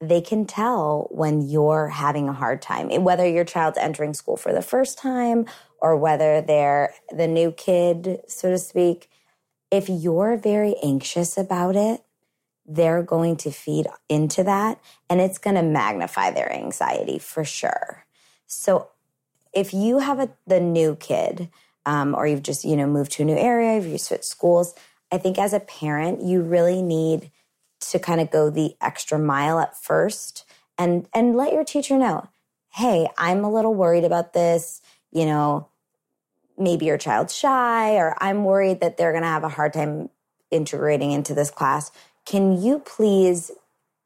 they 0.00 0.20
can 0.20 0.46
tell 0.46 1.08
when 1.10 1.42
you're 1.42 1.88
having 1.88 2.28
a 2.28 2.32
hard 2.32 2.62
time, 2.62 2.90
eh, 2.90 2.98
whether 2.98 3.28
your 3.28 3.44
child's 3.44 3.78
entering 3.78 4.14
school 4.14 4.36
for 4.36 4.52
the 4.52 4.62
first 4.62 4.98
time 4.98 5.44
or 5.78 5.96
whether 5.96 6.40
they're 6.40 6.94
the 7.10 7.26
new 7.26 7.52
kid, 7.52 8.20
so 8.26 8.50
to 8.50 8.58
speak. 8.58 9.10
If 9.70 9.88
you're 9.88 10.36
very 10.36 10.74
anxious 10.82 11.36
about 11.36 11.76
it, 11.76 12.02
they're 12.66 13.02
going 13.02 13.36
to 13.36 13.50
feed 13.50 13.86
into 14.08 14.42
that 14.44 14.80
and 15.08 15.20
it's 15.20 15.38
going 15.38 15.56
to 15.56 15.62
magnify 15.62 16.30
their 16.30 16.52
anxiety 16.52 17.18
for 17.18 17.44
sure. 17.44 18.06
So 18.46 18.88
if 19.52 19.74
you 19.74 19.98
have 19.98 20.18
a, 20.18 20.30
the 20.46 20.60
new 20.60 20.96
kid, 20.96 21.50
um, 21.86 22.14
or 22.14 22.26
you've 22.26 22.42
just 22.42 22.64
you 22.64 22.76
know 22.76 22.86
moved 22.86 23.12
to 23.12 23.22
a 23.22 23.26
new 23.26 23.36
area, 23.36 23.78
if 23.78 23.86
you 23.86 23.98
switched 23.98 24.24
schools, 24.24 24.74
I 25.10 25.18
think 25.18 25.38
as 25.38 25.52
a 25.52 25.60
parent 25.60 26.22
you 26.22 26.42
really 26.42 26.82
need 26.82 27.30
to 27.80 27.98
kind 27.98 28.20
of 28.20 28.30
go 28.30 28.50
the 28.50 28.76
extra 28.80 29.18
mile 29.18 29.58
at 29.58 29.76
first 29.76 30.44
and 30.78 31.08
and 31.14 31.36
let 31.36 31.52
your 31.52 31.64
teacher 31.64 31.96
know, 31.98 32.28
hey, 32.70 33.08
I'm 33.18 33.44
a 33.44 33.50
little 33.50 33.74
worried 33.74 34.04
about 34.04 34.32
this. 34.32 34.80
You 35.12 35.26
know, 35.26 35.68
maybe 36.56 36.86
your 36.86 36.98
child's 36.98 37.36
shy 37.36 37.96
or 37.96 38.16
I'm 38.20 38.44
worried 38.44 38.80
that 38.80 38.96
they're 38.96 39.12
going 39.12 39.24
to 39.24 39.28
have 39.28 39.44
a 39.44 39.48
hard 39.48 39.72
time 39.72 40.10
integrating 40.50 41.10
into 41.10 41.34
this 41.34 41.50
class. 41.50 41.90
Can 42.26 42.60
you 42.60 42.78
please 42.80 43.50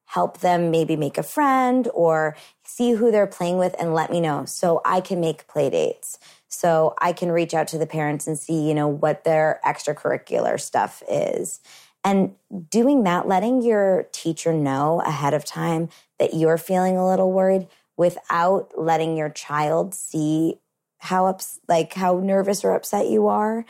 help 0.07 0.39
them 0.39 0.71
maybe 0.71 0.97
make 0.97 1.19
a 1.19 1.23
friend 1.23 1.89
or 1.93 2.37
see 2.63 2.93
who 2.93 3.11
they're 3.11 3.27
playing 3.27 3.59
with 3.59 3.75
and 3.81 3.95
let 3.95 4.11
me 4.11 4.21
know 4.21 4.45
so 4.45 4.81
I 4.85 5.01
can 5.01 5.21
make 5.21 5.49
play 5.49 5.71
dates. 5.71 6.19
So 6.55 6.95
I 6.99 7.13
can 7.13 7.31
reach 7.31 7.55
out 7.55 7.69
to 7.69 7.79
the 7.79 7.87
parents 7.87 8.27
and 8.27 8.39
see, 8.39 8.69
you 8.69 8.75
know, 8.75 8.89
what 8.89 9.25
their 9.25 9.61
extracurricular 9.65 10.61
stuff 10.61 11.03
is. 11.09 11.61
And 12.03 12.35
doing 12.71 13.05
that, 13.05 13.27
letting 13.27 13.63
your 13.63 14.09
teacher 14.13 14.53
know 14.53 15.01
ahead 15.01 15.35
of 15.35 15.45
time 15.45 15.89
that 16.19 16.35
you're 16.35 16.59
feeling 16.59 16.97
a 16.97 17.07
little 17.07 17.33
worried 17.33 17.67
without 17.97 18.73
letting 18.77 19.17
your 19.17 19.31
child 19.31 19.95
see 19.95 20.61
how 20.99 21.27
ups, 21.27 21.61
like 21.69 21.95
how 21.95 22.19
nervous 22.19 22.65
or 22.65 22.75
upset 22.75 23.09
you 23.09 23.27
are 23.27 23.65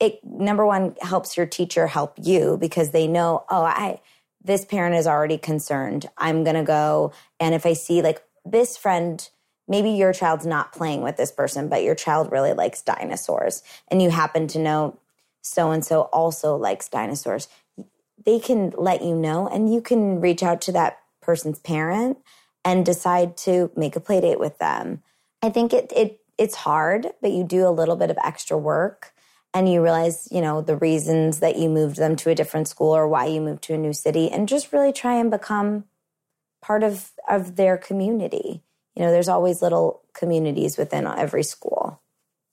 it 0.00 0.18
number 0.24 0.66
one 0.66 0.96
helps 1.00 1.36
your 1.36 1.46
teacher 1.46 1.86
help 1.86 2.14
you 2.20 2.56
because 2.58 2.90
they 2.90 3.06
know 3.06 3.44
oh 3.50 3.62
i 3.62 4.00
this 4.42 4.64
parent 4.64 4.96
is 4.96 5.06
already 5.06 5.38
concerned 5.38 6.08
i'm 6.16 6.42
going 6.42 6.56
to 6.56 6.64
go 6.64 7.12
and 7.38 7.54
if 7.54 7.66
i 7.66 7.74
see 7.74 8.02
like 8.02 8.22
this 8.44 8.76
friend 8.76 9.28
maybe 9.70 9.90
your 9.90 10.12
child's 10.12 10.44
not 10.44 10.72
playing 10.72 11.00
with 11.00 11.16
this 11.16 11.32
person 11.32 11.68
but 11.68 11.82
your 11.82 11.94
child 11.94 12.30
really 12.30 12.52
likes 12.52 12.82
dinosaurs. 12.82 13.62
And 13.88 14.02
you 14.02 14.10
happen 14.10 14.48
to 14.48 14.58
know 14.58 14.98
so 15.40 15.70
and 15.70 15.82
so 15.82 16.02
also 16.02 16.56
likes 16.56 16.88
dinosaurs. 16.88 17.48
They 18.26 18.38
can 18.38 18.74
let 18.76 19.02
you 19.02 19.14
know 19.14 19.48
and 19.48 19.72
you 19.72 19.80
can 19.80 20.20
reach 20.20 20.42
out 20.42 20.60
to 20.62 20.72
that 20.72 20.98
person's 21.22 21.58
parent 21.58 22.18
and 22.64 22.84
decide 22.84 23.36
to 23.38 23.70
make 23.76 23.96
a 23.96 24.00
play 24.00 24.20
date 24.20 24.40
with 24.40 24.58
them. 24.58 25.02
I 25.42 25.48
think 25.48 25.72
it 25.72 25.90
it 25.96 26.20
it's 26.36 26.56
hard, 26.56 27.06
but 27.22 27.32
you 27.32 27.44
do 27.44 27.66
a 27.66 27.70
little 27.70 27.96
bit 27.96 28.10
of 28.10 28.18
extra 28.22 28.58
work 28.58 29.12
and 29.52 29.70
you 29.70 29.82
realize, 29.82 30.28
you 30.30 30.40
know, 30.40 30.60
the 30.60 30.76
reasons 30.76 31.40
that 31.40 31.58
you 31.58 31.68
moved 31.68 31.96
them 31.96 32.16
to 32.16 32.30
a 32.30 32.34
different 32.34 32.68
school 32.68 32.94
or 32.96 33.08
why 33.08 33.26
you 33.26 33.40
moved 33.40 33.62
to 33.64 33.74
a 33.74 33.78
new 33.78 33.92
city 33.92 34.30
and 34.30 34.48
just 34.48 34.72
really 34.72 34.92
try 34.92 35.14
and 35.14 35.30
become 35.30 35.84
part 36.62 36.82
of 36.82 37.12
of 37.28 37.56
their 37.56 37.76
community. 37.76 38.62
You 38.96 39.02
know, 39.02 39.10
there's 39.10 39.28
always 39.28 39.62
little 39.62 40.02
communities 40.14 40.76
within 40.76 41.06
every 41.06 41.42
school. 41.42 42.02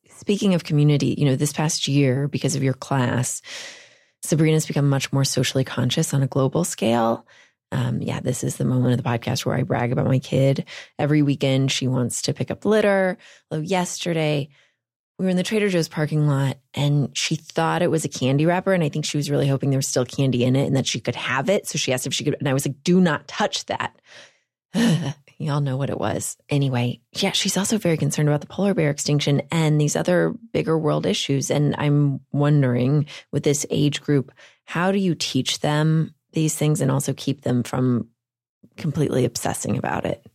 Speaking 0.10 0.54
of 0.54 0.64
community, 0.64 1.16
you 1.18 1.26
know, 1.26 1.36
this 1.36 1.54
past 1.54 1.88
year 1.88 2.28
because 2.28 2.56
of 2.56 2.64
your 2.64 2.74
class, 2.74 3.42
Sabrina's 4.24 4.66
become 4.66 4.90
much 4.90 5.12
more 5.14 5.26
socially 5.26 5.64
conscious 5.64 6.14
on 6.14 6.24
a 6.24 6.28
global 6.28 6.64
scale. 6.64 7.26
Um, 7.72 8.02
yeah, 8.02 8.20
this 8.20 8.44
is 8.44 8.56
the 8.56 8.66
moment 8.66 8.94
of 8.94 9.04
the 9.04 9.10
podcast 9.10 9.46
where 9.46 9.56
I 9.56 9.64
brag 9.64 9.92
about 9.92 10.08
my 10.08 10.20
kid. 10.20 10.66
Every 10.98 11.22
weekend, 11.22 11.72
she 11.72 11.88
wants 11.88 12.24
to 12.24 12.34
pick 12.34 12.50
up 12.50 12.66
litter. 12.66 13.18
Although 13.52 13.64
yesterday, 13.64 14.50
we 15.20 15.26
were 15.26 15.32
in 15.32 15.38
the 15.38 15.44
Trader 15.44 15.68
Joe's 15.68 15.90
parking 15.90 16.28
lot 16.28 16.58
and 16.74 17.16
she 17.18 17.36
thought 17.36 17.82
it 17.82 17.92
was 17.92 18.06
a 18.06 18.10
candy 18.10 18.46
wrapper. 18.46 18.74
And 18.74 18.84
I 18.84 18.90
think 18.90 19.06
she 19.06 19.18
was 19.18 19.30
really 19.30 19.48
hoping 19.48 19.70
there 19.70 19.78
was 19.78 19.90
still 19.90 20.06
candy 20.06 20.46
in 20.46 20.56
it 20.56 20.66
and 20.66 20.76
that 20.76 20.88
she 20.88 21.00
could 21.00 21.16
have 21.16 21.50
it. 21.50 21.68
So 21.68 21.78
she 21.78 21.92
asked 21.92 22.08
if 22.08 22.14
she 22.14 22.24
could. 22.24 22.36
And 22.40 22.48
I 22.48 22.54
was 22.54 22.66
like, 22.66 22.84
do 22.84 23.02
not 23.02 23.28
touch 23.28 23.66
that. 23.66 24.00
Y'all 25.40 25.62
know 25.62 25.78
what 25.78 25.92
it 25.92 26.00
was. 26.00 26.36
Anyway, 26.50 27.00
yeah, 27.12 27.32
she's 27.32 27.58
also 27.58 27.78
very 27.78 27.98
concerned 27.98 28.28
about 28.28 28.42
the 28.42 28.48
polar 28.48 28.74
bear 28.74 28.90
extinction 28.90 29.44
and 29.52 29.80
these 29.80 29.96
other 29.96 30.34
bigger 30.52 30.78
world 30.78 31.06
issues. 31.06 31.52
And 31.52 31.76
I'm 31.78 32.22
wondering 32.32 33.06
with 33.32 33.44
this 33.44 33.66
age 33.70 34.02
group, 34.02 34.32
how 34.66 34.92
do 34.92 34.98
you 34.98 35.14
teach 35.14 35.60
them 35.60 36.16
these 36.34 36.56
things 36.56 36.82
and 36.82 36.90
also 36.90 37.14
keep 37.14 37.42
them 37.42 37.62
from 37.62 38.08
completely 38.78 39.26
obsessing 39.26 39.78
about 39.78 40.06
it? 40.06 40.26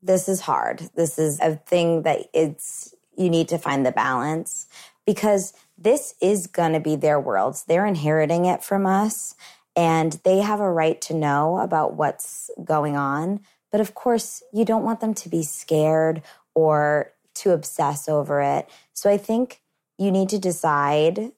This 0.00 0.28
is 0.28 0.40
hard. 0.40 0.88
This 0.94 1.18
is 1.18 1.40
a 1.40 1.56
thing 1.56 2.02
that 2.02 2.26
it's, 2.32 2.94
you 3.16 3.28
need 3.30 3.48
to 3.48 3.58
find 3.58 3.84
the 3.84 3.90
balance 3.90 4.68
because 5.06 5.54
this 5.76 6.14
is 6.22 6.46
going 6.46 6.72
to 6.72 6.80
be 6.80 6.94
their 6.94 7.18
worlds. 7.18 7.64
They're 7.64 7.86
inheriting 7.86 8.44
it 8.44 8.62
from 8.62 8.86
us 8.86 9.34
and 9.74 10.12
they 10.24 10.38
have 10.38 10.60
a 10.60 10.70
right 10.70 11.00
to 11.02 11.14
know 11.14 11.58
about 11.58 11.94
what's 11.94 12.50
going 12.64 12.96
on. 12.96 13.40
But 13.70 13.80
of 13.80 13.94
course, 13.94 14.42
you 14.52 14.64
don't 14.64 14.84
want 14.84 15.00
them 15.00 15.14
to 15.14 15.28
be 15.28 15.42
scared 15.42 16.22
or 16.54 17.12
to 17.36 17.52
obsess 17.52 18.08
over 18.08 18.40
it. 18.40 18.68
So 18.92 19.10
I 19.10 19.16
think 19.16 19.60
you 19.98 20.10
need 20.10 20.30
to 20.30 20.38
decide 20.38 21.32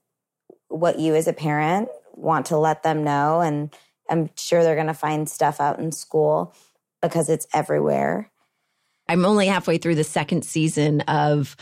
what 0.69 0.99
you 0.99 1.15
as 1.15 1.27
a 1.27 1.33
parent 1.33 1.89
want 2.15 2.47
to 2.47 2.57
let 2.57 2.83
them 2.83 3.05
know. 3.05 3.41
And 3.41 3.75
I'm 4.09 4.31
sure 4.37 4.63
they're 4.63 4.75
going 4.75 4.87
to 4.87 4.95
find 4.95 5.29
stuff 5.29 5.61
out 5.61 5.79
in 5.79 5.93
school 5.93 6.55
because 7.03 7.29
it's 7.29 7.47
everywhere. 7.53 8.31
I'm 9.09 9.25
only 9.25 9.47
halfway 9.47 9.79
through 9.79 9.97
the 9.97 10.05
second 10.05 10.45
season 10.45 11.01
of 11.03 11.57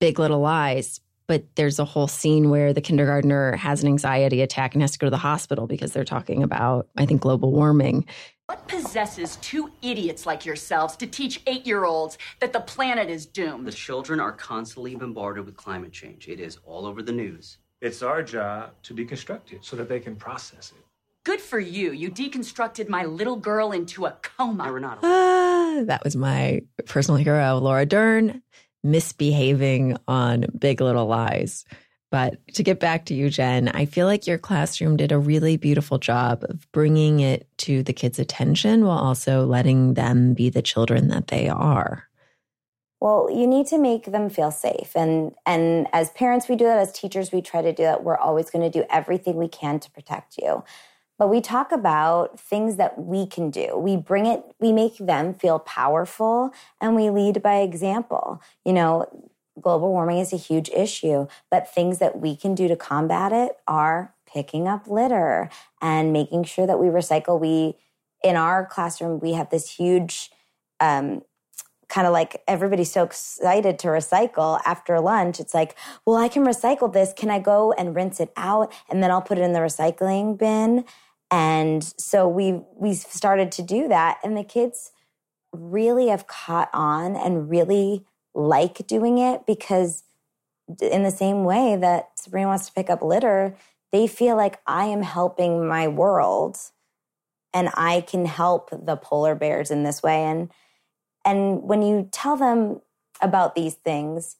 Big 0.00 0.18
Little 0.18 0.40
Lies, 0.40 1.00
but 1.28 1.44
there's 1.54 1.78
a 1.78 1.84
whole 1.84 2.08
scene 2.08 2.50
where 2.50 2.72
the 2.72 2.80
kindergartner 2.80 3.56
has 3.56 3.82
an 3.82 3.88
anxiety 3.88 4.42
attack 4.42 4.74
and 4.74 4.82
has 4.82 4.92
to 4.92 4.98
go 4.98 5.06
to 5.06 5.10
the 5.10 5.16
hospital 5.16 5.66
because 5.66 5.92
they're 5.92 6.04
talking 6.04 6.42
about, 6.42 6.88
I 6.96 7.06
think, 7.06 7.20
global 7.20 7.52
warming. 7.52 8.06
What 8.46 8.68
possesses 8.68 9.36
two 9.36 9.72
idiots 9.80 10.26
like 10.26 10.44
yourselves 10.44 10.96
to 10.98 11.06
teach 11.06 11.40
eight 11.46 11.66
year 11.66 11.86
olds 11.86 12.18
that 12.40 12.52
the 12.52 12.60
planet 12.60 13.08
is 13.08 13.24
doomed? 13.24 13.66
The 13.66 13.72
children 13.72 14.20
are 14.20 14.32
constantly 14.32 14.94
bombarded 14.94 15.46
with 15.46 15.56
climate 15.56 15.92
change. 15.92 16.28
It 16.28 16.40
is 16.40 16.58
all 16.66 16.84
over 16.84 17.00
the 17.02 17.12
news. 17.12 17.56
It's 17.80 18.02
our 18.02 18.22
job 18.22 18.72
to 18.82 18.94
deconstruct 18.94 19.54
it 19.54 19.64
so 19.64 19.76
that 19.76 19.88
they 19.88 19.98
can 19.98 20.14
process 20.14 20.72
it. 20.76 20.84
Good 21.24 21.40
for 21.40 21.58
you. 21.58 21.92
You 21.92 22.10
deconstructed 22.10 22.90
my 22.90 23.06
little 23.06 23.36
girl 23.36 23.72
into 23.72 24.04
a 24.04 24.10
coma. 24.20 24.70
Renata. 24.70 25.00
Ah, 25.02 25.82
that 25.86 26.04
was 26.04 26.14
my 26.14 26.60
personal 26.84 27.16
hero, 27.16 27.56
Laura 27.56 27.86
Dern, 27.86 28.42
misbehaving 28.82 29.96
on 30.06 30.44
Big 30.58 30.82
Little 30.82 31.06
Lies. 31.06 31.64
But 32.14 32.38
to 32.54 32.62
get 32.62 32.78
back 32.78 33.06
to 33.06 33.14
you, 33.14 33.28
Jen, 33.28 33.70
I 33.70 33.86
feel 33.86 34.06
like 34.06 34.24
your 34.24 34.38
classroom 34.38 34.96
did 34.96 35.10
a 35.10 35.18
really 35.18 35.56
beautiful 35.56 35.98
job 35.98 36.44
of 36.48 36.70
bringing 36.70 37.18
it 37.18 37.48
to 37.58 37.82
the 37.82 37.92
kids' 37.92 38.20
attention 38.20 38.84
while 38.84 38.98
also 38.98 39.44
letting 39.44 39.94
them 39.94 40.32
be 40.32 40.48
the 40.48 40.62
children 40.62 41.08
that 41.08 41.26
they 41.26 41.48
are. 41.48 42.04
Well, 43.00 43.28
you 43.32 43.48
need 43.48 43.66
to 43.66 43.78
make 43.78 44.04
them 44.04 44.30
feel 44.30 44.52
safe. 44.52 44.92
And 44.94 45.32
and 45.44 45.88
as 45.92 46.10
parents 46.10 46.48
we 46.48 46.54
do 46.54 46.66
that, 46.66 46.78
as 46.78 46.92
teachers 46.92 47.32
we 47.32 47.42
try 47.42 47.62
to 47.62 47.72
do 47.72 47.82
that. 47.82 48.04
We're 48.04 48.16
always 48.16 48.48
going 48.48 48.62
to 48.62 48.70
do 48.70 48.86
everything 48.88 49.34
we 49.34 49.48
can 49.48 49.80
to 49.80 49.90
protect 49.90 50.38
you. 50.38 50.62
But 51.18 51.30
we 51.30 51.40
talk 51.40 51.72
about 51.72 52.38
things 52.38 52.76
that 52.76 52.96
we 52.96 53.26
can 53.26 53.50
do. 53.50 53.76
We 53.76 53.96
bring 53.96 54.26
it, 54.26 54.44
we 54.60 54.72
make 54.72 54.98
them 54.98 55.34
feel 55.34 55.58
powerful 55.58 56.52
and 56.80 56.94
we 56.94 57.10
lead 57.10 57.42
by 57.42 57.56
example. 57.56 58.40
You 58.64 58.72
know, 58.72 59.32
global 59.60 59.90
warming 59.90 60.18
is 60.18 60.32
a 60.32 60.36
huge 60.36 60.68
issue, 60.70 61.26
but 61.50 61.72
things 61.72 61.98
that 61.98 62.20
we 62.20 62.36
can 62.36 62.54
do 62.54 62.68
to 62.68 62.76
combat 62.76 63.32
it 63.32 63.56
are 63.66 64.14
picking 64.26 64.66
up 64.66 64.88
litter 64.88 65.48
and 65.80 66.12
making 66.12 66.44
sure 66.44 66.66
that 66.66 66.78
we 66.78 66.86
recycle. 66.86 67.40
We 67.40 67.76
in 68.22 68.36
our 68.36 68.64
classroom 68.66 69.20
we 69.20 69.34
have 69.34 69.50
this 69.50 69.70
huge 69.70 70.30
um, 70.80 71.22
kind 71.88 72.06
of 72.06 72.12
like 72.12 72.42
everybody's 72.48 72.90
so 72.90 73.04
excited 73.04 73.78
to 73.78 73.88
recycle 73.88 74.60
after 74.64 74.98
lunch. 75.00 75.38
It's 75.38 75.54
like, 75.54 75.76
well, 76.04 76.16
I 76.16 76.28
can 76.28 76.44
recycle 76.44 76.92
this. 76.92 77.12
Can 77.16 77.30
I 77.30 77.38
go 77.38 77.72
and 77.72 77.94
rinse 77.94 78.18
it 78.20 78.32
out 78.36 78.72
and 78.90 79.02
then 79.02 79.10
I'll 79.10 79.22
put 79.22 79.38
it 79.38 79.42
in 79.42 79.52
the 79.52 79.60
recycling 79.60 80.36
bin? 80.36 80.84
And 81.30 81.84
so 81.98 82.26
we 82.28 82.60
we 82.76 82.94
started 82.94 83.52
to 83.52 83.62
do 83.62 83.88
that 83.88 84.18
and 84.24 84.36
the 84.36 84.44
kids 84.44 84.90
really 85.52 86.08
have 86.08 86.26
caught 86.26 86.68
on 86.72 87.16
and 87.16 87.48
really 87.48 88.04
like 88.34 88.86
doing 88.86 89.18
it 89.18 89.46
because 89.46 90.04
in 90.80 91.02
the 91.02 91.10
same 91.10 91.44
way 91.44 91.76
that 91.76 92.18
Sabrina 92.18 92.48
wants 92.48 92.66
to 92.66 92.72
pick 92.72 92.90
up 92.90 93.02
litter, 93.02 93.56
they 93.92 94.06
feel 94.06 94.36
like 94.36 94.60
I 94.66 94.86
am 94.86 95.02
helping 95.02 95.66
my 95.66 95.88
world 95.88 96.58
and 97.52 97.68
I 97.74 98.00
can 98.00 98.26
help 98.26 98.70
the 98.72 98.96
polar 98.96 99.34
bears 99.34 99.70
in 99.70 99.84
this 99.84 100.02
way 100.02 100.24
and 100.24 100.50
and 101.24 101.62
when 101.62 101.82
you 101.82 102.08
tell 102.12 102.36
them 102.36 102.80
about 103.20 103.54
these 103.54 103.74
things 103.74 104.36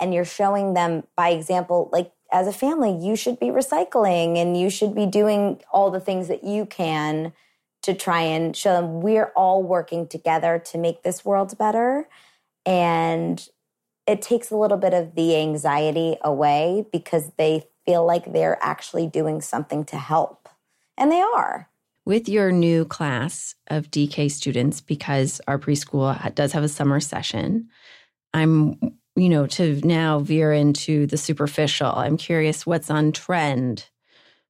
and 0.00 0.14
you're 0.14 0.24
showing 0.24 0.74
them 0.74 1.04
by 1.16 1.30
example, 1.30 1.90
like 1.92 2.12
as 2.32 2.46
a 2.46 2.52
family, 2.52 2.96
you 2.96 3.16
should 3.16 3.38
be 3.38 3.46
recycling 3.46 4.38
and 4.38 4.58
you 4.58 4.70
should 4.70 4.94
be 4.94 5.06
doing 5.06 5.60
all 5.72 5.90
the 5.90 6.00
things 6.00 6.28
that 6.28 6.44
you 6.44 6.66
can 6.66 7.32
to 7.82 7.94
try 7.94 8.22
and 8.22 8.56
show 8.56 8.72
them 8.74 9.00
we're 9.00 9.32
all 9.36 9.62
working 9.62 10.06
together 10.06 10.58
to 10.58 10.78
make 10.78 11.02
this 11.02 11.24
world 11.24 11.56
better. 11.56 12.08
And 12.68 13.44
it 14.06 14.22
takes 14.22 14.50
a 14.50 14.56
little 14.56 14.76
bit 14.76 14.94
of 14.94 15.14
the 15.14 15.36
anxiety 15.36 16.16
away 16.22 16.86
because 16.92 17.32
they 17.36 17.64
feel 17.84 18.06
like 18.06 18.32
they're 18.32 18.58
actually 18.62 19.06
doing 19.06 19.40
something 19.40 19.84
to 19.86 19.96
help. 19.96 20.48
And 20.96 21.10
they 21.10 21.20
are 21.20 21.68
with 22.08 22.26
your 22.26 22.50
new 22.50 22.86
class 22.86 23.54
of 23.66 23.90
DK 23.90 24.30
students, 24.30 24.80
because 24.80 25.42
our 25.46 25.58
preschool 25.58 26.34
does 26.34 26.52
have 26.52 26.64
a 26.64 26.68
summer 26.68 27.00
session, 27.00 27.68
I'm, 28.32 28.78
you 29.14 29.28
know, 29.28 29.46
to 29.48 29.78
now 29.84 30.20
veer 30.20 30.50
into 30.50 31.06
the 31.06 31.18
superficial. 31.18 31.92
I'm 31.94 32.16
curious 32.16 32.64
what's 32.64 32.90
on 32.90 33.12
trend 33.12 33.90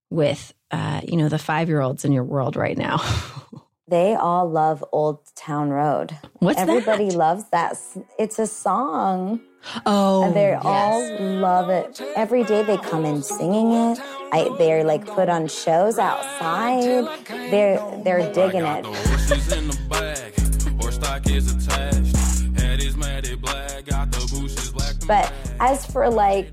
with, 0.09 0.55
uh, 0.71 1.01
you 1.03 1.17
know, 1.17 1.29
the 1.29 1.37
five 1.37 1.69
year 1.69 1.81
olds 1.81 2.05
in 2.05 2.13
your 2.13 2.23
world 2.23 2.55
right 2.55 2.79
now. 2.79 2.99
they 3.89 4.15
all 4.15 4.49
love 4.49 4.85
Old 4.93 5.21
Town 5.35 5.71
Road. 5.71 6.17
What's 6.41 6.59
Everybody 6.59 7.09
that? 7.11 7.17
loves 7.17 7.45
that. 7.51 7.77
It's 8.19 8.39
a 8.39 8.47
song. 8.47 9.41
Oh, 9.87 10.23
And 10.25 10.35
they 10.37 10.51
yes. 10.51 10.63
all 10.65 11.19
love 11.21 11.69
it. 11.71 12.01
Every 12.17 12.45
day 12.45 12.63
they 12.63 12.77
come 12.77 13.05
in 13.05 13.23
singing 13.23 13.73
it. 13.73 13.99
I, 14.33 14.55
they're 14.59 14.85
like 14.85 15.07
put 15.07 15.29
on 15.29 15.49
shows 15.49 15.99
outside. 15.99 17.09
They're 17.51 17.79
they're 18.05 18.33
digging 18.33 18.65
it. 18.65 18.85
Horses 18.87 19.53
in 19.53 19.69
the 19.69 19.79
bag, 19.89 20.81
horse 20.81 20.95
stock 20.97 21.27
is 21.29 21.53
attached. 21.55 22.17
Head 22.61 22.83
is 22.83 22.97
matted 22.97 23.41
black, 23.43 23.87
got 23.87 24.11
the 24.13 24.19
bushes 24.39 24.71
black. 24.71 24.95
But 25.07 25.33
as 25.61 25.87
for 25.87 26.09
like, 26.09 26.53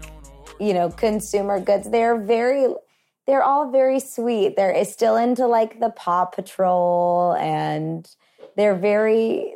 you 0.60 0.74
know, 0.74 0.90
consumer 0.90 1.60
goods, 1.60 1.90
they're 1.90 2.18
very 2.18 2.74
they're 3.28 3.44
all 3.44 3.72
very 3.72 4.00
sweet. 4.00 4.56
They're 4.56 4.84
still 4.86 5.16
into 5.16 5.48
like 5.48 5.80
the 5.80 5.90
Paw 5.90 6.26
Patrol 6.26 7.36
and 7.40 8.08
they're 8.56 8.76
very 8.76 9.56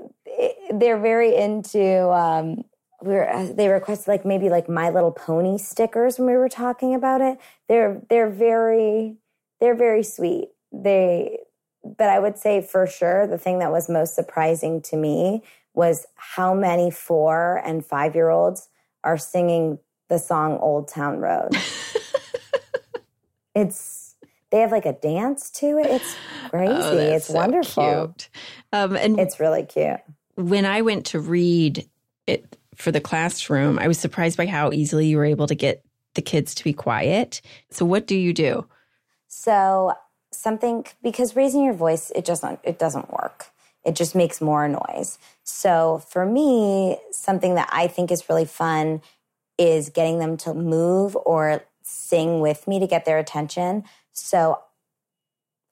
they're 0.71 0.99
very 0.99 1.35
into 1.35 2.09
um 2.09 2.63
we 3.01 3.13
were, 3.13 3.29
uh, 3.29 3.53
they 3.53 3.69
requested 3.69 4.07
like 4.07 4.25
maybe 4.25 4.49
like 4.49 4.67
My 4.67 4.89
Little 4.89 5.11
Pony 5.11 5.57
stickers 5.57 6.19
when 6.19 6.27
we 6.27 6.35
were 6.35 6.49
talking 6.49 6.93
about 6.95 7.21
it. 7.21 7.39
They're 7.67 8.01
they're 8.09 8.29
very 8.29 9.17
they're 9.59 9.75
very 9.75 10.03
sweet. 10.03 10.49
They 10.71 11.39
but 11.83 12.09
I 12.09 12.19
would 12.19 12.37
say 12.37 12.61
for 12.61 12.87
sure 12.87 13.27
the 13.27 13.37
thing 13.37 13.59
that 13.59 13.71
was 13.71 13.89
most 13.89 14.15
surprising 14.15 14.81
to 14.83 14.97
me 14.97 15.43
was 15.73 16.05
how 16.15 16.53
many 16.53 16.91
4 16.91 17.61
and 17.63 17.85
5 17.85 18.15
year 18.15 18.29
olds 18.29 18.67
are 19.03 19.17
singing 19.17 19.79
the 20.09 20.17
song 20.17 20.57
Old 20.57 20.87
Town 20.87 21.19
Road. 21.19 21.55
it's 23.59 24.15
they 24.51 24.59
have 24.59 24.71
like 24.71 24.85
a 24.85 24.93
dance 24.93 25.49
to 25.51 25.77
it. 25.77 25.87
It's 25.87 26.15
crazy. 26.49 26.73
Oh, 26.73 27.15
it's 27.15 27.27
so 27.27 27.33
wonderful. 27.33 28.15
Um, 28.73 28.95
and 28.95 29.19
It's 29.19 29.39
really 29.39 29.63
cute. 29.63 29.99
when 30.35 30.65
I 30.65 30.81
went 30.81 31.05
to 31.07 31.19
read 31.19 31.87
it 32.27 32.57
for 32.75 32.91
the 32.91 33.01
classroom, 33.01 33.77
I 33.77 33.87
was 33.87 33.99
surprised 33.99 34.37
by 34.37 34.45
how 34.47 34.71
easily 34.71 35.07
you 35.07 35.17
were 35.17 35.25
able 35.25 35.47
to 35.47 35.55
get 35.55 35.83
the 36.15 36.21
kids 36.21 36.55
to 36.55 36.63
be 36.63 36.73
quiet. 36.73 37.41
So, 37.69 37.85
what 37.85 38.07
do 38.07 38.15
you 38.15 38.33
do? 38.33 38.65
So 39.27 39.93
something 40.31 40.85
because 41.03 41.35
raising 41.35 41.63
your 41.63 41.73
voice 41.73 42.11
it 42.15 42.25
doesn't 42.25 42.59
it 42.63 42.79
doesn't 42.79 43.11
work. 43.11 43.47
It 43.85 43.95
just 43.95 44.15
makes 44.15 44.41
more 44.41 44.67
noise. 44.67 45.17
So 45.43 45.99
for 46.09 46.25
me, 46.25 46.97
something 47.11 47.55
that 47.55 47.69
I 47.71 47.87
think 47.87 48.11
is 48.11 48.27
really 48.29 48.45
fun 48.45 49.01
is 49.57 49.89
getting 49.89 50.19
them 50.19 50.35
to 50.37 50.53
move 50.53 51.15
or 51.25 51.63
sing 51.89 52.39
with 52.39 52.67
me 52.67 52.79
to 52.79 52.87
get 52.87 53.05
their 53.05 53.17
attention. 53.17 53.83
So 54.13 54.59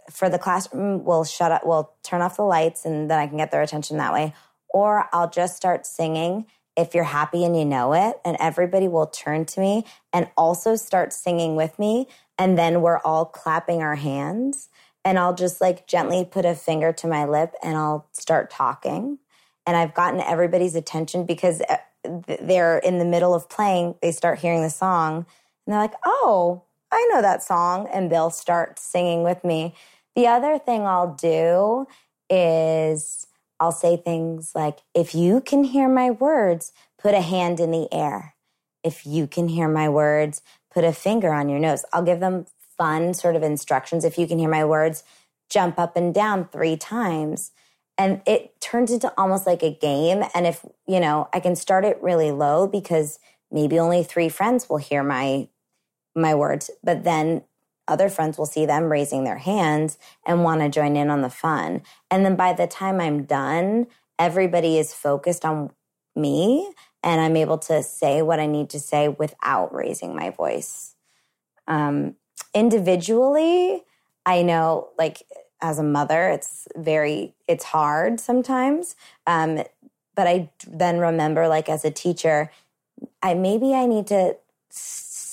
for 0.09 0.29
the 0.29 0.39
classroom, 0.39 1.03
we'll 1.03 1.25
shut 1.25 1.51
up, 1.51 1.65
we'll 1.65 1.93
turn 2.03 2.21
off 2.21 2.37
the 2.37 2.43
lights 2.43 2.85
and 2.85 3.09
then 3.09 3.19
I 3.19 3.27
can 3.27 3.37
get 3.37 3.51
their 3.51 3.61
attention 3.61 3.97
that 3.97 4.13
way. 4.13 4.33
Or 4.69 5.09
I'll 5.13 5.29
just 5.29 5.55
start 5.55 5.85
singing 5.85 6.45
if 6.75 6.93
you're 6.93 7.03
happy 7.03 7.43
and 7.43 7.57
you 7.57 7.65
know 7.65 7.93
it, 7.93 8.19
and 8.23 8.37
everybody 8.39 8.87
will 8.87 9.07
turn 9.07 9.45
to 9.45 9.59
me 9.59 9.83
and 10.13 10.29
also 10.37 10.75
start 10.75 11.11
singing 11.11 11.55
with 11.55 11.79
me. 11.79 12.07
And 12.37 12.57
then 12.57 12.81
we're 12.81 12.99
all 12.99 13.25
clapping 13.25 13.81
our 13.81 13.95
hands. 13.95 14.69
And 15.03 15.17
I'll 15.17 15.33
just 15.33 15.59
like 15.59 15.87
gently 15.87 16.23
put 16.23 16.45
a 16.45 16.53
finger 16.53 16.93
to 16.93 17.07
my 17.07 17.25
lip 17.25 17.53
and 17.63 17.75
I'll 17.75 18.07
start 18.11 18.51
talking. 18.51 19.17
And 19.65 19.75
I've 19.75 19.95
gotten 19.95 20.21
everybody's 20.21 20.75
attention 20.75 21.25
because 21.25 21.61
uh, 21.61 21.77
they're 22.41 22.77
in 22.77 22.99
the 22.99 23.05
middle 23.05 23.33
of 23.33 23.49
playing, 23.49 23.95
they 24.01 24.11
start 24.11 24.39
hearing 24.39 24.61
the 24.61 24.69
song 24.69 25.25
and 25.67 25.73
they're 25.73 25.81
like, 25.81 25.95
oh, 26.05 26.63
I 26.91 27.07
know 27.11 27.21
that 27.21 27.43
song. 27.43 27.87
And 27.93 28.09
they'll 28.09 28.29
start 28.29 28.79
singing 28.79 29.23
with 29.23 29.43
me. 29.43 29.75
The 30.15 30.27
other 30.27 30.57
thing 30.57 30.87
I'll 30.87 31.13
do 31.13 31.87
is 32.29 33.27
I'll 33.59 33.73
say 33.73 33.97
things 33.97 34.53
like, 34.55 34.79
if 34.95 35.13
you 35.13 35.41
can 35.41 35.65
hear 35.65 35.89
my 35.89 36.09
words, 36.09 36.71
put 36.97 37.13
a 37.13 37.21
hand 37.21 37.59
in 37.59 37.71
the 37.71 37.87
air. 37.93 38.35
If 38.81 39.05
you 39.05 39.27
can 39.27 39.49
hear 39.49 39.67
my 39.67 39.89
words, 39.89 40.41
put 40.73 40.85
a 40.85 40.93
finger 40.93 41.33
on 41.33 41.49
your 41.49 41.59
nose. 41.59 41.83
I'll 41.91 42.03
give 42.03 42.21
them 42.21 42.45
fun 42.77 43.13
sort 43.13 43.35
of 43.35 43.43
instructions. 43.43 44.05
If 44.05 44.17
you 44.17 44.25
can 44.25 44.39
hear 44.39 44.49
my 44.49 44.63
words, 44.63 45.03
jump 45.49 45.77
up 45.77 45.97
and 45.97 46.13
down 46.13 46.47
three 46.47 46.77
times. 46.77 47.51
And 47.97 48.21
it 48.25 48.61
turns 48.61 48.91
into 48.91 49.11
almost 49.17 49.45
like 49.45 49.63
a 49.63 49.73
game. 49.73 50.23
And 50.33 50.47
if, 50.47 50.65
you 50.87 50.99
know, 51.01 51.27
I 51.33 51.41
can 51.41 51.55
start 51.55 51.83
it 51.83 52.01
really 52.01 52.31
low 52.31 52.67
because 52.67 53.19
maybe 53.51 53.79
only 53.79 54.03
three 54.03 54.29
friends 54.29 54.69
will 54.69 54.77
hear 54.77 55.03
my 55.03 55.49
my 56.17 56.35
words, 56.35 56.69
but 56.83 57.03
then 57.03 57.43
other 57.87 58.09
friends 58.09 58.37
will 58.37 58.45
see 58.45 58.65
them 58.65 58.91
raising 58.91 59.23
their 59.23 59.37
hands 59.37 59.97
and 60.25 60.43
want 60.43 60.61
to 60.61 60.69
join 60.69 60.95
in 60.95 61.09
on 61.09 61.21
the 61.21 61.29
fun. 61.29 61.81
And 62.11 62.25
then 62.25 62.35
by 62.35 62.53
the 62.53 62.67
time 62.67 62.99
I'm 62.99 63.23
done, 63.23 63.87
everybody 64.19 64.77
is 64.77 64.93
focused 64.93 65.45
on 65.45 65.71
me 66.15 66.69
and 67.03 67.21
I'm 67.21 67.37
able 67.37 67.57
to 67.59 67.83
say 67.83 68.21
what 68.21 68.39
I 68.39 68.47
need 68.47 68.69
to 68.71 68.79
say 68.79 69.07
without 69.07 69.73
raising 69.73 70.15
my 70.15 70.31
voice. 70.31 70.95
Um, 71.67 72.15
individually, 72.53 73.83
I 74.25 74.41
know 74.41 74.89
like 74.97 75.23
as 75.61 75.79
a 75.79 75.83
mother, 75.83 76.29
it's 76.29 76.67
very, 76.75 77.35
it's 77.47 77.63
hard 77.63 78.19
sometimes. 78.19 78.95
Um, 79.25 79.63
but 80.15 80.27
I 80.27 80.49
then 80.67 80.99
remember 80.99 81.47
like 81.47 81.69
as 81.69 81.85
a 81.85 81.91
teacher, 81.91 82.51
I 83.21 83.35
maybe 83.35 83.73
I 83.73 83.85
need 83.85 84.07
to 84.07 84.35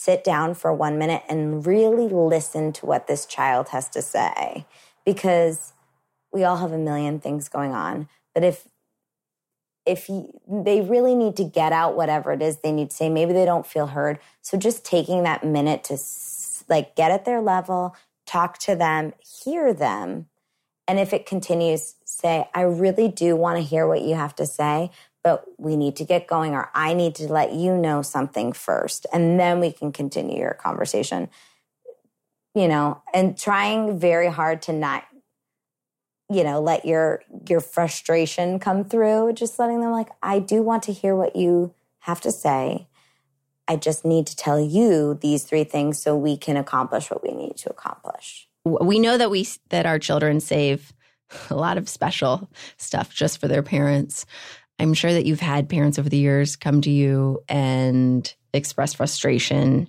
sit 0.05 0.23
down 0.23 0.55
for 0.55 0.73
one 0.73 0.99
minute 0.99 1.23
and 1.29 1.67
really 1.67 2.09
listen 2.09 2.73
to 2.75 2.87
what 2.87 3.07
this 3.07 3.25
child 3.27 3.71
has 3.71 3.89
to 3.89 4.03
say. 4.03 4.67
Because 5.05 5.73
we 6.33 6.45
all 6.45 6.57
have 6.57 6.73
a 6.73 6.79
million 6.79 7.21
things 7.21 7.49
going 7.49 7.73
on 7.73 8.09
but 8.35 8.45
if 8.45 8.69
if 9.87 10.11
they 10.49 10.81
really 10.81 11.15
need 11.15 11.37
to 11.37 11.45
get 11.45 11.71
out 11.73 11.95
whatever 11.95 12.33
it 12.33 12.43
is 12.43 12.59
they 12.59 12.73
need 12.73 12.91
to 12.91 12.97
say 12.97 13.09
maybe 13.09 13.33
they 13.33 13.45
don't 13.45 13.67
feel 13.67 13.89
heard. 13.89 14.19
So 14.41 14.57
just 14.57 14.85
taking 14.85 15.23
that 15.25 15.45
minute 15.45 15.85
to 15.85 15.99
like 16.69 16.97
get 16.97 17.11
at 17.11 17.25
their 17.25 17.41
level 17.41 17.95
talk 18.27 18.59
to 18.59 18.75
them 18.75 19.13
hear 19.45 19.73
them. 19.73 20.27
And 20.89 20.99
if 20.99 21.13
it 21.13 21.27
continues 21.27 21.95
say 22.05 22.49
i 22.55 22.63
really 22.63 23.09
do 23.09 23.37
want 23.37 23.59
to 23.59 23.63
hear 23.63 23.87
what 23.87 24.03
you 24.03 24.15
have 24.15 24.35
to 24.37 24.47
say 24.47 24.91
but 25.25 25.45
we 25.59 25.77
need 25.77 25.97
to 25.97 26.05
get 26.05 26.29
going 26.29 26.55
or 26.55 26.71
I 26.75 26.95
need 26.95 27.17
to 27.17 27.33
let 27.33 27.55
you 27.55 27.77
know 27.77 28.03
something 28.03 28.53
first 28.53 29.07
and 29.13 29.41
then 29.41 29.59
we 29.59 29.73
can 29.73 29.91
continue 29.91 30.39
your 30.39 30.55
conversation. 30.55 31.29
You 32.55 32.69
know, 32.69 33.03
and 33.13 33.37
trying 33.37 33.99
very 33.99 34.29
hard 34.29 34.63
to 34.63 34.73
not 34.73 35.03
you 36.31 36.43
know, 36.43 36.61
let 36.61 36.85
your 36.85 37.23
your 37.49 37.61
frustration 37.61 38.59
come 38.59 38.85
through, 38.85 39.35
just 39.35 39.59
letting 39.59 39.81
them 39.81 39.91
like 39.91 40.09
I 40.23 40.39
do 40.39 40.63
want 40.63 40.83
to 40.85 40.93
hear 40.93 41.15
what 41.15 41.37
you 41.37 41.75
have 42.01 42.21
to 42.23 42.33
say. 42.33 42.87
I 43.69 43.77
just 43.77 44.05
need 44.05 44.27
to 44.27 44.37
tell 44.37 44.61
you 44.61 45.19
these 45.21 45.45
three 45.45 45.65
things 45.65 45.99
so 45.99 46.17
we 46.17 46.37
can 46.37 46.57
accomplish 46.57 47.11
what 47.11 47.23
we 47.23 47.33
need 47.33 47.57
to 47.59 47.71
accomplish. 47.71 48.49
We 48.65 48.99
know 48.99 49.19
that 49.19 49.31
we 49.31 49.47
that 49.69 49.87
our 49.87 49.99
children 49.99 50.41
save 50.41 50.93
a 51.51 51.55
lot 51.55 51.79
of 51.79 51.89
special 51.89 52.51
stuff 52.79 53.15
just 53.15 53.39
for 53.39 53.49
their 53.49 53.63
parents. 53.63 54.27
I'm 54.79 54.95
sure 54.95 55.13
that 55.13 55.27
you've 55.27 55.41
had 55.41 55.69
parents 55.69 55.99
over 55.99 56.09
the 56.09 56.19
years 56.19 56.57
come 56.57 56.81
to 56.83 56.91
you 56.91 57.43
and 57.49 58.33
express 58.53 58.95
frustration 58.95 59.89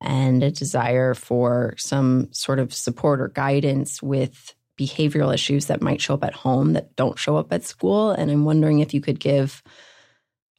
and 0.00 0.42
a 0.42 0.50
desire 0.50 1.14
for 1.14 1.74
some 1.76 2.32
sort 2.32 2.58
of 2.58 2.74
support 2.74 3.20
or 3.20 3.28
guidance 3.28 4.02
with 4.02 4.54
behavioral 4.78 5.32
issues 5.32 5.66
that 5.66 5.82
might 5.82 6.00
show 6.00 6.14
up 6.14 6.24
at 6.24 6.34
home 6.34 6.72
that 6.72 6.96
don't 6.96 7.18
show 7.18 7.36
up 7.36 7.52
at 7.52 7.64
school. 7.64 8.10
And 8.10 8.30
I'm 8.30 8.44
wondering 8.44 8.80
if 8.80 8.94
you 8.94 9.00
could 9.00 9.20
give 9.20 9.62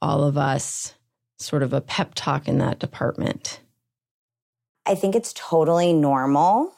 all 0.01 0.23
of 0.23 0.37
us 0.37 0.93
sort 1.39 1.63
of 1.63 1.73
a 1.73 1.81
pep 1.81 2.13
talk 2.15 2.47
in 2.47 2.59
that 2.59 2.79
department. 2.79 3.59
I 4.85 4.95
think 4.95 5.15
it's 5.15 5.33
totally 5.33 5.93
normal 5.93 6.73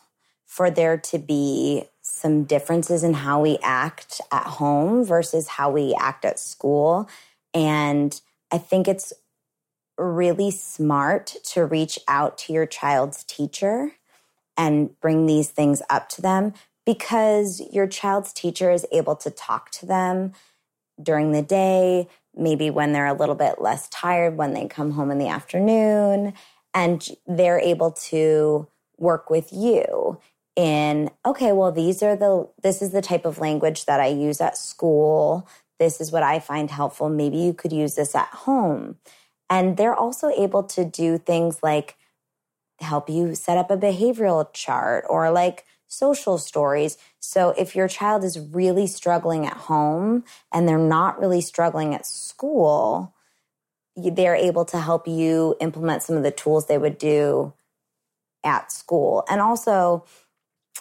for 0.46 0.70
there 0.72 0.98
to 0.98 1.20
be 1.20 1.84
some 2.16 2.46
differences 2.46 3.04
in 3.04 3.14
how 3.14 3.42
we 3.42 3.58
act 3.62 4.22
at 4.32 4.46
home 4.46 5.04
versus 5.04 5.48
how 5.48 5.70
we 5.70 5.96
act 6.00 6.26
at 6.26 6.40
school. 6.40 7.10
And 7.54 8.20
I 8.52 8.58
think 8.58 8.88
it's 8.88 9.14
really 9.98 10.52
smart 10.52 11.36
to 11.44 11.66
reach 11.66 12.00
out 12.08 12.38
to 12.38 12.54
your 12.54 12.66
child's 12.66 13.24
teacher 13.24 13.92
and 14.58 15.00
bring 15.00 15.26
these 15.26 15.50
things 15.50 15.82
up 15.90 16.10
to 16.10 16.22
them 16.22 16.54
because 16.86 17.62
your 17.72 17.88
child's 17.88 18.32
teacher 18.32 18.72
is 18.72 18.86
able 18.92 19.16
to 19.18 19.30
talk 19.30 19.72
to 19.72 19.86
them 19.86 20.34
during 21.02 21.32
the 21.32 21.42
day, 21.42 22.08
maybe 22.36 22.70
when 22.70 22.94
they're 22.94 23.06
a 23.06 23.14
little 23.14 23.36
bit 23.36 23.60
less 23.60 23.90
tired, 23.90 24.38
when 24.38 24.54
they 24.54 24.68
come 24.68 24.92
home 24.92 25.12
in 25.12 25.18
the 25.18 25.28
afternoon, 25.28 26.34
and 26.74 27.10
they're 27.28 27.60
able 27.60 27.92
to 27.92 28.68
work 28.98 29.30
with 29.30 29.52
you 29.52 30.18
in 30.56 31.10
okay 31.26 31.52
well 31.52 31.72
these 31.72 32.02
are 32.02 32.16
the 32.16 32.48
this 32.64 32.82
is 32.82 32.92
the 32.92 33.02
type 33.02 33.26
of 33.26 33.40
language 33.40 33.86
that 33.86 34.00
i 34.00 34.08
use 34.08 34.40
at 34.42 34.58
school. 34.58 35.48
This 35.80 36.00
is 36.00 36.12
what 36.12 36.24
i 36.24 36.40
find 36.40 36.72
helpful. 36.72 37.10
Maybe 37.10 37.38
you 37.38 37.54
could 37.54 37.74
use 37.74 37.96
this 37.96 38.16
at 38.16 38.28
home. 38.30 38.98
And 39.50 39.78
they're 39.78 39.96
also 39.96 40.30
able 40.30 40.64
to 40.64 40.86
do 40.86 41.18
things 41.18 41.62
like 41.62 41.98
help 42.80 43.10
you 43.10 43.36
set 43.36 43.58
up 43.58 43.70
a 43.70 43.78
behavioral 43.78 44.52
chart 44.54 45.06
or 45.10 45.30
like 45.32 45.66
social 45.88 46.38
stories. 46.38 46.98
So 47.20 47.54
if 47.58 47.76
your 47.76 47.88
child 47.88 48.24
is 48.24 48.40
really 48.40 48.88
struggling 48.88 49.46
at 49.46 49.54
home 49.54 50.24
and 50.52 50.68
they're 50.68 50.78
not 50.78 51.20
really 51.20 51.42
struggling 51.42 51.94
at 51.94 52.06
school 52.06 53.14
they're 53.96 54.36
able 54.36 54.66
to 54.66 54.80
help 54.80 55.08
you 55.08 55.56
implement 55.62 56.04
some 56.04 56.18
of 56.18 56.24
the 56.24 56.32
tools 56.32 56.68
they 56.68 56.78
would 56.78 56.98
do 56.98 57.54
at 58.44 58.72
school. 58.72 59.24
And 59.30 59.42
also, 59.42 60.06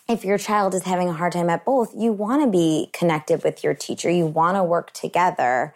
if 0.08 0.24
your 0.24 0.38
child 0.38 0.74
is 0.74 0.82
having 0.82 1.08
a 1.08 1.14
hard 1.14 1.32
time 1.32 1.48
at 1.48 1.64
both, 1.64 1.94
you 1.96 2.12
want 2.12 2.42
to 2.42 2.50
be 2.50 2.90
connected 2.92 3.42
with 3.42 3.64
your 3.64 3.74
teacher. 3.74 4.10
You 4.10 4.26
want 4.26 4.56
to 4.56 4.62
work 4.62 4.92
together 4.92 5.74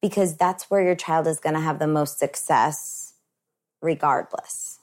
because 0.00 0.36
that's 0.36 0.70
where 0.70 0.82
your 0.82 0.94
child 0.94 1.26
is 1.26 1.40
going 1.40 1.54
to 1.54 1.60
have 1.60 1.78
the 1.78 1.86
most 1.86 2.18
success 2.18 3.14
regardless. 3.82 4.78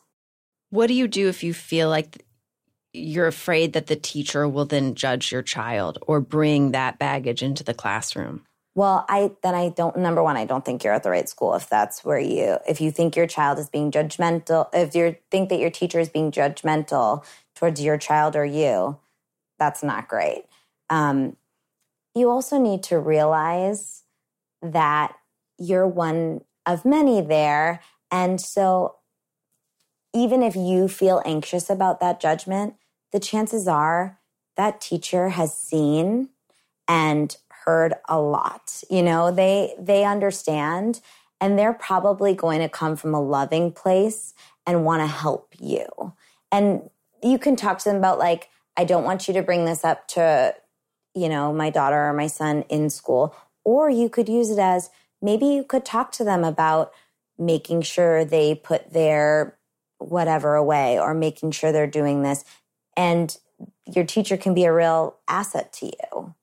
What 0.69 0.88
do 0.88 0.93
you 0.93 1.07
do 1.07 1.30
if 1.30 1.43
you 1.43 1.53
feel 1.53 1.89
like 1.89 2.26
you're 2.93 3.28
afraid 3.28 3.74
that 3.74 3.88
the 3.88 3.95
teacher 3.95 4.47
will 4.47 4.65
then 4.65 4.95
judge 4.95 5.32
your 5.32 5.41
child 5.41 5.97
or 6.01 6.19
bring 6.19 6.71
that 6.71 6.99
baggage 6.99 7.41
into 7.41 7.63
the 7.63 7.74
classroom? 7.74 8.45
Well, 8.76 9.05
I 9.07 9.32
then 9.43 9.53
I 9.53 9.69
don't 9.69 9.97
number 9.97 10.24
one, 10.24 10.36
I 10.36 10.45
don't 10.45 10.65
think 10.65 10.84
you're 10.84 10.93
at 10.93 11.03
the 11.03 11.11
right 11.11 11.30
school 11.30 11.53
if 11.53 11.69
that's 11.69 12.03
where 12.03 12.19
you 12.19 12.57
if 12.67 12.82
you 12.82 12.91
think 12.91 13.15
your 13.15 13.28
child 13.28 13.59
is 13.59 13.69
being 13.69 13.91
judgmental, 13.91 14.67
if 14.74 14.95
you 14.95 15.15
think 15.30 15.49
that 15.49 15.59
your 15.59 15.69
teacher 15.69 15.99
is 15.99 16.09
being 16.09 16.32
judgmental 16.32 17.24
towards 17.64 17.82
your 17.82 17.97
child 17.97 18.36
or 18.36 18.43
you, 18.43 18.99
that's 19.57 19.82
not 19.82 20.09
great. 20.09 20.43
Um, 20.89 21.38
you 22.14 22.30
also 22.30 22.59
need 22.59 22.84
to 22.84 22.99
realize 22.99 24.03
that 24.61 25.16
you're 25.57 25.88
one 25.88 26.41
of 26.66 26.84
many 26.84 27.22
there. 27.22 27.80
And 28.11 28.41
so 28.41 28.95
even 30.14 30.43
if 30.43 30.57
you 30.57 30.89
feel 30.89 31.22
anxious 31.24 31.70
about 31.70 32.01
that 32.01 32.20
judgment, 32.20 32.76
the 33.14 33.20
chances 33.22 33.66
are 33.66 34.20
that 34.57 34.82
teacher 34.82 35.30
has 35.30 35.57
seen 35.57 36.32
and 36.86 37.38
heard 37.66 37.93
a 38.09 38.20
lot. 38.20 38.84
You 38.89 39.01
know, 39.01 39.32
they 39.32 39.74
they 39.80 40.03
understand 40.03 40.99
and 41.39 41.57
they're 41.57 41.72
probably 41.72 42.36
going 42.36 42.59
to 42.59 42.68
come 42.68 42.97
from 42.97 43.14
a 43.14 43.22
loving 43.22 43.72
place 43.72 44.34
and 44.68 44.84
want 44.84 45.01
to 45.01 45.07
help 45.07 45.55
you. 45.57 46.14
And 46.51 46.89
you 47.24 47.39
can 47.39 47.55
talk 47.55 47.80
to 47.80 47.86
them 47.86 47.97
about 47.97 48.19
like 48.19 48.49
I 48.76 48.84
don't 48.84 49.03
want 49.03 49.28
you 49.28 49.34
to 49.36 49.43
bring 49.43 49.65
this 49.65 49.84
up 49.86 50.07
to 50.09 50.55
you 51.15 51.30
know, 51.30 51.53
my 51.53 51.69
daughter 51.69 52.09
or 52.09 52.13
my 52.13 52.28
son 52.28 52.63
in 52.69 52.89
school. 52.89 53.36
Or 53.63 53.89
you 53.89 54.09
could 54.09 54.28
use 54.28 54.49
it 54.49 54.59
as 54.59 54.89
maybe 55.21 55.45
you 55.45 55.63
could 55.63 55.86
talk 55.86 56.11
to 56.13 56.24
them 56.24 56.43
about 56.43 56.91
making 57.38 57.82
sure 57.82 58.26
they 58.26 58.55
put 58.55 58.93
their 58.93 59.57
whatever 59.99 60.55
away 60.55 60.99
or 60.99 61.13
making 61.13 61.51
sure 61.51 61.71
they're 61.71 61.88
doing 61.88 62.24
this. 62.24 62.43
And 62.97 63.36
your 63.86 64.05
teacher 64.05 64.38
can 64.38 64.53
be 64.53 64.65
a 64.65 64.74
real 64.74 65.17
asset 65.28 65.71
to 65.74 65.86
you. 65.86 66.36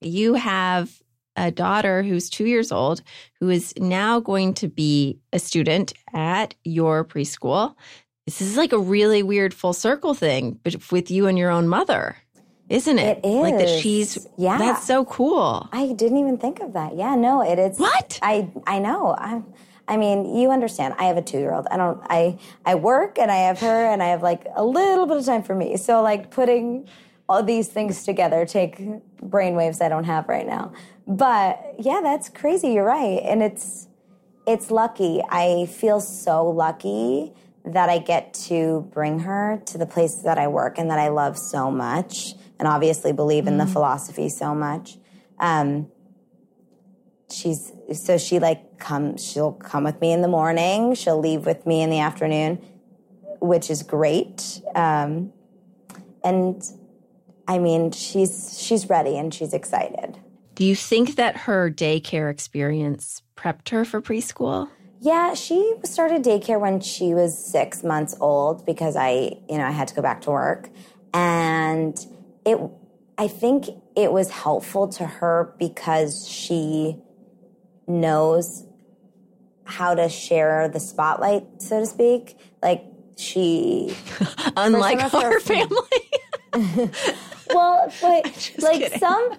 You 0.00 0.34
have 0.34 1.02
a 1.36 1.50
daughter 1.50 2.02
who's 2.02 2.30
two 2.30 2.46
years 2.46 2.72
old 2.72 3.02
who 3.40 3.50
is 3.50 3.74
now 3.76 4.20
going 4.20 4.54
to 4.54 4.68
be 4.68 5.18
a 5.32 5.38
student 5.38 5.92
at 6.14 6.54
your 6.64 7.04
preschool. 7.04 7.74
This 8.26 8.42
is 8.42 8.56
like 8.56 8.72
a 8.72 8.78
really 8.78 9.22
weird 9.22 9.54
full 9.54 9.72
circle 9.72 10.12
thing, 10.12 10.58
but 10.62 10.90
with 10.90 11.10
you 11.10 11.26
and 11.26 11.38
your 11.38 11.50
own 11.50 11.68
mother, 11.68 12.16
isn't 12.68 12.98
it? 12.98 13.18
It 13.18 13.28
is. 13.28 13.34
Like 13.36 13.58
that 13.58 13.68
she's, 13.68 14.26
yeah. 14.36 14.58
That's 14.58 14.84
so 14.86 15.04
cool. 15.04 15.68
I 15.72 15.92
didn't 15.92 16.18
even 16.18 16.36
think 16.36 16.60
of 16.60 16.72
that. 16.72 16.96
Yeah, 16.96 17.14
no, 17.14 17.40
it 17.40 17.58
is. 17.58 17.78
What? 17.78 18.18
I, 18.22 18.50
I 18.66 18.80
know. 18.80 19.14
I, 19.16 19.42
I 19.86 19.96
mean, 19.96 20.36
you 20.36 20.50
understand. 20.50 20.94
I 20.98 21.04
have 21.04 21.16
a 21.16 21.22
two 21.22 21.38
year 21.38 21.54
old. 21.54 21.68
I 21.70 21.76
don't, 21.76 22.00
I, 22.10 22.38
I 22.64 22.74
work 22.74 23.18
and 23.18 23.30
I 23.30 23.36
have 23.36 23.60
her 23.60 23.92
and 23.92 24.02
I 24.02 24.08
have 24.08 24.22
like 24.22 24.44
a 24.56 24.64
little 24.64 25.06
bit 25.06 25.18
of 25.18 25.24
time 25.24 25.44
for 25.44 25.54
me. 25.54 25.76
So 25.76 26.02
like 26.02 26.30
putting, 26.30 26.88
all 27.28 27.42
these 27.42 27.68
things 27.68 28.04
together 28.04 28.46
take 28.46 28.78
brainwaves 29.20 29.82
I 29.82 29.88
don't 29.88 30.04
have 30.04 30.28
right 30.28 30.46
now. 30.46 30.72
But 31.06 31.74
yeah, 31.78 32.00
that's 32.02 32.28
crazy. 32.28 32.68
You're 32.72 32.84
right. 32.84 33.20
And 33.24 33.42
it's 33.42 33.88
it's 34.46 34.70
lucky. 34.70 35.20
I 35.28 35.66
feel 35.66 36.00
so 36.00 36.48
lucky 36.48 37.32
that 37.66 37.88
I 37.88 37.98
get 37.98 38.34
to 38.48 38.88
bring 38.92 39.20
her 39.20 39.62
to 39.66 39.78
the 39.78 39.86
places 39.86 40.22
that 40.22 40.38
I 40.38 40.48
work 40.48 40.78
and 40.78 40.90
that 40.90 40.98
I 40.98 41.08
love 41.08 41.36
so 41.36 41.70
much 41.70 42.34
and 42.58 42.66
obviously 42.68 43.12
believe 43.12 43.46
in 43.46 43.58
the 43.58 43.66
philosophy 43.66 44.28
so 44.28 44.54
much. 44.54 44.98
Um, 45.38 45.88
she's 47.30 47.72
so 47.92 48.16
she 48.16 48.38
like 48.38 48.78
come 48.78 49.16
she'll 49.16 49.52
come 49.52 49.82
with 49.82 50.00
me 50.00 50.12
in 50.12 50.22
the 50.22 50.28
morning 50.28 50.94
she'll 50.94 51.18
leave 51.18 51.44
with 51.44 51.66
me 51.66 51.82
in 51.82 51.90
the 51.90 51.98
afternoon 51.98 52.54
which 53.40 53.68
is 53.68 53.82
great 53.82 54.62
um, 54.76 55.32
and 56.22 56.62
I 57.48 57.58
mean, 57.58 57.92
she's 57.92 58.60
she's 58.60 58.88
ready 58.88 59.16
and 59.16 59.32
she's 59.32 59.52
excited. 59.52 60.18
Do 60.54 60.64
you 60.64 60.74
think 60.74 61.16
that 61.16 61.36
her 61.36 61.70
daycare 61.70 62.30
experience 62.30 63.22
prepped 63.36 63.68
her 63.68 63.84
for 63.84 64.00
preschool? 64.00 64.68
Yeah, 65.00 65.34
she 65.34 65.74
started 65.84 66.22
daycare 66.22 66.60
when 66.60 66.80
she 66.80 67.14
was 67.14 67.36
six 67.36 67.84
months 67.84 68.16
old 68.20 68.64
because 68.64 68.96
I, 68.96 69.36
you 69.48 69.58
know, 69.58 69.64
I 69.64 69.70
had 69.70 69.88
to 69.88 69.94
go 69.94 70.02
back 70.02 70.22
to 70.22 70.30
work, 70.30 70.70
and 71.12 71.98
it. 72.44 72.58
I 73.18 73.28
think 73.28 73.66
it 73.96 74.12
was 74.12 74.30
helpful 74.30 74.88
to 74.88 75.06
her 75.06 75.54
because 75.58 76.28
she 76.28 76.98
knows 77.86 78.64
how 79.64 79.94
to 79.94 80.08
share 80.08 80.68
the 80.68 80.80
spotlight, 80.80 81.62
so 81.62 81.80
to 81.80 81.86
speak. 81.86 82.36
Like 82.62 82.84
she, 83.16 83.96
unlike 84.56 85.14
our 85.14 85.40
family. 85.40 85.78
well, 87.50 87.92
but 88.00 88.52
like 88.58 88.80
kidding. 88.80 88.98
some, 88.98 89.36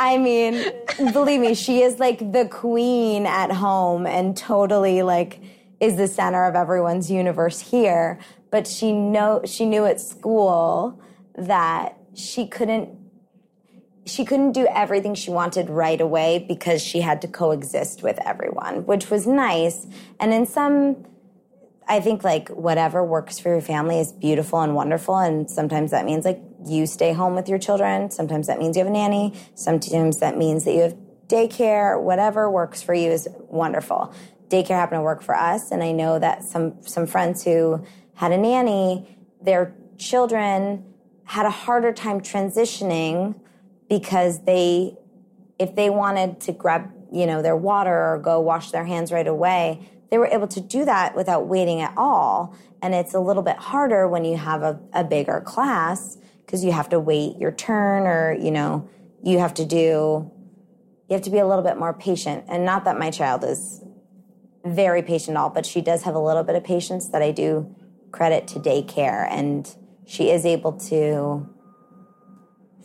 I 0.00 0.16
mean, 0.16 0.64
believe 1.12 1.42
me, 1.42 1.54
she 1.54 1.82
is 1.82 1.98
like 1.98 2.32
the 2.32 2.48
queen 2.50 3.26
at 3.26 3.52
home 3.52 4.06
and 4.06 4.34
totally 4.34 5.02
like 5.02 5.40
is 5.78 5.96
the 5.96 6.08
center 6.08 6.46
of 6.46 6.54
everyone's 6.54 7.10
universe 7.10 7.60
here. 7.60 8.18
But 8.50 8.66
she 8.66 8.92
know 8.92 9.42
she 9.44 9.66
knew 9.66 9.84
at 9.84 10.00
school 10.00 10.98
that 11.36 11.98
she 12.14 12.46
couldn't 12.46 12.88
she 14.06 14.24
couldn't 14.24 14.52
do 14.52 14.66
everything 14.68 15.14
she 15.14 15.30
wanted 15.30 15.68
right 15.68 16.00
away 16.00 16.46
because 16.48 16.82
she 16.82 17.02
had 17.02 17.20
to 17.20 17.28
coexist 17.28 18.02
with 18.02 18.18
everyone, 18.26 18.86
which 18.86 19.10
was 19.10 19.26
nice. 19.26 19.86
And 20.18 20.32
in 20.32 20.46
some 20.46 21.04
I 21.90 21.98
think 21.98 22.22
like 22.22 22.48
whatever 22.50 23.04
works 23.04 23.40
for 23.40 23.48
your 23.48 23.60
family 23.60 23.98
is 23.98 24.12
beautiful 24.12 24.60
and 24.60 24.76
wonderful. 24.76 25.18
And 25.18 25.50
sometimes 25.50 25.90
that 25.90 26.06
means 26.06 26.24
like 26.24 26.40
you 26.64 26.86
stay 26.86 27.12
home 27.12 27.34
with 27.34 27.48
your 27.48 27.58
children. 27.58 28.12
Sometimes 28.12 28.46
that 28.46 28.60
means 28.60 28.76
you 28.76 28.84
have 28.84 28.90
a 28.90 28.94
nanny. 28.94 29.34
Sometimes 29.56 30.20
that 30.20 30.38
means 30.38 30.64
that 30.64 30.74
you 30.74 30.82
have 30.82 30.96
daycare. 31.26 32.00
Whatever 32.00 32.48
works 32.48 32.80
for 32.80 32.94
you 32.94 33.10
is 33.10 33.28
wonderful. 33.48 34.14
Daycare 34.48 34.68
happened 34.68 35.00
to 35.00 35.02
work 35.02 35.20
for 35.20 35.34
us. 35.34 35.72
And 35.72 35.82
I 35.82 35.90
know 35.90 36.20
that 36.20 36.44
some, 36.44 36.80
some 36.82 37.08
friends 37.08 37.42
who 37.42 37.84
had 38.14 38.30
a 38.30 38.38
nanny, 38.38 39.18
their 39.42 39.74
children 39.98 40.84
had 41.24 41.44
a 41.44 41.50
harder 41.50 41.92
time 41.92 42.20
transitioning 42.20 43.34
because 43.88 44.44
they, 44.44 44.96
if 45.58 45.74
they 45.74 45.90
wanted 45.90 46.40
to 46.42 46.52
grab, 46.52 46.88
you 47.10 47.26
know, 47.26 47.42
their 47.42 47.56
water 47.56 48.12
or 48.12 48.20
go 48.22 48.38
wash 48.38 48.70
their 48.70 48.84
hands 48.84 49.10
right 49.10 49.26
away, 49.26 49.88
they 50.10 50.18
were 50.18 50.26
able 50.26 50.48
to 50.48 50.60
do 50.60 50.84
that 50.84 51.14
without 51.14 51.46
waiting 51.46 51.80
at 51.80 51.94
all. 51.96 52.54
And 52.82 52.94
it's 52.94 53.14
a 53.14 53.20
little 53.20 53.42
bit 53.42 53.56
harder 53.56 54.08
when 54.08 54.24
you 54.24 54.36
have 54.36 54.62
a, 54.62 54.80
a 54.92 55.04
bigger 55.04 55.40
class 55.40 56.18
because 56.44 56.64
you 56.64 56.72
have 56.72 56.88
to 56.88 56.98
wait 56.98 57.38
your 57.38 57.52
turn 57.52 58.06
or, 58.06 58.32
you 58.32 58.50
know, 58.50 58.88
you 59.22 59.38
have 59.38 59.54
to 59.54 59.64
do, 59.64 60.30
you 61.08 61.14
have 61.14 61.22
to 61.22 61.30
be 61.30 61.38
a 61.38 61.46
little 61.46 61.62
bit 61.62 61.76
more 61.76 61.92
patient. 61.92 62.44
And 62.48 62.64
not 62.64 62.84
that 62.84 62.98
my 62.98 63.10
child 63.10 63.44
is 63.44 63.84
very 64.64 65.02
patient 65.02 65.36
at 65.36 65.40
all, 65.40 65.50
but 65.50 65.64
she 65.64 65.80
does 65.80 66.02
have 66.02 66.14
a 66.14 66.20
little 66.20 66.42
bit 66.42 66.56
of 66.56 66.64
patience 66.64 67.08
that 67.08 67.22
I 67.22 67.30
do 67.30 67.74
credit 68.10 68.48
to 68.48 68.58
daycare. 68.58 69.28
And 69.30 69.72
she 70.06 70.30
is 70.30 70.44
able 70.44 70.72
to, 70.72 71.48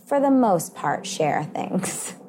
for 0.08 0.20
the 0.20 0.30
most 0.30 0.76
part, 0.76 1.08
share 1.08 1.44
things. 1.44 2.14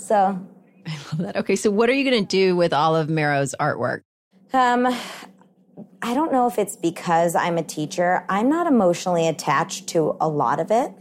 So 0.00 0.48
I 0.86 0.92
love 0.92 1.18
that. 1.18 1.36
Okay, 1.36 1.56
so 1.56 1.70
what 1.70 1.88
are 1.88 1.92
you 1.92 2.08
going 2.08 2.24
to 2.24 2.28
do 2.28 2.56
with 2.56 2.72
all 2.72 2.96
of 2.96 3.08
Marrow's 3.08 3.54
artwork? 3.60 4.02
Um, 4.52 4.86
I 6.02 6.14
don't 6.14 6.32
know 6.32 6.46
if 6.46 6.58
it's 6.58 6.76
because 6.76 7.34
I'm 7.34 7.58
a 7.58 7.62
teacher. 7.62 8.24
I'm 8.28 8.48
not 8.48 8.66
emotionally 8.66 9.28
attached 9.28 9.88
to 9.88 10.16
a 10.20 10.28
lot 10.28 10.60
of 10.60 10.70
it, 10.70 10.92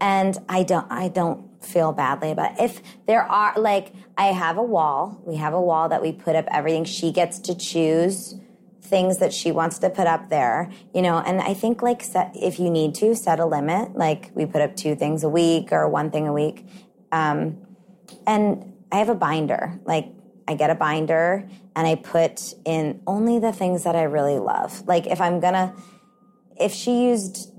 and 0.00 0.38
I 0.48 0.62
don't. 0.62 0.90
I 0.90 1.08
don't 1.08 1.52
feel 1.64 1.92
badly 1.92 2.32
about 2.32 2.52
it. 2.52 2.64
If 2.64 2.82
there 3.06 3.22
are 3.22 3.58
like, 3.58 3.92
I 4.16 4.26
have 4.26 4.56
a 4.56 4.62
wall. 4.62 5.20
We 5.24 5.36
have 5.36 5.54
a 5.54 5.60
wall 5.60 5.88
that 5.88 6.02
we 6.02 6.12
put 6.12 6.34
up 6.34 6.46
everything. 6.50 6.84
She 6.84 7.12
gets 7.12 7.38
to 7.40 7.54
choose 7.54 8.34
things 8.80 9.18
that 9.18 9.32
she 9.32 9.52
wants 9.52 9.78
to 9.78 9.88
put 9.88 10.06
up 10.06 10.28
there, 10.28 10.70
you 10.94 11.02
know. 11.02 11.18
And 11.18 11.40
I 11.40 11.54
think 11.54 11.82
like 11.82 12.02
set, 12.02 12.32
if 12.34 12.58
you 12.58 12.68
need 12.68 12.94
to 12.96 13.14
set 13.14 13.40
a 13.40 13.46
limit, 13.46 13.96
like 13.96 14.30
we 14.34 14.44
put 14.44 14.60
up 14.60 14.76
two 14.76 14.94
things 14.94 15.24
a 15.24 15.28
week 15.28 15.72
or 15.72 15.88
one 15.88 16.10
thing 16.10 16.26
a 16.26 16.32
week. 16.32 16.66
Um, 17.10 17.58
and 18.26 18.72
I 18.90 18.98
have 18.98 19.08
a 19.08 19.14
binder. 19.14 19.80
Like 19.84 20.08
I 20.46 20.54
get 20.54 20.70
a 20.70 20.74
binder 20.74 21.48
and 21.74 21.86
I 21.86 21.94
put 21.94 22.54
in 22.64 23.00
only 23.06 23.38
the 23.38 23.52
things 23.52 23.84
that 23.84 23.96
I 23.96 24.02
really 24.02 24.38
love. 24.38 24.86
Like 24.86 25.06
if 25.06 25.20
I'm 25.20 25.40
gonna, 25.40 25.74
if 26.60 26.72
she 26.72 27.04
used 27.04 27.52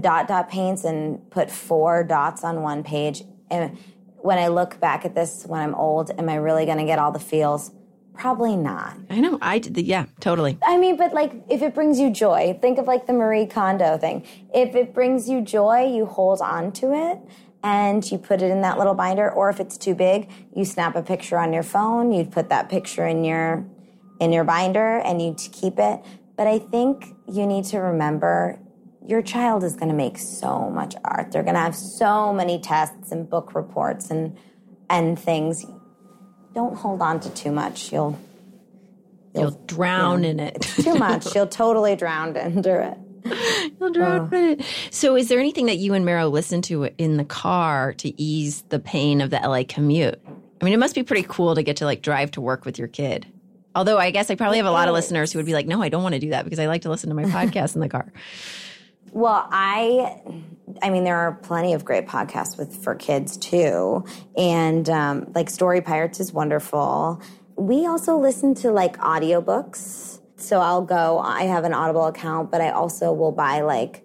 dot 0.00 0.28
dot 0.28 0.48
paints 0.48 0.84
and 0.84 1.30
put 1.30 1.50
four 1.50 2.04
dots 2.04 2.44
on 2.44 2.62
one 2.62 2.82
page, 2.82 3.22
and 3.50 3.78
when 4.18 4.38
I 4.38 4.48
look 4.48 4.78
back 4.80 5.04
at 5.04 5.14
this 5.14 5.44
when 5.46 5.60
I'm 5.60 5.74
old, 5.74 6.10
am 6.10 6.28
I 6.28 6.36
really 6.36 6.66
gonna 6.66 6.84
get 6.84 6.98
all 6.98 7.12
the 7.12 7.18
feels? 7.18 7.72
Probably 8.14 8.56
not. 8.56 8.94
I 9.08 9.20
know. 9.20 9.38
I 9.40 9.58
did. 9.58 9.74
The, 9.74 9.82
yeah, 9.82 10.04
totally. 10.20 10.58
I 10.62 10.76
mean, 10.76 10.98
but 10.98 11.14
like, 11.14 11.32
if 11.48 11.62
it 11.62 11.74
brings 11.74 11.98
you 11.98 12.10
joy, 12.10 12.58
think 12.60 12.78
of 12.78 12.86
like 12.86 13.06
the 13.06 13.14
Marie 13.14 13.46
Kondo 13.46 13.96
thing. 13.96 14.26
If 14.54 14.74
it 14.74 14.92
brings 14.92 15.30
you 15.30 15.40
joy, 15.40 15.86
you 15.86 16.04
hold 16.04 16.42
on 16.42 16.72
to 16.72 16.92
it 16.92 17.18
and 17.62 18.08
you 18.10 18.18
put 18.18 18.42
it 18.42 18.50
in 18.50 18.62
that 18.62 18.78
little 18.78 18.94
binder. 18.94 19.30
Or 19.30 19.48
if 19.50 19.60
it's 19.60 19.76
too 19.76 19.94
big, 19.94 20.30
you 20.54 20.64
snap 20.64 20.96
a 20.96 21.02
picture 21.02 21.38
on 21.38 21.52
your 21.52 21.62
phone. 21.62 22.12
You'd 22.12 22.32
put 22.32 22.48
that 22.48 22.68
picture 22.68 23.06
in 23.06 23.24
your 23.24 23.64
in 24.20 24.32
your 24.32 24.44
binder 24.44 24.98
and 24.98 25.20
you'd 25.20 25.38
keep 25.38 25.78
it. 25.78 26.00
But 26.36 26.46
I 26.46 26.58
think 26.58 27.14
you 27.28 27.46
need 27.46 27.64
to 27.66 27.78
remember 27.78 28.58
your 29.06 29.22
child 29.22 29.64
is 29.64 29.74
going 29.74 29.88
to 29.88 29.94
make 29.94 30.16
so 30.16 30.70
much 30.70 30.94
art. 31.04 31.32
They're 31.32 31.42
going 31.42 31.54
to 31.54 31.60
have 31.60 31.74
so 31.74 32.32
many 32.32 32.60
tests 32.60 33.10
and 33.10 33.28
book 33.28 33.54
reports 33.54 34.10
and 34.10 34.36
and 34.88 35.18
things. 35.18 35.64
Don't 36.54 36.76
hold 36.76 37.00
on 37.00 37.20
to 37.20 37.30
too 37.30 37.50
much. 37.50 37.92
You'll 37.92 38.18
you'll, 39.34 39.42
you'll 39.44 39.64
drown 39.66 40.24
in 40.24 40.40
it. 40.40 40.62
too 40.62 40.94
much. 40.98 41.34
You'll 41.34 41.46
totally 41.46 41.96
drown 41.96 42.36
under 42.36 42.80
it. 42.80 42.98
You'll 43.80 43.92
drown 43.92 44.28
oh. 44.32 44.36
in 44.36 44.44
it. 44.60 44.64
So, 44.90 45.16
is 45.16 45.28
there 45.28 45.38
anything 45.38 45.66
that 45.66 45.76
you 45.76 45.94
and 45.94 46.04
Mero 46.04 46.28
listen 46.28 46.62
to 46.62 46.84
in 46.98 47.16
the 47.16 47.24
car 47.24 47.92
to 47.94 48.20
ease 48.20 48.62
the 48.68 48.78
pain 48.78 49.20
of 49.20 49.30
the 49.30 49.36
LA 49.36 49.62
commute? 49.66 50.20
I 50.60 50.64
mean, 50.64 50.74
it 50.74 50.78
must 50.78 50.94
be 50.94 51.02
pretty 51.02 51.26
cool 51.28 51.54
to 51.54 51.62
get 51.62 51.76
to 51.78 51.84
like 51.84 52.02
drive 52.02 52.30
to 52.32 52.40
work 52.40 52.64
with 52.64 52.78
your 52.78 52.88
kid. 52.88 53.26
Although 53.74 53.98
I 53.98 54.10
guess 54.10 54.30
I 54.30 54.34
probably 54.34 54.58
have 54.58 54.66
a 54.66 54.70
lot 54.70 54.88
of 54.88 54.94
listeners 54.94 55.32
who 55.32 55.38
would 55.38 55.46
be 55.46 55.54
like, 55.54 55.66
no, 55.66 55.82
I 55.82 55.88
don't 55.88 56.02
want 56.02 56.14
to 56.14 56.18
do 56.18 56.30
that 56.30 56.44
because 56.44 56.58
I 56.58 56.66
like 56.66 56.82
to 56.82 56.90
listen 56.90 57.08
to 57.08 57.14
my 57.14 57.24
podcast 57.24 57.74
in 57.74 57.80
the 57.80 57.88
car. 57.88 58.12
Well, 59.12 59.46
I, 59.50 60.22
I 60.82 60.90
mean, 60.90 61.04
there 61.04 61.16
are 61.16 61.32
plenty 61.32 61.74
of 61.74 61.84
great 61.84 62.06
podcasts 62.06 62.56
with 62.56 62.82
for 62.82 62.94
kids 62.94 63.36
too, 63.36 64.06
and 64.38 64.88
um, 64.88 65.30
like 65.34 65.50
Story 65.50 65.82
Pirates 65.82 66.18
is 66.18 66.32
wonderful. 66.32 67.20
We 67.56 67.86
also 67.86 68.16
listen 68.16 68.54
to 68.56 68.70
like 68.70 68.96
audiobooks. 68.98 70.20
So 70.42 70.60
I'll 70.60 70.82
go. 70.82 71.18
I 71.18 71.44
have 71.44 71.64
an 71.64 71.72
Audible 71.72 72.06
account, 72.06 72.50
but 72.50 72.60
I 72.60 72.70
also 72.70 73.12
will 73.12 73.32
buy 73.32 73.60
like 73.60 74.04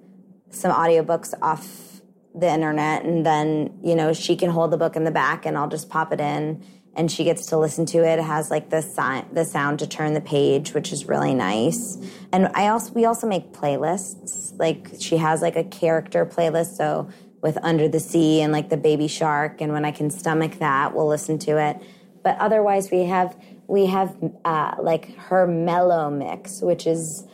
some 0.49 0.71
audiobooks 0.71 1.33
off 1.41 2.01
the 2.35 2.47
internet, 2.47 3.03
and 3.03 3.25
then 3.25 3.79
you 3.83 3.95
know 3.95 4.13
she 4.13 4.35
can 4.35 4.49
hold 4.49 4.71
the 4.71 4.77
book 4.77 4.95
in 4.95 5.03
the 5.03 5.11
back, 5.11 5.45
and 5.45 5.57
I'll 5.57 5.69
just 5.69 5.89
pop 5.89 6.13
it 6.13 6.19
in 6.19 6.63
and 6.97 7.11
she 7.11 7.23
gets 7.23 7.45
to 7.45 7.57
listen 7.57 7.85
to 7.85 7.99
it. 7.99 8.17
It 8.17 8.23
has 8.23 8.49
like 8.49 8.71
the 8.71 8.81
si- 8.81 9.27
the 9.31 9.45
sound 9.45 9.79
to 9.79 9.87
turn 9.87 10.15
the 10.15 10.21
page, 10.21 10.73
which 10.73 10.91
is 10.91 11.07
really 11.07 11.35
nice. 11.35 11.97
And 12.33 12.47
I 12.55 12.67
also 12.69 12.91
we 12.93 13.05
also 13.05 13.27
make 13.27 13.53
playlists. 13.53 14.57
Like 14.57 14.89
she 14.99 15.17
has 15.17 15.41
like 15.41 15.55
a 15.55 15.63
character 15.63 16.25
playlist, 16.25 16.75
so 16.75 17.07
with 17.41 17.57
Under 17.61 17.87
the 17.87 17.99
Sea 17.99 18.41
and 18.41 18.51
like 18.51 18.69
the 18.69 18.77
Baby 18.77 19.07
Shark, 19.07 19.61
and 19.61 19.71
when 19.71 19.85
I 19.85 19.91
can 19.91 20.09
stomach 20.09 20.57
that, 20.57 20.95
we'll 20.95 21.07
listen 21.07 21.37
to 21.39 21.59
it. 21.59 21.81
But 22.23 22.35
otherwise, 22.39 22.89
we 22.89 23.03
have 23.03 23.37
we 23.67 23.85
have 23.85 24.15
uh, 24.45 24.75
like 24.79 25.15
her 25.17 25.45
mellow 25.45 26.09
mix, 26.09 26.61
which 26.61 26.87
is 26.87 27.25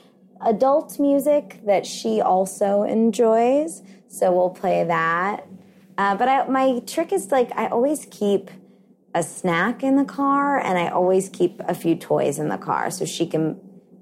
adult 0.41 0.99
music 0.99 1.61
that 1.65 1.85
she 1.85 2.21
also 2.21 2.83
enjoys. 2.83 3.81
So 4.07 4.31
we'll 4.31 4.49
play 4.49 4.83
that. 4.83 5.47
Uh, 5.97 6.15
but 6.15 6.27
I, 6.27 6.47
my 6.47 6.79
trick 6.79 7.13
is 7.13 7.31
like 7.31 7.51
I 7.55 7.67
always 7.67 8.07
keep 8.09 8.49
a 9.15 9.21
snack 9.21 9.83
in 9.83 9.95
the 9.95 10.05
car, 10.05 10.59
and 10.59 10.77
I 10.77 10.87
always 10.87 11.29
keep 11.29 11.61
a 11.67 11.75
few 11.75 11.95
toys 11.95 12.39
in 12.39 12.49
the 12.49 12.57
car 12.57 12.89
so 12.89 13.05
she 13.05 13.27
can 13.27 13.59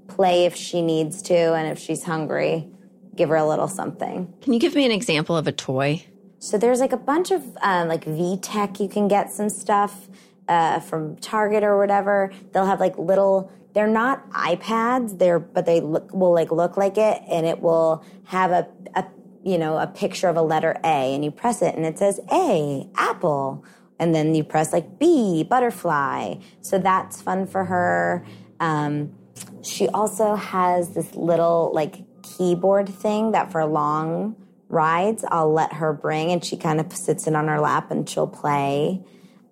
play 0.08 0.46
if 0.46 0.56
she 0.56 0.82
needs 0.82 1.22
to, 1.24 1.36
and 1.36 1.68
if 1.70 1.78
she's 1.78 2.04
hungry, 2.04 2.70
give 3.16 3.28
her 3.28 3.36
a 3.36 3.46
little 3.46 3.68
something. 3.68 4.34
Can 4.42 4.54
you 4.54 4.60
give 4.60 4.74
me 4.74 4.86
an 4.86 4.92
example 4.92 5.36
of 5.36 5.48
a 5.48 5.52
toy? 5.52 6.06
So 6.40 6.58
there's 6.58 6.80
like 6.80 6.94
a 6.94 6.98
bunch 6.98 7.32
of 7.32 7.44
um, 7.62 7.90
like 7.90 8.06
VTech. 8.06 8.80
You 8.80 8.88
can 8.88 9.10
get 9.10 9.32
some 9.32 9.50
stuff 9.50 10.08
uh, 10.52 10.80
from 10.82 11.16
Target 11.18 11.64
or 11.64 11.78
whatever. 11.78 12.32
They'll 12.52 12.66
have 12.66 12.80
like 12.80 12.98
little. 12.98 13.52
They're 13.74 13.88
not 13.88 14.30
iPads. 14.32 15.18
They're 15.18 15.40
but 15.40 15.66
they 15.66 15.80
look, 15.80 16.14
will 16.14 16.34
like 16.34 16.52
look 16.52 16.76
like 16.76 16.98
it, 16.98 17.22
and 17.30 17.46
it 17.46 17.62
will 17.62 18.04
have 18.26 18.52
a, 18.52 18.68
a 18.96 19.06
you 19.44 19.58
know 19.58 19.78
a 19.78 19.88
picture 19.88 20.28
of 20.28 20.36
a 20.36 20.42
letter 20.42 20.78
A, 20.84 21.16
and 21.16 21.24
you 21.24 21.32
press 21.32 21.62
it, 21.62 21.76
and 21.76 21.86
it 21.86 21.98
says 21.98 22.20
A, 22.32 22.90
Apple 22.96 23.64
and 24.02 24.16
then 24.16 24.34
you 24.34 24.44
press 24.44 24.74
like 24.74 24.98
B, 24.98 25.44
butterfly. 25.44 26.34
So 26.62 26.80
that's 26.80 27.22
fun 27.22 27.46
for 27.46 27.66
her. 27.66 28.26
Um, 28.60 29.14
she 29.62 29.88
also 29.90 30.34
has 30.34 30.96
this 30.96 31.14
little 31.14 31.72
like 31.76 32.04
keyboard 32.24 32.90
thing 32.90 33.32
that 33.34 33.52
for 33.52 33.64
long 33.64 34.36
rides 34.70 35.24
I'll 35.30 35.54
let 35.54 35.74
her 35.74 35.94
bring, 35.94 36.32
and 36.32 36.44
she 36.44 36.58
kind 36.58 36.80
of 36.80 36.92
sits 36.92 37.28
it 37.28 37.36
on 37.36 37.48
her 37.48 37.60
lap 37.60 37.92
and 37.92 38.10
she'll 38.10 38.28
play. 38.28 39.04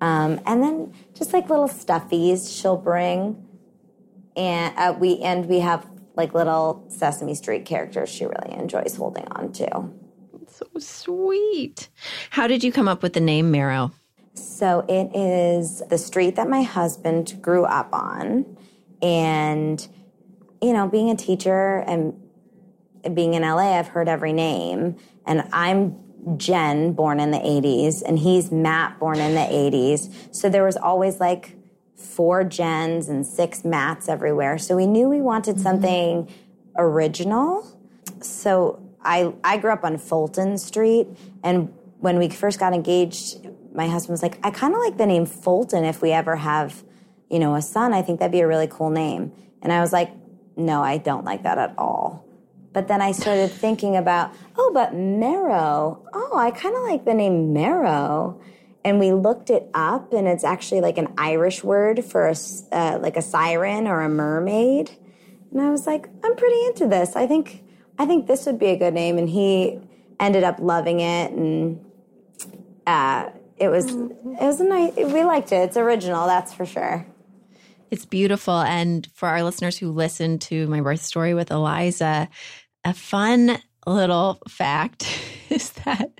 Um, 0.01 0.39
and 0.45 0.63
then 0.63 0.93
just 1.13 1.33
like 1.33 1.49
little 1.49 1.67
stuffies 1.67 2.61
she'll 2.61 2.77
bring, 2.77 3.45
and 4.35 4.77
uh, 4.77 4.95
we 4.97 5.19
and 5.19 5.45
we 5.47 5.59
have 5.59 5.87
like 6.15 6.33
little 6.33 6.85
Sesame 6.89 7.35
Street 7.35 7.65
characters 7.65 8.09
she 8.09 8.25
really 8.25 8.53
enjoys 8.53 8.95
holding 8.95 9.27
on 9.31 9.51
to. 9.53 9.89
So 10.47 10.65
sweet. 10.77 11.89
How 12.31 12.47
did 12.47 12.63
you 12.63 12.71
come 12.71 12.87
up 12.87 13.03
with 13.03 13.13
the 13.13 13.19
name 13.19 13.51
Mero? 13.51 13.91
So 14.33 14.85
it 14.87 15.15
is 15.15 15.81
the 15.89 15.97
street 15.97 16.35
that 16.35 16.49
my 16.49 16.61
husband 16.61 17.41
grew 17.41 17.65
up 17.65 17.89
on. 17.93 18.57
And, 19.01 19.85
you 20.61 20.73
know, 20.73 20.87
being 20.87 21.09
a 21.09 21.15
teacher 21.15 21.83
and 21.87 22.13
being 23.13 23.33
in 23.33 23.43
LA, 23.43 23.77
I've 23.77 23.87
heard 23.87 24.09
every 24.09 24.33
name. 24.33 24.97
And 25.25 25.47
I'm 25.53 25.97
Jen, 26.37 26.93
born 26.93 27.19
in 27.19 27.31
the 27.31 27.37
80s, 27.37 28.03
and 28.05 28.19
he's 28.19 28.51
Matt, 28.51 28.99
born 28.99 29.19
in 29.19 29.35
the 29.35 29.41
80s. 29.41 30.35
So 30.35 30.49
there 30.49 30.63
was 30.63 30.77
always 30.77 31.19
like 31.19 31.55
four 31.95 32.43
Jens 32.43 33.09
and 33.09 33.25
six 33.25 33.63
Matts 33.63 34.07
everywhere. 34.07 34.57
So 34.57 34.75
we 34.75 34.87
knew 34.87 35.09
we 35.09 35.21
wanted 35.21 35.55
mm-hmm. 35.55 35.63
something 35.63 36.23
mm-hmm. 36.23 36.81
original. 36.81 37.65
So 38.21 38.81
I 39.01 39.33
I 39.43 39.57
grew 39.57 39.71
up 39.71 39.83
on 39.83 39.97
Fulton 39.97 40.57
Street, 40.57 41.07
and 41.43 41.73
when 41.99 42.17
we 42.17 42.29
first 42.29 42.59
got 42.59 42.73
engaged, 42.73 43.47
my 43.73 43.87
husband 43.87 44.13
was 44.13 44.23
like, 44.23 44.39
I 44.43 44.51
kind 44.51 44.73
of 44.73 44.79
like 44.79 44.97
the 44.97 45.05
name 45.05 45.25
Fulton 45.25 45.83
if 45.83 46.01
we 46.01 46.11
ever 46.11 46.35
have, 46.35 46.83
you 47.29 47.39
know, 47.39 47.55
a 47.55 47.61
son. 47.61 47.93
I 47.93 48.01
think 48.01 48.19
that'd 48.19 48.31
be 48.31 48.41
a 48.41 48.47
really 48.47 48.67
cool 48.67 48.89
name. 48.89 49.31
And 49.61 49.71
I 49.71 49.81
was 49.81 49.91
like, 49.91 50.11
no, 50.55 50.81
I 50.81 50.97
don't 50.97 51.25
like 51.25 51.43
that 51.43 51.57
at 51.57 51.73
all. 51.77 52.25
But 52.79 52.87
then 52.87 53.01
I 53.01 53.11
started 53.11 53.51
thinking 53.51 53.97
about, 53.97 54.33
oh, 54.57 54.71
but 54.73 54.93
Mero. 54.95 56.01
Oh, 56.13 56.37
I 56.37 56.49
kind 56.51 56.73
of 56.77 56.83
like 56.83 57.03
the 57.03 57.13
name 57.13 57.51
Mero. 57.51 58.39
And 58.85 59.01
we 59.01 59.11
looked 59.11 59.49
it 59.49 59.69
up, 59.73 60.13
and 60.13 60.29
it's 60.29 60.45
actually 60.45 60.79
like 60.79 60.97
an 60.97 61.09
Irish 61.17 61.61
word 61.61 62.05
for 62.05 62.29
a, 62.29 62.35
uh, 62.71 62.97
like 63.01 63.17
a 63.17 63.21
siren 63.21 63.85
or 63.85 63.99
a 63.99 64.07
mermaid. 64.07 64.91
And 65.51 65.59
I 65.59 65.71
was 65.71 65.85
like, 65.85 66.07
I'm 66.23 66.37
pretty 66.37 66.65
into 66.67 66.87
this. 66.87 67.17
I 67.17 67.27
think 67.27 67.65
I 67.97 68.05
think 68.05 68.27
this 68.27 68.45
would 68.45 68.57
be 68.57 68.67
a 68.67 68.77
good 68.77 68.93
name. 68.93 69.17
And 69.17 69.27
he 69.27 69.81
ended 70.17 70.45
up 70.45 70.59
loving 70.61 71.01
it, 71.01 71.33
and 71.33 71.83
uh, 72.87 73.29
it 73.57 73.67
was 73.67 73.93
it 73.93 74.39
was 74.39 74.61
a 74.61 74.63
nice 74.63 74.95
we 74.95 75.25
liked 75.25 75.51
it 75.51 75.57
it's 75.57 75.75
original 75.75 76.27
that's 76.27 76.53
for 76.53 76.65
sure 76.65 77.05
it's 77.91 78.05
beautiful 78.05 78.61
and 78.61 79.09
for 79.13 79.27
our 79.27 79.43
listeners 79.43 79.77
who 79.77 79.91
listened 79.91 80.39
to 80.39 80.65
my 80.67 80.79
birth 80.79 81.03
story 81.03 81.33
with 81.33 81.51
eliza 81.51 82.29
a 82.83 82.93
fun 82.93 83.57
little 83.87 84.39
fact 84.47 85.07
is 85.49 85.71
that 85.71 86.11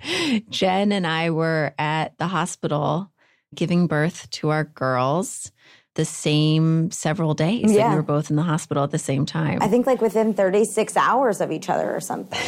jen 0.48 0.92
and 0.92 1.06
i 1.06 1.30
were 1.30 1.74
at 1.78 2.16
the 2.18 2.26
hospital 2.26 3.10
giving 3.54 3.86
birth 3.86 4.28
to 4.30 4.50
our 4.50 4.64
girls 4.64 5.52
the 5.94 6.04
same 6.04 6.90
several 6.90 7.34
days. 7.34 7.72
Yeah. 7.72 7.90
We 7.90 7.96
were 7.96 8.02
both 8.02 8.30
in 8.30 8.36
the 8.36 8.42
hospital 8.42 8.84
at 8.84 8.90
the 8.90 8.98
same 8.98 9.26
time. 9.26 9.58
I 9.60 9.68
think 9.68 9.86
like 9.86 10.00
within 10.00 10.34
36 10.34 10.96
hours 10.96 11.40
of 11.40 11.50
each 11.50 11.68
other 11.68 11.94
or 11.94 12.00
something. 12.00 12.40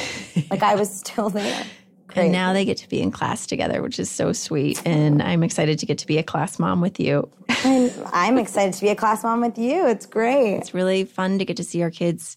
like 0.50 0.62
I 0.62 0.74
was 0.74 0.90
still 0.90 1.28
there. 1.28 1.64
Great. 2.06 2.24
And 2.24 2.32
now 2.32 2.52
they 2.52 2.64
get 2.64 2.76
to 2.78 2.88
be 2.88 3.00
in 3.00 3.10
class 3.10 3.46
together, 3.46 3.82
which 3.82 3.98
is 3.98 4.10
so 4.10 4.32
sweet. 4.32 4.80
And 4.86 5.22
I'm 5.22 5.42
excited 5.42 5.78
to 5.80 5.86
get 5.86 5.98
to 5.98 6.06
be 6.06 6.18
a 6.18 6.22
class 6.22 6.58
mom 6.58 6.80
with 6.80 7.00
you. 7.00 7.30
and 7.64 7.92
I'm 8.12 8.38
excited 8.38 8.74
to 8.74 8.80
be 8.80 8.88
a 8.88 8.94
class 8.94 9.24
mom 9.24 9.40
with 9.40 9.58
you. 9.58 9.86
It's 9.88 10.06
great. 10.06 10.56
It's 10.56 10.74
really 10.74 11.04
fun 11.04 11.38
to 11.38 11.44
get 11.44 11.56
to 11.56 11.64
see 11.64 11.82
our 11.82 11.90
kids 11.90 12.36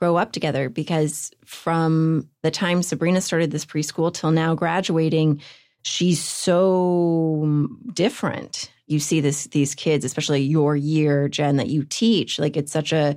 grow 0.00 0.16
up 0.16 0.32
together 0.32 0.68
because 0.68 1.30
from 1.44 2.28
the 2.42 2.50
time 2.50 2.82
Sabrina 2.82 3.20
started 3.20 3.50
this 3.50 3.66
preschool 3.66 4.12
till 4.12 4.30
now 4.30 4.54
graduating, 4.54 5.42
she's 5.82 6.22
so 6.22 7.68
different. 7.92 8.72
You 8.86 8.98
see 8.98 9.20
this 9.20 9.44
these 9.48 9.74
kids, 9.74 10.04
especially 10.04 10.42
your 10.42 10.74
year, 10.74 11.28
Jen, 11.28 11.56
that 11.56 11.68
you 11.68 11.84
teach. 11.84 12.38
Like 12.38 12.56
it's 12.56 12.72
such 12.72 12.92
a 12.92 13.16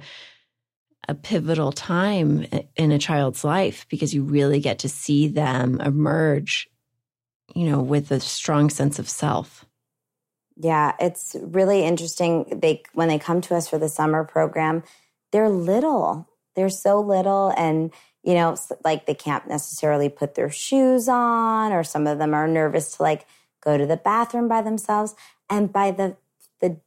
a 1.07 1.15
pivotal 1.15 1.71
time 1.71 2.45
in 2.75 2.91
a 2.91 2.99
child's 2.99 3.43
life 3.43 3.85
because 3.89 4.13
you 4.13 4.23
really 4.23 4.59
get 4.59 4.79
to 4.79 4.89
see 4.89 5.27
them 5.27 5.81
emerge, 5.81 6.69
you 7.53 7.69
know, 7.69 7.81
with 7.81 8.11
a 8.11 8.19
strong 8.19 8.69
sense 8.69 8.99
of 8.99 9.09
self. 9.09 9.65
Yeah, 10.55 10.93
it's 10.99 11.35
really 11.41 11.83
interesting. 11.83 12.59
They 12.61 12.83
when 12.93 13.07
they 13.07 13.19
come 13.19 13.41
to 13.41 13.55
us 13.55 13.67
for 13.67 13.77
the 13.77 13.89
summer 13.89 14.23
program, 14.23 14.83
they're 15.31 15.49
little. 15.49 16.27
They're 16.55 16.69
so 16.69 16.99
little 16.99 17.53
and 17.57 17.91
you 18.23 18.35
know, 18.35 18.55
like 18.85 19.05
they 19.05 19.13
can't 19.13 19.47
necessarily 19.49 20.07
put 20.07 20.35
their 20.35 20.49
shoes 20.49 21.09
on 21.09 21.73
or 21.73 21.83
some 21.83 22.07
of 22.07 22.19
them 22.19 22.33
are 22.33 22.47
nervous 22.47 22.95
to 22.95 23.03
like 23.03 23.25
go 23.61 23.77
to 23.77 23.85
the 23.85 23.97
bathroom 23.97 24.47
by 24.47 24.61
themselves 24.61 25.13
and 25.49 25.73
by 25.73 25.91
the 25.91 26.15
the 26.61 26.77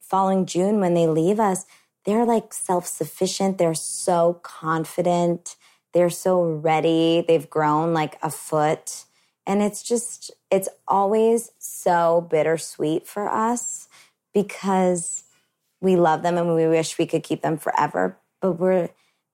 following 0.00 0.46
June 0.46 0.80
when 0.80 0.94
they 0.94 1.06
leave 1.06 1.38
us, 1.38 1.66
they're 2.04 2.24
like 2.24 2.52
self 2.52 2.86
sufficient. 2.86 3.58
They're 3.58 3.74
so 3.74 4.40
confident. 4.42 5.56
They're 5.92 6.10
so 6.10 6.42
ready. 6.42 7.24
They've 7.26 7.48
grown 7.48 7.92
like 7.92 8.18
a 8.22 8.30
foot. 8.30 9.04
And 9.46 9.62
it's 9.62 9.82
just, 9.82 10.30
it's 10.50 10.68
always 10.86 11.50
so 11.58 12.26
bittersweet 12.30 13.06
for 13.06 13.28
us 13.28 13.88
because 14.32 15.24
we 15.80 15.96
love 15.96 16.22
them 16.22 16.36
and 16.36 16.54
we 16.54 16.66
wish 16.68 16.98
we 16.98 17.06
could 17.06 17.22
keep 17.22 17.42
them 17.42 17.58
forever. 17.58 18.18
But 18.40 18.52
we're, 18.52 18.90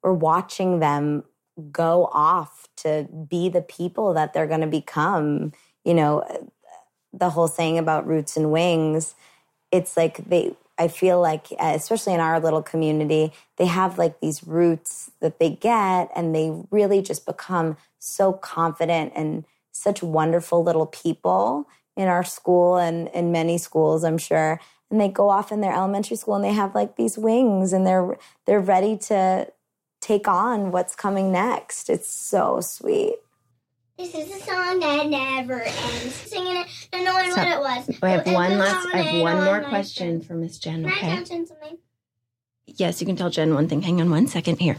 we're 0.06 0.12
watching 0.12 0.78
them 0.78 1.24
go 1.72 2.08
off 2.12 2.68
to 2.76 3.08
be 3.28 3.48
the 3.48 3.60
people 3.60 4.14
that 4.14 4.32
they're 4.32 4.46
going 4.46 4.60
to 4.60 4.68
become. 4.68 5.52
You 5.84 5.94
know, 5.94 6.48
the 7.12 7.30
whole 7.30 7.48
saying 7.48 7.76
about 7.76 8.06
roots 8.06 8.36
and 8.36 8.52
wings, 8.52 9.16
it's 9.72 9.96
like 9.96 10.18
they, 10.18 10.54
I 10.78 10.86
feel 10.86 11.20
like, 11.20 11.48
uh, 11.58 11.72
especially 11.74 12.14
in 12.14 12.20
our 12.20 12.38
little 12.38 12.62
community, 12.62 13.32
they 13.56 13.66
have 13.66 13.98
like 13.98 14.20
these 14.20 14.46
roots 14.46 15.10
that 15.18 15.40
they 15.40 15.50
get 15.50 16.08
and 16.14 16.32
they 16.32 16.52
really 16.70 17.02
just 17.02 17.26
become 17.26 17.76
so 17.98 18.32
confident 18.32 19.12
and 19.16 19.44
such 19.72 20.04
wonderful 20.04 20.62
little 20.62 20.86
people 20.86 21.66
in 21.96 22.06
our 22.06 22.22
school 22.22 22.76
and 22.76 23.08
in 23.08 23.32
many 23.32 23.58
schools, 23.58 24.04
I'm 24.04 24.18
sure. 24.18 24.60
And 24.88 25.00
they 25.00 25.08
go 25.08 25.30
off 25.30 25.50
in 25.50 25.62
their 25.62 25.72
elementary 25.72 26.16
school 26.16 26.36
and 26.36 26.44
they 26.44 26.52
have 26.52 26.76
like 26.76 26.94
these 26.94 27.18
wings 27.18 27.72
and 27.72 27.84
they're 27.84 28.16
they're 28.46 28.60
ready 28.60 28.96
to 28.98 29.48
take 30.06 30.28
on 30.28 30.70
what's 30.70 30.94
coming 30.94 31.32
next. 31.32 31.90
It's 31.90 32.08
so 32.08 32.60
sweet. 32.60 33.16
This 33.98 34.14
is 34.14 34.30
a 34.30 34.40
song 34.44 34.78
that 34.80 35.06
never 35.08 35.62
ends. 35.62 36.14
Singing 36.14 36.56
it, 36.56 36.66
not 36.92 37.02
knowing 37.02 37.30
Stop. 37.32 37.46
what 37.46 37.48
it 37.48 37.88
was. 37.88 37.98
I 38.02 38.08
have 38.10 38.20
It's 38.20 38.30
one 38.30 38.52
a 38.52 38.56
last. 38.58 38.88
I 38.92 38.98
have 38.98 39.22
one 39.22 39.44
more 39.44 39.60
my 39.62 39.68
question 39.68 40.20
for 40.20 40.34
Miss 40.34 40.58
Jen. 40.58 40.84
Can 40.84 40.92
I 40.92 40.96
Okay. 40.96 41.08
mention 41.14 41.46
something? 41.46 41.78
Yes, 42.66 43.00
you 43.00 43.06
can 43.06 43.16
tell 43.16 43.30
Jen 43.30 43.54
one 43.54 43.68
thing. 43.68 43.82
Hang 43.82 44.00
on 44.00 44.10
one 44.10 44.26
second. 44.26 44.58
Here, 44.60 44.76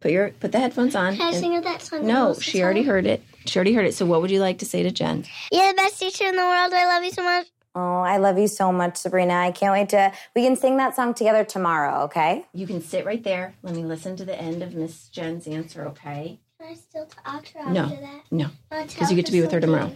put 0.00 0.10
your 0.10 0.30
put 0.30 0.52
the 0.52 0.58
headphones 0.58 0.96
on. 0.96 1.16
Can 1.16 1.34
I 1.34 1.38
sing 1.38 1.52
her 1.52 1.60
that 1.60 1.82
song? 1.82 2.06
no, 2.06 2.34
she 2.34 2.62
already 2.62 2.80
song? 2.80 2.86
heard 2.88 3.06
it. 3.06 3.22
She 3.44 3.58
already 3.58 3.74
heard 3.74 3.86
it. 3.86 3.94
So, 3.94 4.06
what 4.06 4.22
would 4.22 4.30
you 4.30 4.40
like 4.40 4.58
to 4.60 4.64
say 4.66 4.82
to 4.82 4.90
Jen? 4.90 5.24
You're 5.52 5.68
the 5.68 5.74
best 5.76 6.00
teacher 6.00 6.24
in 6.24 6.34
the 6.36 6.42
world. 6.42 6.72
I 6.72 6.86
love 6.86 7.04
you 7.04 7.10
so 7.10 7.22
much. 7.22 7.46
Oh, 7.78 7.98
I 8.00 8.16
love 8.16 8.38
you 8.38 8.48
so 8.48 8.72
much, 8.72 8.96
Sabrina. 8.96 9.34
I 9.34 9.50
can't 9.50 9.72
wait 9.74 9.90
to 9.90 10.10
we 10.34 10.42
can 10.42 10.56
sing 10.56 10.78
that 10.78 10.96
song 10.96 11.12
together 11.12 11.44
tomorrow, 11.44 12.04
okay? 12.04 12.46
You 12.54 12.66
can 12.66 12.80
sit 12.80 13.04
right 13.04 13.22
there. 13.22 13.54
Let 13.62 13.74
me 13.76 13.84
listen 13.84 14.16
to 14.16 14.24
the 14.24 14.34
end 14.40 14.62
of 14.62 14.74
Miss 14.74 15.08
Jen's 15.08 15.46
answer. 15.46 15.86
Okay. 15.88 16.40
Can 16.58 16.70
I 16.70 16.74
still 16.74 17.04
talk 17.04 17.44
to 17.44 17.58
her 17.58 17.70
No, 17.70 17.82
after 17.84 17.96
that? 18.00 18.22
no, 18.30 18.46
Because 18.70 18.94
because 18.94 19.10
you 19.10 19.16
get 19.16 19.26
to 19.26 19.32
be 19.32 19.42
with 19.42 19.52
her 19.52 19.60
tomorrow. 19.60 19.92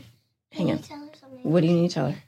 Hang 0.53 0.69
you 0.69 0.75
on. 0.75 0.81
tell 0.81 0.99
her 0.99 1.11
something? 1.19 1.39
What 1.51 1.63
do 1.63 1.69
you 1.69 1.73
need 1.73 1.89
to 1.89 1.95
tell 1.95 2.11
her? 2.11 2.23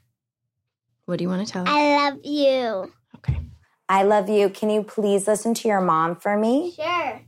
What 1.05 1.19
do 1.19 1.23
you 1.23 1.29
want 1.29 1.45
to 1.45 1.53
tell 1.53 1.65
her? 1.65 1.71
I 1.71 1.97
love 2.09 2.19
you. 2.23 2.91
Okay. 3.17 3.39
I 3.87 4.01
love 4.03 4.29
you. 4.29 4.49
Can 4.49 4.71
you 4.71 4.81
please 4.81 5.27
listen 5.27 5.53
to 5.53 5.67
your 5.67 5.81
mom 5.81 6.15
for 6.15 6.35
me? 6.35 6.71
Sure. 6.75 7.21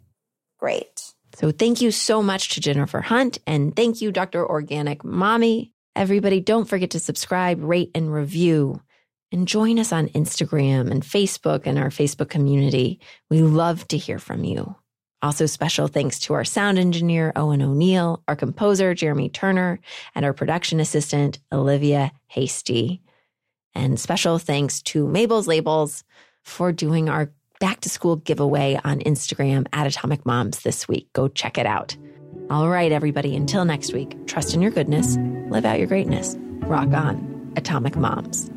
Great. 0.57 1.13
So 1.35 1.51
thank 1.51 1.79
you 1.79 1.91
so 1.91 2.23
much 2.23 2.49
to 2.55 2.59
Jennifer 2.61 3.01
Hunt 3.01 3.37
and 3.45 3.75
thank 3.75 4.01
you, 4.01 4.11
Dr. 4.11 4.43
Organic 4.49 5.03
Mommy. 5.03 5.73
Everybody, 5.95 6.41
don't 6.41 6.65
forget 6.65 6.89
to 6.91 6.99
subscribe, 6.99 7.63
rate, 7.63 7.91
and 7.95 8.13
review. 8.13 8.81
And 9.31 9.47
join 9.47 9.79
us 9.79 9.91
on 9.91 10.09
Instagram 10.09 10.91
and 10.91 11.03
Facebook 11.03 11.63
and 11.65 11.79
our 11.79 11.89
Facebook 11.89 12.29
community. 12.29 12.99
We 13.29 13.41
love 13.41 13.87
to 13.89 13.97
hear 13.97 14.19
from 14.19 14.43
you. 14.43 14.75
Also, 15.21 15.45
special 15.45 15.87
thanks 15.87 16.19
to 16.19 16.33
our 16.33 16.43
sound 16.43 16.77
engineer, 16.77 17.31
Owen 17.35 17.61
O'Neill, 17.61 18.21
our 18.27 18.35
composer, 18.35 18.93
Jeremy 18.93 19.29
Turner, 19.29 19.79
and 20.13 20.25
our 20.25 20.33
production 20.33 20.79
assistant, 20.79 21.39
Olivia 21.51 22.11
Hasty. 22.27 23.01
And 23.73 23.99
special 23.99 24.37
thanks 24.37 24.81
to 24.83 25.07
Mabel's 25.07 25.47
Labels 25.47 26.03
for 26.43 26.71
doing 26.71 27.09
our 27.09 27.31
back 27.59 27.81
to 27.81 27.89
school 27.89 28.17
giveaway 28.17 28.79
on 28.83 28.99
Instagram 28.99 29.65
at 29.73 29.87
Atomic 29.87 30.25
Moms 30.25 30.59
this 30.59 30.87
week. 30.87 31.11
Go 31.13 31.27
check 31.27 31.57
it 31.57 31.65
out. 31.65 31.95
All 32.49 32.69
right, 32.69 32.91
everybody, 32.91 33.35
until 33.35 33.65
next 33.65 33.93
week, 33.93 34.27
trust 34.27 34.53
in 34.53 34.61
your 34.61 34.71
goodness, 34.71 35.17
live 35.49 35.65
out 35.65 35.79
your 35.79 35.87
greatness. 35.87 36.35
Rock 36.67 36.93
on, 36.93 37.53
Atomic 37.55 37.95
Moms. 37.95 38.49